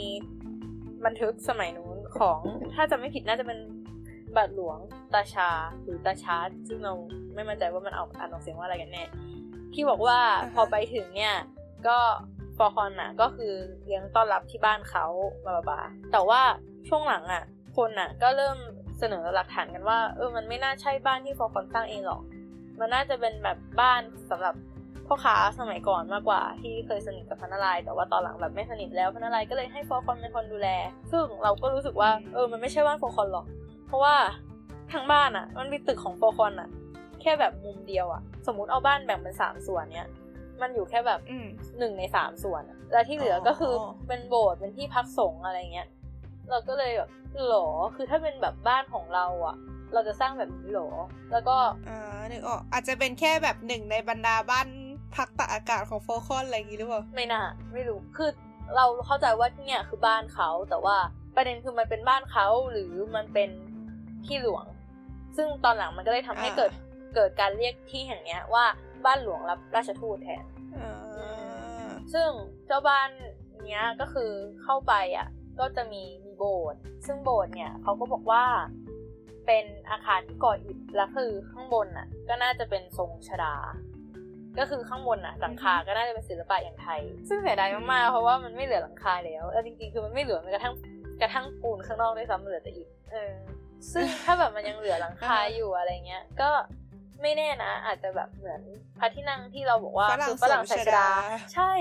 [1.05, 2.39] บันทึกสมัยนู้นของ
[2.75, 3.59] ถ้าจำไม่ผิดน่าจะเป็น
[4.37, 4.79] บาทหลวง
[5.15, 5.51] ตาชา
[5.83, 6.93] หรือตาชาร์ดซึ่งเรา
[7.35, 9.05] ไม่มั่นใจว่ามันออกอ่านออกเสียงว่าอะไรกันแน่
[9.75, 11.35] ที่บอกว่าอ่าฮะพอไปถึงเนี่ย
[11.87, 11.99] ก็
[12.57, 13.53] ฟอร์คอนอะ ก็คือ
[13.85, 15.07] เลี้ยงต้อนรับที่บ้านเขา
[15.45, 15.81] บาบาบา
[16.13, 16.41] แต่ว่า
[16.89, 17.43] ช่วงหลังอะ
[17.77, 18.59] คนอะ ก็เริ่ม
[19.05, 22.23] เสนอหลักฐานกันว่า เออมันไม่น่าใช่บ้านที่ฟอร์คอนสร้างเองหรอก
[22.81, 24.01] มันน่าจะเป็นแบบบ้าน
[24.31, 24.55] สำหรับ
[25.07, 30.69] พ่อค้าสมัยก่อนมากกว่า ที่เคยสนิทกับพระนารายณ์แต่ว่าตอนหลังแบบไม่สนิทแล้วพระนารายณ์ก็เลยให้ฟอร์คอนเป็นคนดูแล
[31.11, 33.47] ซึ่งเราก็รู้สึกว่าเออมันไม่ใช่บ้านฟอร์คอนหรอก
[33.87, 34.15] เพราะว่า
[34.93, 36.69] ทั้งบ้านอะ มันมีตึกของฟอร์คอนอะ
[37.21, 40.09] แค่แบบมุมเดียวอะ สมมุติเอาบ้านแบ่งเป็นสามส่วนเนี้ย
[40.61, 41.47] มันอยู่แค่แบบอืม
[41.79, 45.89] หนึ่งในสามส่วนอะแล้วที่เหลือก็คือออเป็นโบสถ์เป็นที่พักสงฆ์อะไรเงี้ย
[46.53, 47.11] เราก็เลยแบบ
[47.49, 49.57] หรอคือถ้าเป็นแบบบ้านของเราอะ
[49.93, 50.89] เราจะสร้างแบบนี้หรอ
[51.33, 51.57] แล้วก็
[51.89, 51.99] อ่า
[52.31, 54.69] นึกออกอาจจะเป็นแค่แบบหนึ่งในบรรดาบ้าน
[55.17, 57.43] พักตากอากาศของโฟคอนอะไรอย่างงี้หรือเปล่าไม่น่า
[57.73, 58.31] ไม่รู้คือ
[58.77, 60.97] เราเข้าใจว่าที่เนี่ยคือบ้านเขาแต่ว่า
[61.37, 63.51] ประเด็นคือมันเป็นบ้านเขาหรือมันเป็น
[64.27, 64.67] ที่หลวง
[65.37, 66.73] ซึ่งตอนหลังมันก็เลยทำให้อ่าเกิด
[67.15, 68.65] เกิดการเรียกที่แห่งเนี้ยว่า
[69.07, 70.45] บ้านหลวงรับราชทูตแทน
[70.77, 72.29] อ่าซึ่ง
[72.67, 73.09] เจ้าบ้าน
[73.67, 74.31] เนี้ยก็คือ
[74.63, 75.29] เข้าไปอะ
[75.61, 78.45] ก็จะมี มีโบสถ์ซึ่งโบสถ์เนี่ยเขาก็บอกว่า
[79.47, 83.55] เป็นอาคารที่ก่ออิฐแล้วคือข้างบนอะ ก็น่าจะเป็นทรงชดา
[84.59, 90.75] ก็คือข้างบนอะหลังคาก็น่าจะเป็นศิลปะอย่างไทย ซึ่งเสียดายมากๆเพราะว่ามันไม่เหลือหลังคาแล้วแล้วจริงๆคือมันไม่เหลือแม้กระทั่ง
[91.21, 93.35] กระทั่งปูนข้างนอกด้วยซ้ำเหลือแต่อิฐเออ
[93.93, 96.51] ซึ่งถ้าแบบมันยังเหลือหลังคาอยู่อะไรเงี้ย ก็
[97.23, 98.61] ไม่แน่นะ อาจจะแบบเหมือน
[98.99, 101.09] พระที่นั่งที่เราบอกว่าฝรั่งคือฝรั่งสวมใส่ชชดาดา
[101.55, 101.73] ใช่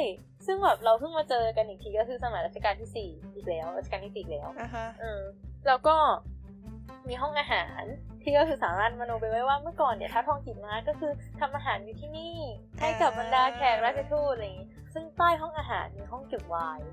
[0.46, 5.22] ซึ่งแบบเราเพิ่งมาเจอกันอีกทีก็คือสมัยรัชกาลที่สี่อีกแล้วรัชกาลที่สี่อีกแล้วอ่าฮะเออ
[5.68, 5.96] แล้วก็
[7.10, 7.84] มีห้องอาหาร
[8.22, 12.36] ที่ก็คือสามารถมโนไปไว้ว่าเมื่อก่อนเนี่ยถ้าทองจิตมาก็คือทำอาหารอยู่ที่นี่
[12.80, 16.90] ให้กับบรรดาแขกราชทูตอะไรอย่างงี้ซึ่งใต้ห้องอาหารมีห้องเก็บไวน์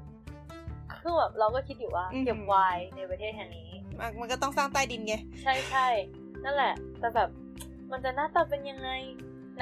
[1.03, 3.71] คือแบบเราก็คิดอยู่ว่าเก็บไวน์ในประเทศแห่งนี้
[4.01, 5.87] มันมันก็ต้องสร้างใต้ดินไงใช่ใช่
[6.45, 7.29] นั่นแหละ แต่แบบ
[7.93, 8.91] มันจะหน้าตาเป็นยังไง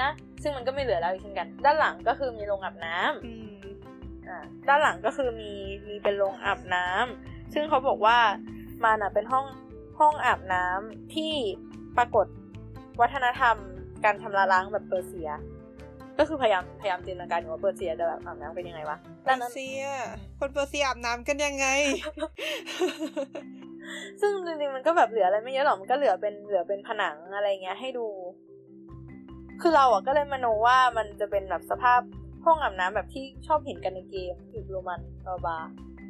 [0.01, 0.11] นะ
[0.43, 3.56] ซึ่งมันก็ไม่เหลือแล้วอีกเช่นกัน ด้านหลังก็คือมีโรงอาบน้ำอืมอ่า
[4.69, 5.53] ด้านหลังก็คือมี
[5.89, 8.19] มีเป็นโรงอาบน้ำซึ่งเขาบอกว่า
[8.85, 9.47] มันอะเป็นห้อง
[9.99, 11.33] ห้องอาบน้ำที่
[11.97, 12.27] ปรากฏ
[13.01, 13.57] วัฒนธรรม
[14.05, 15.31] การชำระล้างแบบเปอร์เซีย
[16.19, 19.83] ก็คือพยายามพยายามจินตนาการอยู่ว่าเปอร์เซียจะแบบอาบน้ำเป็นยังไงวะเปอร์เซีย
[20.41, 21.67] คนเปอร์เซียอาบน้ำกันยังไง
[24.21, 28.07] ซึ่งจริงๆมันก็แบบเหลืออะไรไม่เยอะหรอกมันก็เหลือเป็นเหลือเป็นผนังอะไรเงี้ยให้ดู
[29.61, 32.01] คือเราอะก็เลยมโนว่ามันจะเป็นแบบสภาพ
[32.47, 35.59] ห้องอาบน้ำแบบที่ชอบเห็นกันในเกมยุคโรมัน blah blah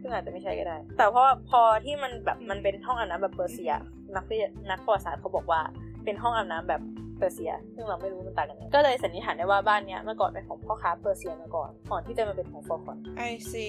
[0.00, 3.72] ซึ่งอาจจะไม่ใช่ก็ได้ แต่เพราะว่าพอที่มันแบบมันเป็นห้องอาบน้ำแบบเปอร์เซีย
[4.16, 5.60] นักวิทยานักประวัติศาสตร์เขาบอกว่า
[6.04, 6.82] เป็นห้องอาบน้ำแบบ
[7.18, 13.68] เปอร์เซีย ซึ่งเราไม่รู้มันต่างกันยังไงก็เลยสันนิษฐานได้ว่าบ้านเนี้ยเมื่อก่อนเป็นของพ่อค้าเปอร์เซียมาก่อนก่อนที่จะมาเป็นของฟอร์คอน I see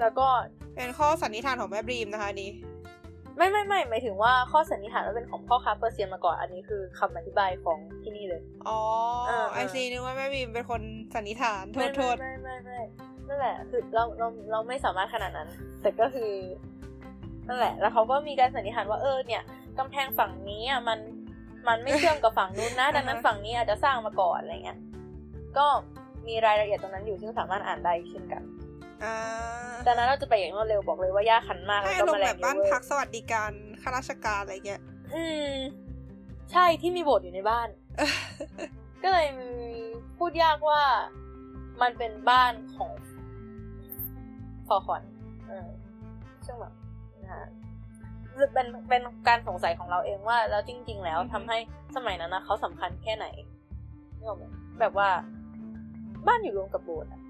[0.00, 0.26] แล้วก็
[0.74, 2.50] เป็นข้อสันนิษฐานของแม่บรีมนะคะอันนี้
[3.38, 8.80] ไม่ไม่ไม่หมายถึงว่าข้อสันนิษฐานว่าเป็นของพ่อค้าเปอร์เซียมาก่อนอันนี้คือคำอธิบายของที่นี่เลย อ๋อ
[9.28, 10.82] เออไอซีนึกว่าแม่บรีมเป็นคน
[11.14, 12.80] สันนิษฐานโทไม่ษโทษไม่ไม่ไม่
[13.28, 15.48] นั่นแหละคือเราเราเราไม่สามารถขนาดนั้น
[15.82, 16.32] แต่ก็คือ
[17.48, 19.42] นั่นแหละ แล้วเขาก็มีการสันนิษฐานว่าเออเนี่ย
[19.78, 20.98] กำแพงฝั่งนี้อะมัน
[21.68, 24.78] มันไม่เชื่อมกับฝั่งนู้นนะ ดังนั้นฝั่งนี้อาจจะสร้างมาก่อนอะไรเงี้ย
[25.58, 25.66] ก็
[26.28, 28.42] มีรายละเอียดตรงนั้นอยู่ซึ่งสามารถอ่านได้เช่นกัน
[29.04, 29.14] อ่า
[29.86, 33.50] จากนั้นเราจะไปอย่างรวดเร็วบอกเลยว่าย่าคันมากให้แล้วอาก็รมแมณ์ลแบงบเยบ้านอะเวอพักร์สวัสดิการ
[33.82, 34.82] ข้าราชการอะไรเงี้ย
[35.14, 35.52] อืม
[36.52, 37.68] ใช่ที่มีโบสถ์อยู่ในบ้าน
[39.02, 39.50] ก็เลยมี
[40.18, 40.82] พูดยากว่า
[41.82, 42.90] มันเป็นบ้านของ
[44.68, 45.02] ฟอร์คอน
[45.48, 45.68] เออ
[46.46, 46.72] ซึ่งแบบ
[47.22, 47.46] นะฮะ
[48.54, 51.58] เป็นเป็นการสงสัยของเราเองว่า แล้วจริง ๆ แล้วอือฮึทำให้
[51.96, 53.26] สมัยนั้นนะเขาสำคัญแค่ไหน
[54.18, 54.44] นี่ออกไหม
[54.80, 55.08] แบบว่า
[56.26, 57.20] บ้านอยู่รวมกับโบสถ์อะ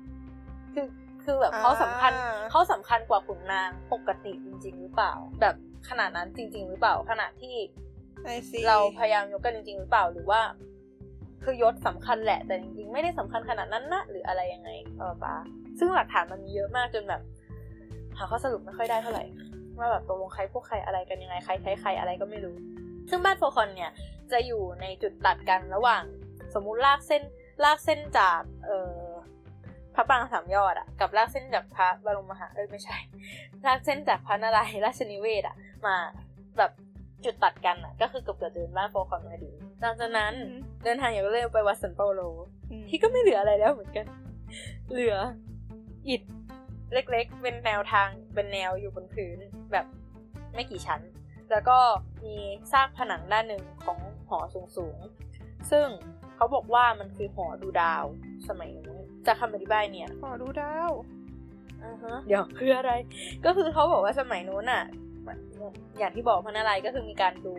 [0.75, 0.87] คือ
[1.31, 5.55] คือแบบเขาสำคัญอ่าเขาสำคัญกว่าขุนนางปกติจริง ๆ หรือเปล่า แบบ
[5.89, 7.55] ขนาดนั้นจริง ๆ หรือเปล่าขนาดที่
[8.25, 10.41] ไอซีเราพยายามยกกันจริง ๆ หรือเปล่าหรือว่า
[11.45, 15.35] คือยศสำคัญแหละแต่จริง ๆ ไม่ได้สำคัญขนาดนั้นนะหรืออะไรยังไงเออปะ
[15.79, 17.23] ซึ่งหลักฐานมันมีเยอะมากจนแบบ
[18.17, 19.25] หาข้อสรุปไม่ค่อยได้เท่าไหร่
[19.79, 22.57] ว่าแบบตกลงใครพวกใครอะไรกันยังไงใครใช้ใครอะไรก็ไม่รู้
[23.11, 23.91] ซึ่งบ้านโฟคอนเนี่ย
[24.33, 26.03] จะอยู่ในจุดตัดกันระหว่าง
[26.55, 27.23] สมมุติลากเส้น
[27.65, 29.08] ลากเส้นจากเอ่อพ
[29.99, 32.99] ระปรางสามยอดอะกับลากเส้นจากพระบรมมหาเอ้ยไม่ใช่
[33.67, 35.97] ลากเส้นจากพระนารายณ์ราชนิเวศอะมา
[36.59, 36.71] แบบ
[37.25, 40.33] จุดตัดกันอะก็คือเกือบเกือบเดินบ้านโฟคอนมาดีหลังจากนั้น
[40.85, 42.21] เดินทางอย่างรวดเร็วไปวัดสันเปาโล
[42.71, 44.07] อืมที่ก็ไม่เหลืออะไรแล้วเหมือนกัน
[44.91, 45.17] เหลือ
[46.09, 46.23] อิฐ
[46.93, 49.39] เล็กๆ เป็นแนวทางเป็นแนวอยู่บนพื้น
[49.73, 49.87] แบบ
[50.55, 51.01] ไม่กี่ชั้น
[51.51, 51.79] แล้วก็
[52.25, 52.37] มี
[52.73, 54.39] ซากผนังด้านหนึ่งของหอ
[54.77, 55.87] สูงๆ ซึ่ง
[56.37, 58.05] เขาบอกว่ามันคือหอดูดาว
[58.49, 60.91] สมัยนู้น จากคำอธิบายเนี่ย ขอดูดาว
[61.85, 62.93] อ่าฮะเดี๋ยวคืออะไร
[63.45, 64.85] ก็คือเขาบอกว่าสมัยนู้นอะ
[65.99, 67.55] อย่างที่บอกพระนารายณ์ก็คือมีการดู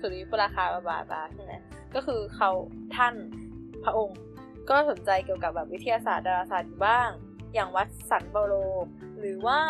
[0.00, 1.52] สุริยุปราคาบาบาบาใช่ไหม
[1.94, 2.50] ก็คือเขา
[2.96, 3.14] ท่าน
[3.84, 4.18] พระองค์
[4.70, 7.08] ก็สนใจเกี่ยวกับแบบวิทยาศาสตร์ดาราศาสตร์อยู่บ้าง
[7.54, 8.54] อย่างวัดสันเปาโล
[9.18, 9.60] หรือว่า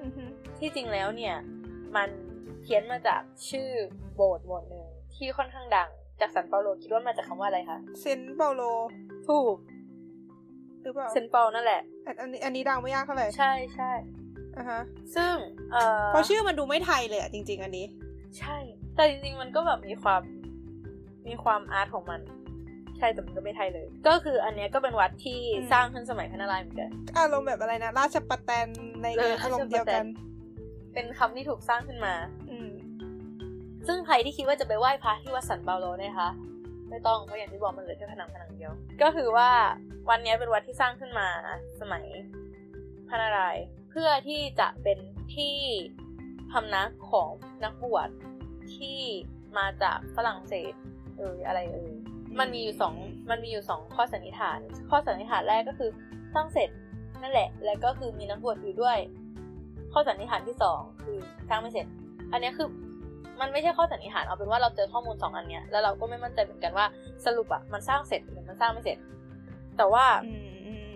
[0.00, 0.24] อือฮึ
[0.58, 1.36] ที่จริงแล้วเนี่ย
[1.96, 2.08] มัน
[2.62, 3.70] เพี้ยนมาจากชื่อ
[4.14, 5.90] โบสถ์โบสถ์หนึ่งที่ค่อนข้างดัง
[6.20, 8.62] จากสันเปาโลคิดว่ามาจากคำว่าอะไรคะเซนต์เปาโล
[9.28, 9.56] ถูก
[10.82, 13.90] หรือเปล่าเซนเปานั่นแหละอันอันนี้อันนี้ดังไม่ยากเท่าไหร่ใช่ใช่
[14.56, 14.80] อะฮะ
[15.14, 15.34] ซึ่ง
[15.72, 17.86] เอ่อเพราะชื่อมันดูไม่ไทยเลยอะจริง ๆ อันนี้
[18.38, 18.56] ใช่
[18.94, 20.22] แต่จริง ๆ มันก็แบบมีความ
[21.28, 22.20] มีความอาร์ตของมัน
[22.98, 28.66] ใช่แต่มันก็ไม่ไทยเลย ก็คืออันเนี้ยก็เป็นวัดที่อืมสร้างขึ้นสมัยพระนารายณ์เหมือนกันอารมณ์แบบอะไรนะราชประแตน
[29.02, 30.06] ในเอออารมณ์เดียวกัน
[30.94, 32.14] เป็นคำที่ถูกสร้างขึ้นมา
[32.50, 32.70] อืม
[33.86, 36.28] ซึ่งใครที่คิดว่าจะไปไหว้พระที่วัดสันเปาโลเนยคะ
[36.90, 38.72] ไม่ต้องเพราะอย่างที่บอกมันเหลือแค่ผนังผนังเดียว
[39.02, 39.50] ก็คือว่า
[40.10, 41.28] วันนี้เป็นวัดที่สร้างขึ้นมา
[41.80, 42.04] สมัย
[43.08, 44.98] พระนารายณ์เพื่อที่จะเป็น
[45.36, 45.56] ที่
[46.50, 47.30] พำนักของ
[47.64, 48.08] นักบวช
[48.76, 49.00] ที่
[49.58, 50.72] มาจากฝรั่งเศส
[51.18, 51.92] เอออะไรเออ
[52.38, 52.94] มันมีอยู่สอง
[53.30, 54.58] มันมีอยู่สองข้อสันนิษฐาน
[54.90, 55.90] ข้อสันนิษฐานแรกก็คือ
[56.34, 56.70] สร้างเสร็จ
[57.22, 58.98] นั่นแหละ แล้วก็คือมีนักบวชอยู่ด้วย
[59.92, 61.18] ข้อสันนิษฐานที่สองคือ
[61.48, 61.86] สร้างไม่เสร็จ
[62.32, 62.68] อันนี้คือ
[63.40, 66.86] มันไม่ใช่ข้อสันนิษฐานเอาเป็นว่าเราเจอข้อมูลสองอันเนี้ยแล้วเราก็ไม่มั่นใจเหมือนกันว่า
[67.24, 68.98] สรุปอะมันสร้างเสร็จหรือมันสร้างไม่เสร็จ
[69.76, 70.90] แต่ว่าอืมอืม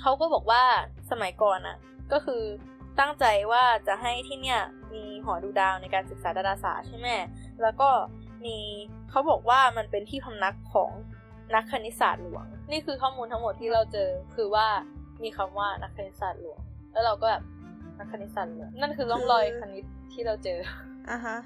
[0.00, 0.62] เขาก็บอกว่า
[1.10, 1.76] สมัยก่อนอะ
[2.12, 2.42] ก็คือ
[3.00, 4.60] ตั้งใจว่าจะให้ที่เนี่ย
[4.94, 7.08] มีหอดูดาวในการศึกษาดาราศาสตร์ใช่ไหม
[7.62, 7.88] แล้วก็
[8.44, 8.56] มี
[9.10, 10.90] เขาบอกว่ามันเป็นที่พำนักของ
[11.54, 14.66] นักคณิตศาสตร์หลวง นี่คือข้อมูลทั้งหมดที่เราเจอคือว่า
[15.22, 16.58] มีคำว่านักคณิตศาสตร์หลวง
[16.92, 17.42] แล้วเราก็แบบ
[17.98, 20.58] นักคณิตศาสตร์หลวงนั่นคือร่องรอยคณิตที่เราเจอ
[21.10, 21.36] อะฮะ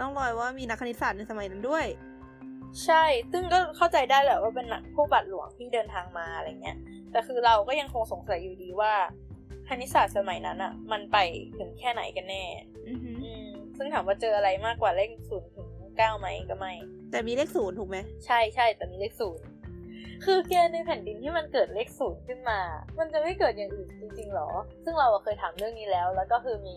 [0.00, 1.86] ต้องรอยว่ามีนักคณิตศาสตร์ในสมัยนั้นด้วย
[2.84, 6.76] ใช่ ซึ่งก็เข้าใจได้แหละว่าเป็นนักผู้บัตรหลวงที่เดินทางมาอะไรเงี้ย
[7.12, 8.92] แต่คือเราก็ยังคงสงสัยอยู่ดีว่า
[9.68, 11.16] คณิตศาสตร์สมัยนั้นอะมันไป
[11.58, 12.44] ถึงแค่ไหนกันแน่
[12.88, 15.68] อือฮึอืมซึ่งถามว่าเจออะไรมากกว่าเลขศูนย์ถึง
[15.98, 16.72] เก้าไหมก็ไม่
[17.10, 19.44] แต่มีเลขศูนย์ถูกไหม ใช่ใช่แต่มีเลขศูนย์
[20.24, 22.60] คือแกในแผ่นดินที่มันเกิดเลขศูนย์ขึ้นมา
[22.98, 24.48] มันจะไม่เกิดอย่างอื่นจริงๆหรอ
[24.84, 26.76] ซึ่งเราอะเคยถามเรื่องนี้แล้ว แล้วก็คือมี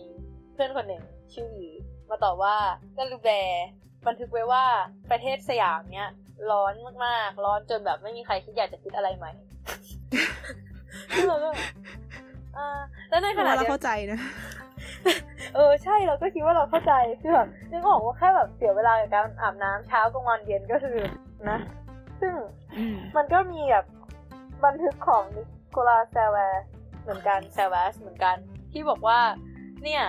[0.54, 1.02] เพื่อนคนหนึ่ง
[1.32, 1.68] ชื่อหวี
[2.10, 2.56] มาตอบว่า
[2.96, 3.66] กัลูแบร์
[4.06, 4.64] บันทึกไว้ว่า
[5.10, 6.10] ประเทศสยามเนี้ย
[6.50, 6.72] ร้อน
[7.06, 9.32] มากๆ ร้อนจนแบบไม่มีใครคิดอยากจะคิดอะไรใหม่
[11.14, 11.62] ซึ่งเราก็แบบ
[12.56, 14.20] อ่าแล้วในขณะว่าเราเดียวเข้าใจนะ
[15.54, 20.98] เออใช่เราก็คิดว่าเราเข้าใจคือแบบนึกออกว่าแค่แบบเสียเวลากับการอาบน้ำเช้ากลางวันเย็นก็คือ
[21.50, 21.58] นะ
[22.20, 22.34] ซึ่ง
[22.76, 23.86] อืมมันก็มีแบบ
[24.64, 26.64] บันทึกของนิโคลาแซวส
[27.02, 28.36] เหมือนกันแซวสเหมือนกัน
[28.72, 29.18] ที่บอกว่า
[29.84, 30.02] เนี่ย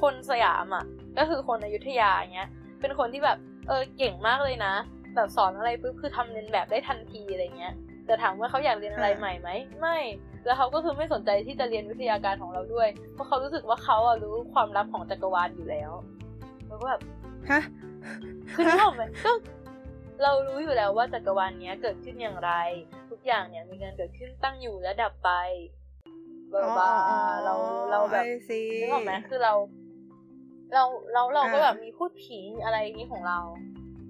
[0.00, 0.84] คนสยามอะ
[1.18, 2.48] ก็คือคนอยุธยาอย่างเงี้ย
[2.80, 3.38] เป็นคนที่แบบ
[3.68, 4.74] เออเก่งมากเลยนะ
[5.14, 7.74] แบบสอนอะไรปุ๊บคือทำเรียนแบบได้ทันทีอะไรเงี้ย
[8.06, 9.50] แต่ถามว่าเขาอยากเรียนอะไรใหม่ไหม
[9.80, 9.98] ไม่
[10.46, 15.90] แล้วเขาก็คือไม่สนใจที่จะเรียนวิทยาการของเราด้วย เพราะเขารู้สึกว่าเขาอะรู้ความลับของจักรวาลอยู่แล้ว
[16.66, 17.00] แล้วก็แบบ
[17.50, 17.62] ฮะ
[18.54, 19.32] คือนึกออกไหมก็
[20.22, 22.52] เรารู้อยู่แล้วว่าจักรวาลเนี้ยเกิดขึ้นอย่างไร
[23.10, 25.30] ทุกอย่างเนี่ยมีการเกิดขึ้นตั้งอยู่และดับไป
[26.52, 26.90] บาบา
[27.44, 27.54] เรา
[27.90, 29.54] เราแบบไอซีนึกออกไหมคือเรา
[30.74, 33.38] เราเราเราก็อ่าแบบมีพูดผีมีอะไรอย่างนี้ของเรา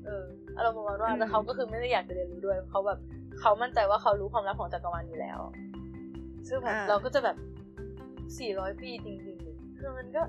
[0.04, 0.24] เออ
[0.56, 2.98] อารมณ์ประมาณว่าอืมแต่เขาก็คือไม่ได้อยากจะเรียนรู้ด้วยเขาแบบ
[3.40, 5.38] เขามั่นใจว่าเขารู้ความลับของจักรวาลอยู่แล้ว
[6.48, 7.36] ซึ่งแบบเราก็จะแบบ
[8.38, 10.22] สี่ร้อยปีจริงๆคือมันก็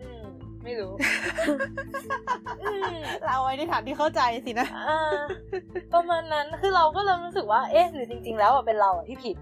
[0.00, 0.22] อืม
[0.64, 0.92] ไม่รู้
[2.62, 5.20] อืมเราไว้ในฐานที่เข้าใจสินะอ่า
[5.94, 9.36] ประมาณนั้นคือเราก็เริ่มรู้สึกว่า เอ๊ะหรือจริง ๆ แล้วอะเป็นเราอะที่ผิด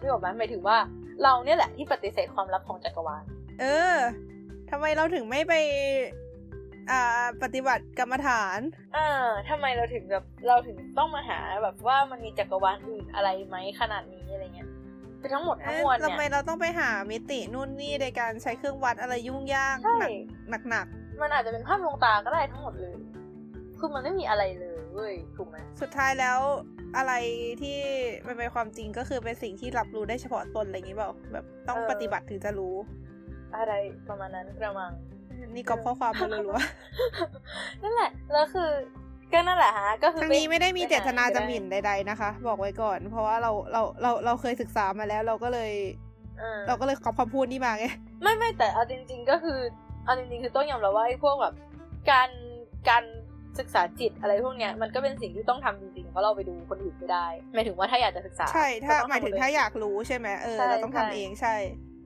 [0.00, 0.76] นึกออกไหมหมายถึงว่า
[1.22, 3.24] เราเนี่ยแหละที่ปฏิเสธความลับของจักรวาล
[3.60, 3.96] เออ
[4.70, 5.54] ทำไมเราถึงไม่ไป
[6.90, 8.58] อ่าปฏิบัติกรรมฐาน
[8.96, 9.08] อ่า
[9.48, 14.68] ทำไมเราถึงแบบเราถึงต้องมาหาแบบว่ามันมีจักรวาลอื่นอะไรไหมขนาดนี้อะไรเงี้ย
[15.20, 19.98] คือทั้งหมดทั้งมวลทำไมเนี่ยเราต้องไปหามิตินู่นนี่ในการใช้เครื่องวัดอะไรยุ่งยากใช่
[20.50, 20.86] หนักหนัก
[21.20, 22.96] มันอาจจะเป็นภาพลวงตาก็ได้ทั้งหมดเลย
[23.78, 26.38] คือมันไม่มีอะไรเลยเว้ยถูกไหมๆสุดท้ายแล้ว
[26.96, 27.12] อะไร
[27.62, 27.78] ที่
[28.26, 32.76] มันเป็นความจริงก็คือเป็นสิ่งที่รับรู้ได้เฉพาะตนอะไรอย่างนี้เปล่าแบบต้องปฏิบัติถึงจะรู้
[33.56, 33.72] อะไร
[34.08, 34.92] ประมาณนั้นกระมัง
[35.54, 36.54] นี่ก็ข้อความมารัว
[37.82, 38.70] นั่นแหละแล้วคือ
[39.32, 45.72] ก็นั่นแหละฮะก็คืๆอทั้งนี้ไม่ได้มีเจตนาจะหมิ่นได้ใด ๆนะคะ บอกไว้ก่อน เพราะว่าเราเราเราเราเคยศึกษามาแล้วเราก็เลย
[46.38, 47.86] เออเราก็เลยขอคำพูดนี้มาไง
[48.22, 49.58] ไม่ไม่แต่เอาจริง ๆ ก็คือ
[50.04, 51.54] เอาจริงๆคือต้องยอมรับว่าไอ้พวกแบบ
[52.10, 52.28] การ
[52.88, 53.04] การ
[53.58, 61.54] ศึกษาจิตอะไรพวกเนี้ยมันก็เป็นสิ่งที่ต้องทำจริงๆเพราะเราไปดูคนอื่นไม่ได้หมายถึงว่าถ้าอยากจะศึกษา ใช่ถ้าก็ต้องหมายถึงทำถ้าเอยากรู้ใช่ไหมเออใช่เราต้องทำใช่เองใช่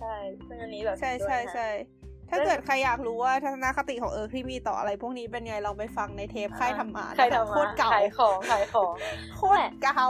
[0.03, 1.69] ใช่ซึ่งอันนี้แบบใช่เห็นด้วยใช่นะใช่
[2.31, 8.95] ถ้าเกิดใครอยากรู้ว่าทัศนคติของเออที่มีต่ออะไร พวกนี้เป็นไงลองไปฟังในเทปค่ายธรรมะใครนะคะทำโคตรเก่าขายของขายของ
[9.37, 10.09] โคตรเก่า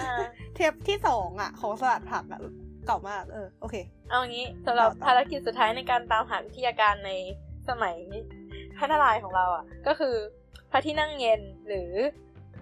[0.00, 0.22] อ่า
[0.54, 2.40] เทปที่สองอะ ของสลัดผักอะ
[2.86, 3.76] เก่ามาก เออโอเค
[4.10, 7.10] เอางี้สำหรับต่อต่อภารกิจสุดท้ายในการตามหาวิทยาการใน
[7.68, 7.96] สมัย
[8.78, 10.14] พระนารายณ์ของเราอะ ก็คือ
[10.70, 11.92] พระที่นั่งเย็นหรือ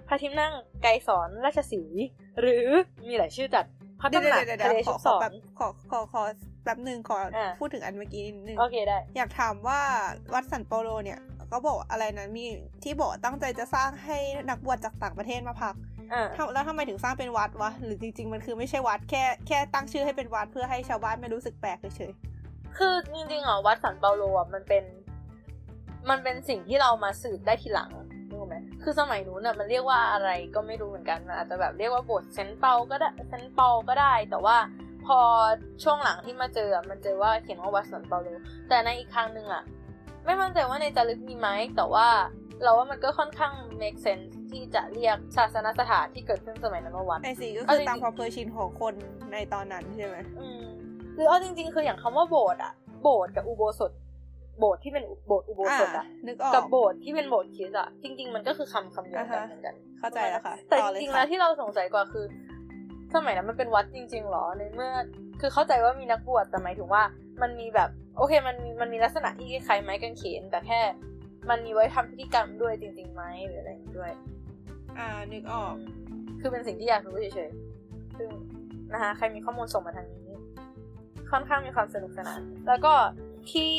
[0.09, 2.05] พระที่นั่งไกรสอนราชสีห์
[2.41, 2.67] หรือ
[3.09, 6.23] มีหลายชื่อจัดพระ เดี๋ยวตำหนักเดี๋ยวทะเลเดี๋ยวขชุอบขสออนแบบขอขอขอ
[6.63, 9.81] แป๊บหนึ่งขออ่าพูดถึงอันเมื่อกี้นิดนึงโอเคได้ อยากถามว่า
[10.35, 11.21] วัดสันเปาโลเนี่ย
[11.53, 12.45] ก็บอกอะไรนะมี
[12.85, 15.75] ที่บอกตั้งใจจะสร้างให้นักบวชจากต่างประเทศมาพัก
[16.13, 22.13] อ่าทำแล้วทำไมถึงสร้างเป็นวัดวะ หรือจริง ๆ มันคือไม่ใช่วัดแค่แค่ตั้งชื่อให้เป็นวัดเพื่อให้ชาวบ้านไม่รู้สึกแปลกเฉย
[22.79, 24.85] คือจริงๆอะวัดสันเปาโลอะมันเป็น
[26.11, 28.14] มันเป็นสิ่งที่เรามาสืบได้ทีหลังรู้ไห
[28.55, 34.57] มคือสมัยนู้นอะมันเรียกว่าอะไรก็ไม่รู้เหมือนกันมันอาจจะแบบเรียกว่าโบสถ์เซนต์เปาก็ได้เซนต์เปาก็ได้ แต่ว่า
[35.07, 35.19] พอ
[35.83, 38.29] ช่วงหลังที่มาเจออะมันเจอว่าเขียนว่าวัดสันเปาโล
[38.69, 39.63] แต่ในอีกครั้งหนึ่งอะ
[40.25, 42.09] ไม่มั่นใจว่าในจารึกมีไหมแต่ว่า
[42.63, 48.95] เราว่ามันก็ค่อนข้าง make sense ที่จะเรียกศาสนสถานที่เกิดขึ้นสมัยนั้นว่าวัดๆไอสีก็เอาคือจริงๆตามความเคยชินของคน
[49.33, 50.65] ในตอนนั้นใช่ไหมอืม
[51.15, 52.73] หรือเอาจริง ๆ คืออย่างคำว่าโบสถ์อะ
[53.03, 53.91] โบสถ์กับอุโบสถ
[54.59, 62.25] โบสถ์ที่เป็นโบสถ์อุโบสถอะนึกออกกับโบสถ์ที่เป็นโบสถ์คริสต์อะจริง ๆ มันก็คือคำคำเดียวกันอ่าฮะเหมือนกันเข้าใจแล้วค่ะแต่ต่อจเลยริงๆค่ะแล้วที่เราสงสัยกว่าคือ
[63.15, 64.91] สมัยนั้นมันเป็นวัดจริง ๆหรอในเมื่อ
[65.41, 67.03] คือเข้าใจว่ามีนักบวชแต่หมายถึงว่า
[67.43, 70.81] มันมีแบบ โอเคมันมีมันมีลักษณะที่คล้ายๆไม้กางเขนแต่แค่
[71.51, 74.13] มันมีไว้ทำพิธีกรรมด้วยจริงๆไหมหรืออะไรอย่างนี้ด้วย
[74.99, 75.75] อ่านึกออก
[76.41, 78.29] คือเป็นสิ่งที่อยากรู้เฉยๆซึ่ง
[78.93, 80.29] นะคะใครมีข้อมูลส่งมาทางนี้
[81.31, 82.93] ค่อนข้างมีความสนุกสนานแล้วก็
[83.53, 83.73] ที่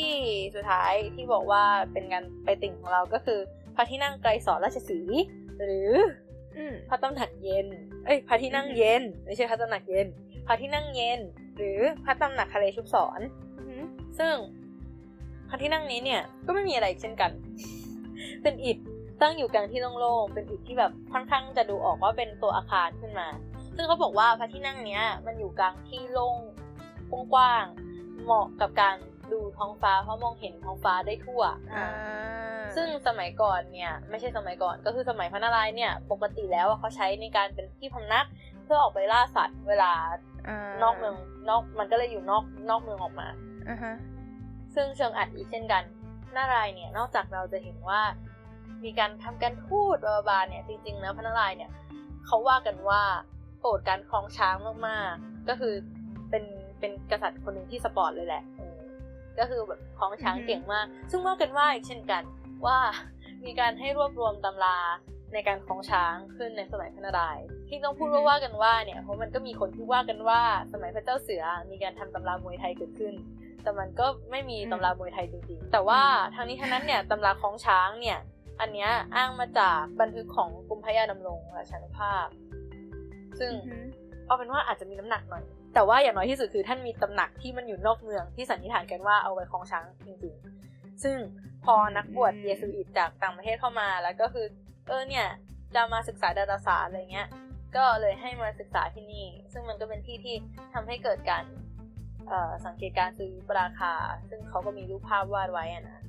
[0.54, 3.38] สุดท้ายที่บอกว่าเป็นการไปติ่งของเราก็คือ
[3.76, 5.22] พระที่นั่งไกรสอนราชสีห์
[5.62, 5.92] หรือ
[6.56, 7.66] อืมพระตำหนักเย็น
[8.04, 10.06] เอ้ยพระที่นั่งเย็น ไม่ใช่พระตำหนักเย็น
[10.46, 11.20] พระที่นั่งเย็น
[11.56, 13.20] หรือพระตำหนักทะเลชุบสอน
[13.56, 13.82] อือหือ
[14.18, 14.34] ซึ่ง
[15.48, 17.30] พระที่นั่งนี้เนี่ยก็ไม่มีอะไรอีกเช่นกัน
[18.42, 18.78] เป็นอิฐ
[19.22, 23.28] ตั้งอยู่กลางที่โล่งๆเป็นอิฐที่แบบค่อนข้างจะดูออกว่าเป็นตัวอาคารขึ้นมา
[23.76, 26.38] ซึ่งเขาบอกว่าพระที่นั่งเนี้ยมันอยู่กลางที่โล่ง
[27.32, 28.96] กว้างๆเหมาะกับการ
[29.32, 31.42] ดูท้องฟ้าเพราะมองเห็นท้องฟ้าได้ทั่ว
[31.74, 31.86] อ่า
[32.76, 38.26] ซึ่งสมัยก่อนเนี่ยไม่ใช่สมัยก่อนก็คือสมัยพระนารายณ์เนี่ยปกติแล้วอะเขาใช้ในการเป็นที่พำนัก
[38.64, 39.92] เพื่อออกไปล่าสัตว์เวลา
[40.82, 41.16] นอกเมือง
[41.48, 43.28] นอกมันก็เลยอยู่นอกนอกเมืองออกมา
[43.68, 43.94] อ่าฮะ
[44.74, 45.82] ซึ่งเชิงอัดอีกเช่นกัน
[46.36, 48.00] นารายณ์เนี่ยนอกจากเราจะเห็นว่า
[48.84, 51.70] มีการทำการทูตบาบาๆเนี่ยจริงๆแล้วพระนารายณ์เนี่ย
[52.26, 53.02] เขาว่ากันว่า
[53.60, 55.74] โปรดการครองช้างมากๆ ก็คือ
[56.30, 56.44] เป็น
[56.80, 58.75] เป็นกษัตริย์คนหนึ่งที่สปอร์ตเลยแหละเออ
[59.38, 62.22] ก็คือแบบครองช้างเก่งมาก ซึ่งว่ากันว่าอีกเช่นกัน
[62.66, 62.78] ว่า
[63.44, 64.78] มีการให้รวบรวมตำรา
[65.32, 70.40] ในการคล้องช้างขึ้นในสมัยพระนารายณ์ที่ต้องพูดว่าว่ากันว่าเนี่ยเพราะมันก็มีคนที่ว่ากันว่า
[70.72, 73.14] สมัยพระเจ้าเสือมีการทำตำรามวยไทยเกิดขึ้น
[73.62, 76.02] แต่มันก็ไม่มีตำรามวยไทยจริงๆ แต่ว่า
[76.34, 78.18] ทางนี้ทั้งนั้นเนี่ยตำราคล้องช้างเนี่ย
[78.60, 82.26] อันเนี้ยอ้างมาจากบันทึกของกรมพระยาดำรงราชานุภาพ
[83.38, 83.52] ซึ่ง
[84.26, 85.44] เอาเป็นว่าอาจจะมีน้ำหนักหน่อย
[85.76, 91.16] แต่ว่าอย่างน้อยที่สุดคือท่านมีตำหนักที่มันอยู่นอกเมืองที่สันนิษฐานกันว่าเอาไว้คล้องช้างจริงๆ ซึ่ง
[91.64, 94.46] พอนักบวชเยซูอิตจากต่างประเทศเข้ามาแล้วก็คือ
[94.88, 95.26] เออเนี่ย
[95.74, 97.28] จะมาศึกษาดาราศาสตร์อะไรเงี้ย
[97.76, 100.34] ก็เลยให้มาศึกษาที่นี่ ซึ่งมันก็เป็นที่ที่
[100.74, 101.44] ทำให้เกิดการ
[102.28, 103.92] เอ่อสังเกตการซื้อปราคา
[104.28, 106.02] ซึ่งเขาก็มีรูปภาพวาดไว้อะนะ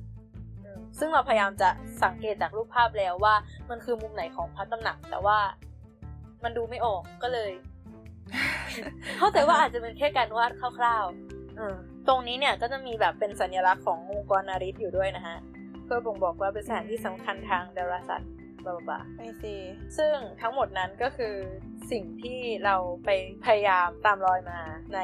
[0.64, 1.70] อืมซึ่งเราพยายามจะ
[2.04, 3.34] สังเกตจากรูปภาพแล้วว่า
[3.70, 5.38] มันคือมุมไหนของพระตำหนัก แต่ว่า
[6.44, 7.50] มันดูไม่ออกก็เลย
[9.18, 11.76] เข้าใจว่าอาจจะเป็นแค่การวาดคร่าวๆเออ
[12.08, 15.36] ตรงนี้เนี่ยก็จะมีแบบเป็นสัญลักษณ์ขององค์กรนาริสอยู่ด้วยนะฮะ
[15.84, 18.30] เพื่อบ่งบอกว่าเป็นสถานที่สำคัญทางดาราศาสตร์
[18.64, 19.54] บลาบลาไอซี
[19.98, 21.34] ซึ่งทั้งหมดนั้นก็คือ
[21.90, 23.10] สิ่งที่เราไป
[23.44, 24.60] พยายามตามรอยมา
[24.94, 25.00] ใน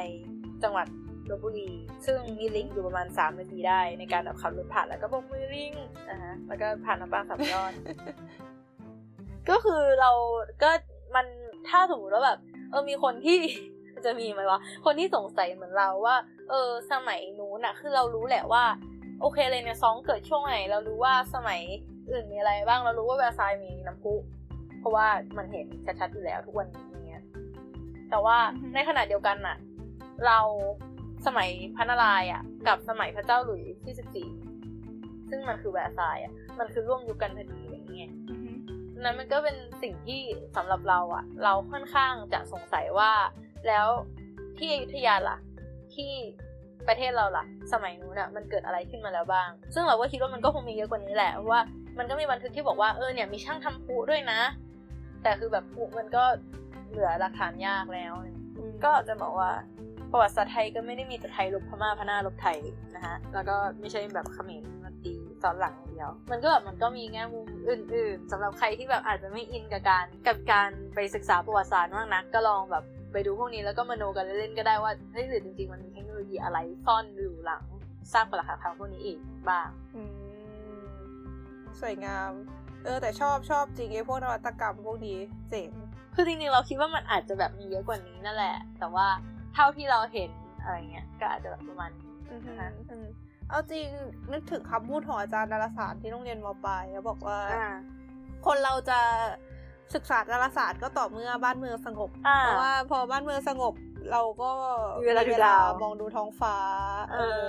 [0.63, 0.87] จังหวัด
[1.29, 1.69] ลบบุรี
[2.05, 5.73] ซึ่งมีลิงก์อยู่ประมาณ 3 นาทีได้ ในการแบบขับรถผ่านแล้วก็บอกมือลิง
[6.09, 7.73] นะฮะแล้วก็ผ่านน้ำปางสามยอด
[9.49, 10.11] ก็คือเรา
[10.63, 10.71] ก็
[11.15, 11.25] มัน
[11.69, 13.39] ถ้าสมมติว่าแบบเออมีคนที่
[14.05, 16.15] จะมีไหมวะ คนที่สงสัยเหมือนเราว่า
[16.49, 18.63] เออ สมัยนู้นอะคือเรารู้แหละว่า
[19.21, 21.61] โอเคเลยเนี่ยซองเกิดช่วงไหน เรารู้ว่าสมัย
[22.11, 24.13] อื่นมีอะไรบ้าง เรารู้ว่าแวร์ซายน์มีน้ำพุ
[24.79, 25.07] เพราะว่า
[25.37, 25.67] มันเห็น
[25.99, 27.23] ชัดๆอยู่แล้วทุกวันนี้อย่างเงี้ย
[28.09, 28.37] แต่ว่า
[28.73, 29.57] ในขณะเดียวกันน่ะ
[30.25, 30.39] เรา
[31.25, 34.29] สมัยพระนารายณ์อะกับสมัยพระเจ้าหลุยส์ที่สิบสี่
[35.29, 38.11] ซึ่งมันคือแวร์ซายน์อะมันคือร่วมยุคกันพอดีอย่างเงี้ย
[39.05, 40.21] นั้นมันก็เป็นสิ่งที่
[40.55, 43.11] สำหรับเราอะเราค่อนข้างจะสงสัยว่า
[43.67, 43.87] แล้ว
[44.57, 45.37] ที่อยุธยาล่ะ
[45.95, 46.11] ที่
[46.87, 51.61] ประเทศเราล่ะ สมัยนู้นอะมันเกิดอะไรขึ้นมาแล้วบ้าง ซึ่งเราก็คิดว่ามันก็คงมีเยอะกว่านี้แหละเพราะว่า
[51.97, 54.39] มันก็มีบันทึกที่บอกว่าเออเนี่ยมีช่างทำพลุด้วยนะ
[55.23, 56.23] แต่คือแบบพลุมันก็
[56.89, 58.13] เหลือหลักฐานยากแล้ว
[58.83, 59.51] ก็จะบอกว่า
[60.11, 62.57] ประวัติศาสตร์ไทยก็ไม่ได้มีแต่ไทยลบพม่าพม่าลบไทย
[62.95, 64.74] นะฮะแล้วก็ไม่ใช่แบบเขมรมา
[65.45, 77.63] ตีตอนหลังอย่างเดียว มันก็แบบมันก็มีแง่มุมอื่น ๆสำหรับใครที่แบบอาจจะไม่อินกับการกับการไปศึกษาประวัติศาสตร์มากนัก ก็ลองแบบไปดูพวกนี้แล้วก็มโนกันเล่นๆก็ได้ว่าเฮ้ยหรือจริง ๆ มันมีเทคโนโลยีอะไรซ่อนอยู่หลัง
[78.13, 79.19] สร้างปรักหักพังพวกนี้อีก
[79.49, 80.01] บ้างอื
[80.79, 80.79] ม
[81.81, 82.31] สวยงาม
[82.83, 85.19] เออแต่ชอบชอบจริงไอ้พวกนวัตกรรมพวกนี้
[85.49, 85.69] เจ๋ง
[86.15, 89.07] คือจริงๆเราคิดว่ามันอาจจะแบบมีเยอะกว่านี้นั่นแหละ แต่ว่า
[89.53, 90.31] เท่าที่เราเห็น
[90.63, 93.07] อะไรเงี้ยก็อาจจะแบบประมาณนี้อือฮึนะคะอืม
[93.49, 93.85] เอาจริง
[94.31, 97.67] นึกถึงคำพูดของอาจารย์ดาราศาสตร์ที่โรงเรียนมปลายแล้วบอกว่าอ่า
[98.45, 98.99] คนเราจะ
[99.95, 103.73] ศึกษาดาราศาสตร์ก็ต่อเมื่อบ้านเมืองสงบอ่าเพราะว่าพอบ้านเมืองสงบ
[104.11, 104.51] เราก็
[104.99, 106.57] มีเวลาดูดาวมองดูท้องฟ้า
[107.11, 107.47] เออ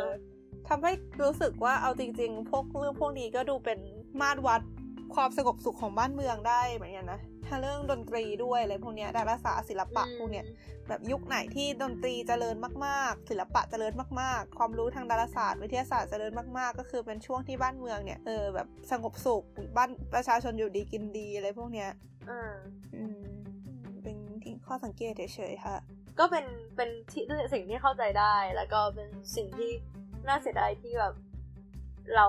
[0.68, 0.92] ทำให้
[1.22, 3.78] รู้สึกว่าเอาจริง ๆ พวกเรื่องพวกนี้ก็ดูเป็น
[4.20, 4.60] มาตรวัด
[5.14, 10.44] ความสงบสุขของบ้านเมืองได้เหมือนกันนะ ถ้าเรื่องดนตรีด้วยอะไรพวกเนี้ยดาราศาสตร์ศิลปะพวกเนี้ย
[10.88, 12.56] แบบยุคไหนที่ดนตรีเจริญ
[12.86, 19.44] มากๆ ศิลปะเจริญมากๆ ความรู้ทางดาราศาสตร์ วิทยาศาสตร์เจริญมากๆ ก็คือเป็นช่วงที่บ้านเมืองเนี่ยเออแบบสงบสุข
[19.76, 21.90] บ้านประชาชนอยู่ดีกินดีอะไรพวกเนี้ย
[22.30, 22.52] อืม
[22.96, 23.20] อืม
[24.02, 25.76] เป็นที่ข้อสังเกตเฉยๆค่ะ
[26.18, 26.44] ก็เป็น
[26.76, 27.24] เป็นที่
[27.54, 29.70] สิ่งที่เข้าใจได้แล้วก็เป็นสิ่งที่
[30.28, 31.14] น่าเสียดายที่แบบ
[32.14, 32.26] เรา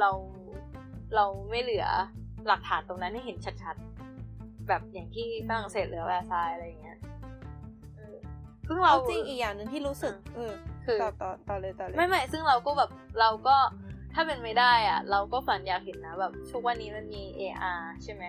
[0.00, 0.10] เรา
[1.14, 1.86] เราไม่เหลือ
[2.46, 3.91] หลักฐานตรงนั้นให้เห็นชัดๆ
[4.68, 6.98] แบบอย่างที่ฝรั่งเศสหรือแวร์ซายน์อะไรอย่างเงี้ย
[7.96, 8.16] เออ
[8.66, 10.52] ซึ่งเราเอาจริงอีกอย่างหนึ่งที่รู้สึกเออ
[10.84, 12.90] คือต่อต่อต่อเลยต่อเลยไม่ไม่ซึ่งเราก็แบบ
[13.20, 13.56] เราก็
[14.14, 18.24] ถ้าเป็นไม่ได้อะ เราก็ฝันอยากเห็นนะแบบทุกวันนี้มันมี AR ใช่ไหม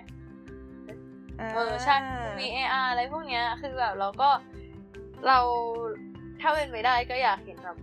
[1.54, 1.96] เออใช่
[2.40, 4.30] มี AR อะไรพวกเนี้ย คือแบบเราก็
[5.28, 5.40] เรา
[6.42, 7.78] ถ้าเป็นไปได้ก็อยากเห็นแบบ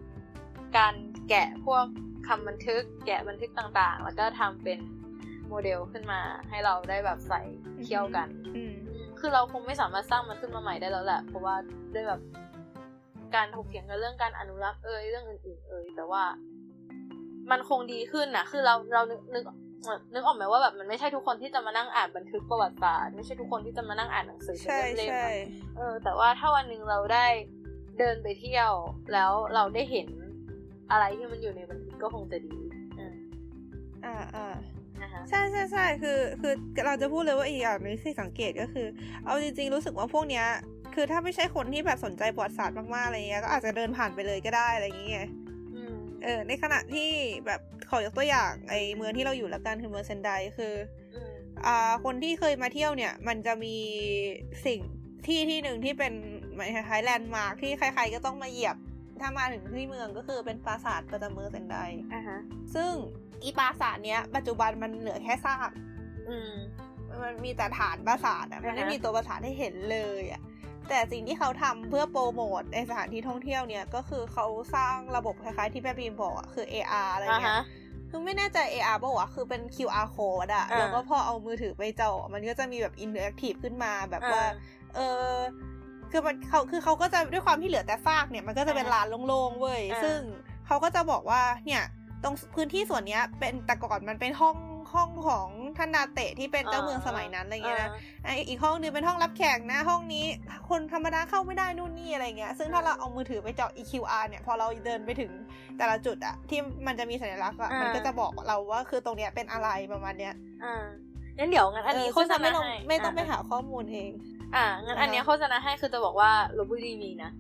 [0.77, 0.95] การ
[1.29, 1.85] แกะพวก
[2.27, 4.79] คำบันทึก แกะบันทึกต่างๆ แล้วก็ทำเป็น
[5.51, 7.41] โมเดลขึ้นมาให้เราได้แบบใส่
[7.83, 8.73] เคี่ยวกันอืม
[9.19, 11.55] คือเราคงไม่สามารถสร้างมันขึ้นมาใหม่ได้แล้วแหละเพราะว่า
[11.95, 12.21] ด้วยแบบ
[13.35, 16.25] การถกเถียงกันเรื่องการอนุรักษ์เอ่ยเรื่องอื่นๆเอ่ยแต่ว่า
[17.51, 19.45] มันคงดีขึ้นนะคือเราเรานึกนึก
[20.15, 27.27] นึกออกไหมว่าแบบมันไม่ใช่ทุกคนที่จะมานั่งอ่านบันทึกประวัติศาสตร์ไม่ใช่ทุกคนที่จะมานั่งอ่านหนังสือเป็นใช่เล่มๆใช่อะเออ แต่ว่าถ้าวันหนึ่งเราได้
[27.99, 28.73] เดินไปเที่ยว
[29.13, 30.09] แล้วเราได้เห็น
[30.91, 32.57] อะไรที่มันอยู่ในบันทึกก็คงจะดี
[32.99, 33.15] อืม
[34.05, 34.80] อ่าอ่านะ
[35.13, 36.55] คะใช่ใช่ใช่คือคือ
[36.87, 38.87] เราจะพูดเลยว่าอีกอย่างหนึงที่สังเกตก็คือ
[39.25, 40.47] เอาจริง ๆ รู้สึกว่าพวกเนี้ย
[40.95, 45.29] คือถ้าไม่ใช่คนที่แบบสนใจประวัติศาสตร์มากๆอะไรเงี้ยก็อาจจะเดินผ่านไปเลยก็ได้อะไรอย่างเงี้ย
[45.75, 47.11] อืมเออในขณะที่
[47.47, 47.61] แบบ
[47.91, 50.75] ขอยกตัวอย่างไอเมืองที่เราอยู่ละกันคือเมืองเซนไดคือ
[51.15, 51.33] อืม
[51.67, 53.77] อ่าคนที่เคยมาเที่ยวเนี่ย มันจะมี
[54.67, 54.81] สิ่ง
[55.27, 56.13] ที่ที่หนึ่งที่เป็น
[56.51, 58.77] เหมือนคล้ายๆแลนด์มาร์คที่ใคร ๆ ก็ต้องมาเหยียบ
[59.21, 61.77] ถ้ามาถึงที่เมืองก็คือเป็นปราสาทประจำเมืองเซนได
[62.13, 62.39] อ่าฮะ
[62.75, 62.93] ซึ่ง
[63.43, 65.71] อีปราสาทเนี้ย ปัจจุบันมันเหลือแค่ซาก
[66.29, 66.53] อืม
[67.07, 70.43] เอมันมีแต่ฐานปราสาทอะมันไม่มีตัวปราสาทให้เห็นเลยอะ
[70.89, 77.65] แต่สิ่งที่เขาทำเพื่อโปรโมทในสถานที่ท่องเที่ยวเนี่ยก็คือเขาสร้างระบบคล้ายๆที่แม่บีมบอกอะคือ AR อะไรอ่าเงี้ฮะย
[78.11, 84.53] คือไม่แน่ใจ AR บอกว่าวะคือเป็น QR code อะอ่าแล้วก็พอเอามือถือไปเจาะมันก็จะมีแบบ interactive ขึ้นมาแบบว่าอ่า
[84.95, 85.33] เออ
[86.11, 90.19] คือมันเขาคือเขาก็จะด้วยความที่เหลือแต่ซากเนี่ยมันก็จะเป็นอ่าลานโล่งๆเว้ยอ่าซึ่ง
[90.67, 91.83] เขาก็จะบอกว่าเนี่ย
[92.23, 94.57] ตรงพื้นที่ส่วนเนี้ย เป็นแต่ก่อนมันเป็นห้อง
[94.95, 95.49] ห้องของ
[95.79, 97.91] ท่านนาเตะที่เป็นเจ้าเมืองสมัยนั้นอะไรเงี้ยนะ
[98.25, 100.25] ไอะอีกห้องนึงเป็นห้องรับแขกนะ ห้องนี้
[100.71, 105.31] คนธรรมดาเข้าไม่ได้นู่นนี่อะไรเงี้ย ซึ่งถ้าเราเอามือถือไปเจาะ EQR เนี่ย พอเราเดินไปถึง
[105.79, 110.35] แต่ละจุดอะที่มันจะมีสัญลักษณ์อะอ่ามัมันก็จะบอกเราว่าคือตรงเนี้ยเป็นอะไรประมาณเนี้ย
[110.65, 110.75] อ่า
[111.39, 114.11] งั้นเดี๋ยวงั้นอันนี้เโฆษซึ่งณาไม่ต้องให้ไม่ต้องไปาหาข้อมูลเอง
[114.57, 117.31] อ่างั้นอันเนี้ยอ่าโฆษณาให้คือจะบอกว่าลบบุรีมีนะ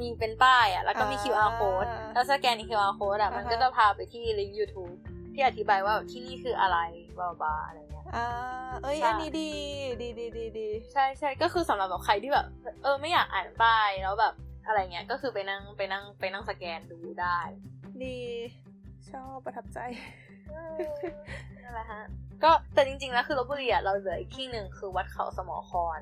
[0.00, 4.94] มีเป็นป้ายอะ แล้วก็มีอ่า QR code แล้วสแกน QR code อะอ่าฮะมันก็จะพาไปที่ลิงก์ YouTube
[5.34, 6.78] ที่อธิบายว่าแบบที่นี่คืออะไร
[7.18, 8.26] บลาบลาอะไรเงี้ยอ่า
[8.82, 9.50] เอ้ยใช่อันนี้ดี
[10.02, 12.46] ดีดีดีดีใช่ใช่ก็คือสำหรับแบบใครที่แบบ
[12.82, 14.34] เออ ไม่อยากอ่านป้ายแล้วแบบ
[14.66, 17.38] อะไรเงี้ย ก็คือไปนั่งไปนั่งไปนั่งสแกนดูได้
[18.02, 18.18] ดี
[19.10, 19.78] ชอบประทับใจ
[21.62, 22.02] นั่นแหละฮะ
[22.44, 26.00] ก็แต่จริงๆแล้วคือลบบุรีอะเราเหลืออีกที่หนึ่งคือวัดเขาสมอคอน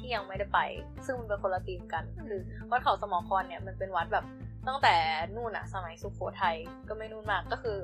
[0.00, 0.60] ที่ยังไม่ได้ไป
[1.06, 2.40] ซึ่งมันเป็นคนละธีมกัน คือ
[2.70, 4.24] วัดเขาสมอคอนเนี่ยมันเป็นวัดแบบ
[4.68, 4.94] ตั้งแต่
[5.34, 6.56] นู่นอะสมัยสุโขทัย
[6.88, 7.78] ก็ไม่นู่นมากก็คือ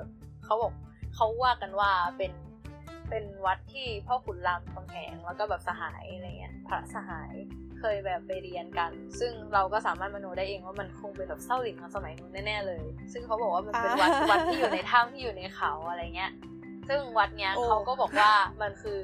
[0.45, 0.73] เขาบอก
[1.15, 2.33] เขาว่ากันว่าเป็น
[3.11, 7.35] เป็นวัดที่พ่อขุนรามคำแหงแล้วก็แบบสหายอะไรเงี้ยพระสหาย
[7.79, 12.83] เคยแบบไปเรียนกัน ซึ่งเราก็สามารถมโนได้เองว่ามันคงเป็นแบบเศร้าหลินของสมัยนู้นแน่ๆเลย
[13.13, 16.33] ซึ่งเขาบอกว่ามันเป็นวัดอ่าวัดที่อยู่ในถ้ำที่อยู่ในเขาอะไรเงี้ย
[16.89, 18.33] ซึ่งวัดเนี้ยโอ้เขาก็บอกว่า
[18.63, 18.99] มันคือ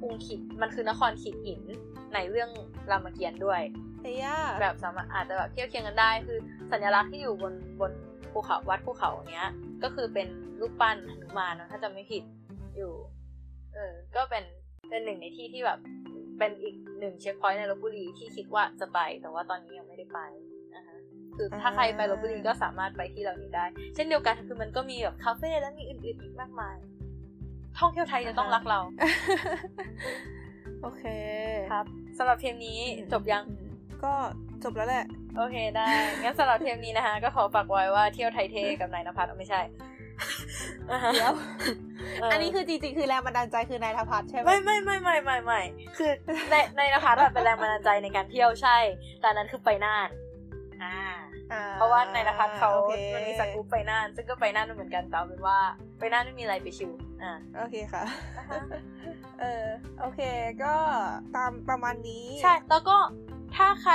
[0.00, 1.62] กรุงขิดมันคือนครขิดหิน
[2.14, 2.50] ในเรื่อง
[2.90, 3.60] รามเกียรติ์ด้วย
[4.00, 6.38] เฮียาแบบสามารถอาจจะแบบเทียบเคียงกันได้ คือ
[6.72, 7.92] สัญลักษณ์ที่อยู่บนบน
[8.32, 9.50] ภูเขาวัดภูเขาเนี้ย
[9.82, 10.28] ก็คือเป็น
[10.60, 12.22] รูปปั้นหนุมานนะถ้าจะไม่ผิด
[12.76, 12.92] อยู่
[13.74, 14.44] เออ ก็เป็น
[14.88, 15.78] เป็นหนึ่งในที่ที่แบบ
[16.38, 20.20] เป็นอีกหนึ่งเช็คพอยต์ในลบบุรีที่คิดว่าจะไป แต่ว่าตอนนี้ยังไม่ได้ไป
[20.74, 20.96] นะคะ
[21.36, 23.64] คือถ้าใครไปลบบุรีก็สามารถไปที่เหล่านี้ได้
[23.94, 26.76] เช่นเดียวกันคือมันก็มีแบบคาเฟ่และมีอื่นๆอีกมากมาย
[27.78, 28.80] ท่องเที่ยวไทยจะต้องรักเรา
[30.84, 31.04] โอเค
[31.72, 31.86] ครับ
[32.18, 32.78] สำหรับเทปนี้
[33.12, 33.74] จบยังอืม
[34.04, 34.12] ก็
[34.64, 35.06] จบแล้วแหละ
[35.36, 35.86] โอเคได้
[36.22, 39.60] งั้นสำหรับเทปนี้นะคะ ก็ขอฝากไว้ว่าเที่ยวไทยเทกับนายนภัสไม่ใช่
[40.86, 41.34] เดี๋ยว
[42.20, 45.60] เอออันนี้คือจริงๆคือแรงบันดาลใจคือนายธพัฒน์ใช่ไหมไม่ไม่ไม่ไม่ไม่ไม่
[45.96, 46.10] คือ
[46.50, 48.76] ในในนภัสอะเป็นแรงบันดาลใจในการเที่ยวใช่
[49.20, 50.08] แต่อันนั้นคือไปน่าน
[50.82, 51.23] อ่าอ่
[51.74, 55.58] เพราะว่าในนภัสเขาโอคมันมีสกู๊ปไปน่าน ซึ่งก็ไปน่านเหมือนกันแต่เอาเป็นว่า
[55.98, 56.90] ไปน่านไม่มีอะไรไปชิว
[57.22, 58.04] อ่าโอเคค่ะ
[58.38, 58.60] อ่าฮะ
[59.40, 59.64] เออ
[60.00, 60.20] โอเค
[60.62, 60.74] ก็
[61.36, 62.96] ตามประมาณนี้ ใช่ แล้วก็
[63.56, 63.94] ถ้าใคร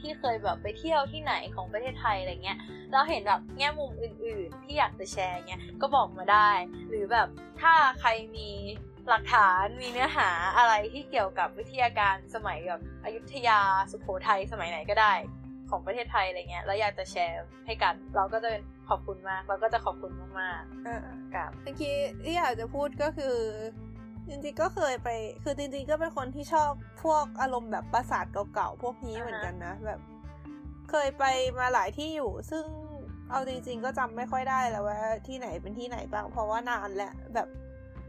[0.00, 2.58] ที่เคยแบบไปเที่ยวที่ไหนของประเทศไทยอะไรเงี้ย
[2.90, 6.50] แล้วเห็นแบบแง่มุมอื่น ๆ ที่อยากจะแชร์เงี้ยก็บอกมาได้
[6.88, 7.28] หรือแบบ
[7.60, 8.48] ถ้าใครมี
[9.08, 13.60] หลักฐานมีเนื้อหาอะไรที่เกี่ยวกับวิทยาการสมัยแบบอยุธยา
[13.90, 15.12] สุโขทัยสมัยไหนก็ได้
[15.70, 23.36] ของประเทศไทยอะไรเงี้ยแล้วอยากจะแชร์ให้กัน เราก็จะเป็นขอบคุณมาก เราก็จะขอบคุณมากอ่าๆกับเมื่อกี้ที่อยากจะพูดก็คือ
[24.28, 25.08] จริงๆก็เคยไป
[25.44, 26.70] คือจริงๆก็เป็นคนที่ชอบ
[27.02, 28.24] พวกอารมณ์แบบปราสาท
[28.54, 30.00] เก่าๆพวกนี้อ่าฮะเหมือนกันนะแบบ
[30.90, 31.24] เคยไป
[31.58, 32.64] มาหลายที่อยู่ ซึ่ง
[33.30, 37.48] เอาจริง ๆ ก็จำไม่ค่อยได้แล้วว่าที่ไหนเป็นที่ไหนบ้างเพราะว่านานแล้วแบบ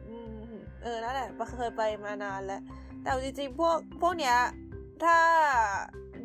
[0.08, 0.16] อื
[0.52, 0.54] ม
[0.84, 2.62] เออนั่นแหละเคยไปมานานแล้ว
[3.02, 4.38] แต่เอาจริงๆพวกพวกเนี้ย
[5.04, 5.18] ถ้า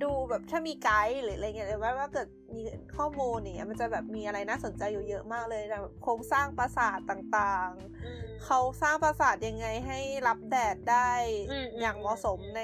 [0.02, 2.62] ดูแบบถ้ามีไกด์หรืออะไรเงี้ยหรือว่าว่าเกิดมี
[2.96, 9.98] ข้อมูลเนี่ยมันจะแบบมีอะไรน่าสนใจอยู่เยอะมากเลยแบบโครงสร้างปราสาทต่างๆอืมเขาสร้างปราสาทยังไงให้
[10.28, 11.10] รับแดดได้
[11.50, 12.62] อืมอย่างเหมาะสมใน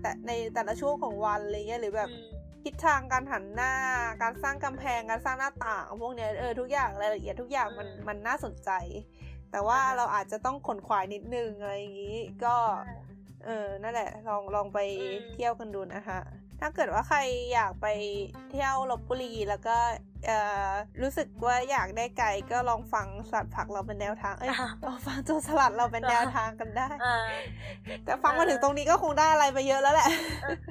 [0.00, 3.74] แต่ในแต่ละช่วงของวันอะไรเงี้ยหรือแบบอืมทิศทางการหันหน้า
[4.22, 8.70] การสร้างกำแพงการสร้างหน้าต่างพวกเนี้ยเออทุกอย่างรายละเอียดทุกอย่างมันอืมมันน่าสนใจ
[9.50, 12.56] แต่ว่าอ่าฮะเราอาจจะต้องขนขวายนิดนึงอะไรอย่างนี้ก็
[13.44, 16.20] เออ นั่นแหละ ลอง ลองไปอืมเที่ยวกันดูนะคะ
[16.60, 17.18] ถ้าเกิดว่าใคร
[17.52, 17.86] อยากไป
[18.50, 19.76] เที่ยวลบบุรีแล้วก็
[20.26, 20.38] เอ่
[20.68, 20.70] อ
[21.02, 27.16] รู้สึกว่าอยากได้ไกลก็ลองฟังสลัดผักเราเป็นแนวทาง เอ้ยอ่าลองฟังโจรสลัดเราเป็นแนวทางกันได้อ่า
[28.04, 30.08] แต่ฟังมาถึงตรงนี้ก็คงได้อะไรไปเยอะแล้วแหละ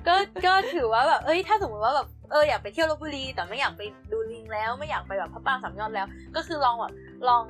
[0.07, 3.82] ก็ก็ถือว่าแบบ เอ้ย ถ้าสมมติว่าแบบเอออยากไปเที่ยวลบบุรี แต่ไม่อยากไป
[4.12, 6.94] ดูลิงแล้วไม่อยากไปแบบพระปรางค์สามยอดแล้ว ก็คือลองแบบ
[7.28, 7.44] ลอง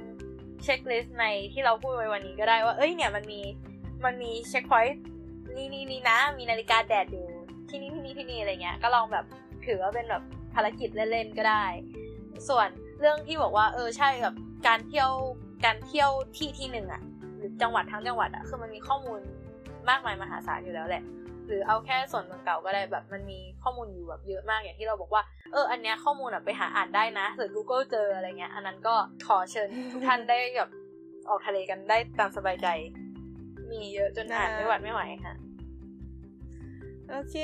[0.63, 3.41] checklist ในที่เราพูดไว้วันนี้ก็ได้ว่า เอ้ยเนี่ยมันมี
[4.05, 4.99] มันมี checkpoint
[5.55, 7.25] นี่นี่นี่นะ มีนาฬิกาแดดอยู่
[7.75, 9.25] ที่นี่ที่นี่ที่นี่อะไรเงี้ย ก็ลองแบบ
[9.65, 10.23] ถือว่าเป็นแบบ
[10.53, 11.65] ภารกิจเล่นๆก็ได้
[12.49, 12.69] ส่วน
[12.99, 14.35] เรื่องที่บอกว่าเออใช่แบบ
[14.67, 15.11] การเที่ยว
[15.65, 17.01] การเที่ยวที่ที่หนึ่งอะ
[17.37, 19.19] หรือจังหวัดทั้งจังหวัดอะคือมันมีข้อมูล
[19.89, 21.03] มากมายมหาศาลอยู่แล้วแหละ
[21.47, 25.23] หรือเอาแค่ส่วนเมืองเก่าก็ได้แบบมันมีข้อมูลอยู่แบบเยอะมากอย่างที่เราบอกว่า
[25.53, 28.95] เอออันเนี้ยข้อมูลอะไปหาอ่านได้นะหรือ Google เจออะไรเงี้ย อันนั้นก็
[29.27, 30.69] ขอเชิญทุกท่านได้แบบ
[31.29, 32.67] ออกทะเลกันได้ตามสบายใจ
[33.71, 35.35] มีเยอะจนอ่านไม่หวัดไม่ไหวค่ะ
[37.11, 37.35] โอเค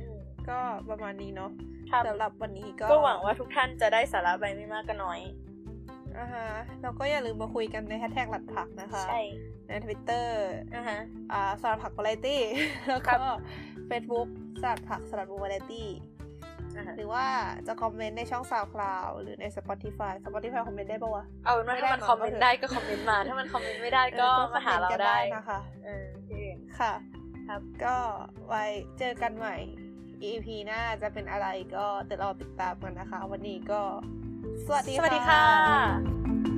[0.00, 0.18] อืม
[0.48, 0.58] ก็
[0.90, 1.50] ประมาณนี้เนาะ
[1.90, 5.20] ครับสำหรับวันนี้ก็ก็หวังว่าทุกท่านจะได้สาระไปไม่มากก็น้อย
[6.18, 6.46] อ่าฮะ
[6.82, 9.20] แล้วก็อย่าลืมมาคุยกันในแฮชแท็กสลัดผักนะคะ ใช่
[9.68, 10.98] ในทวิตเตอร์อ่าฮะ
[11.32, 12.40] อ่าสลัดผักวาไรตี้
[12.86, 13.36] แล้วก็ครับ
[13.86, 14.28] เฟซบุ๊ก
[14.62, 15.88] สลัดผักสลัดบูวาไรตี้
[16.76, 17.24] อ่าฮะหรือว่า
[17.66, 26.92] จะคอมเมนต์ในช่อง SoundCloud หรือใน Spotify Spotify คอมเมนต์ได้ปะวะ เอาเป็นว่าถ้ามันไม่ได้คอมเมนมาต์ได้ก็คอมเมนต์มา ถ้ามันคอมเมนต์ไม่ได้ก็เออมาหาเราคอมมนต์กันได้นะคะเออที่อื่นค่ะ
[27.50, 27.98] ครับ ก็
[28.48, 28.64] ไว้
[28.98, 29.56] เจอกันใหม่
[30.30, 33.82] EP หน้าจะเป็นอะไรก็เดี๋ยวรอติดตามกันนะคะ วันนี้ก็
[34.66, 36.49] สวัสดีสวัสดีค่ะ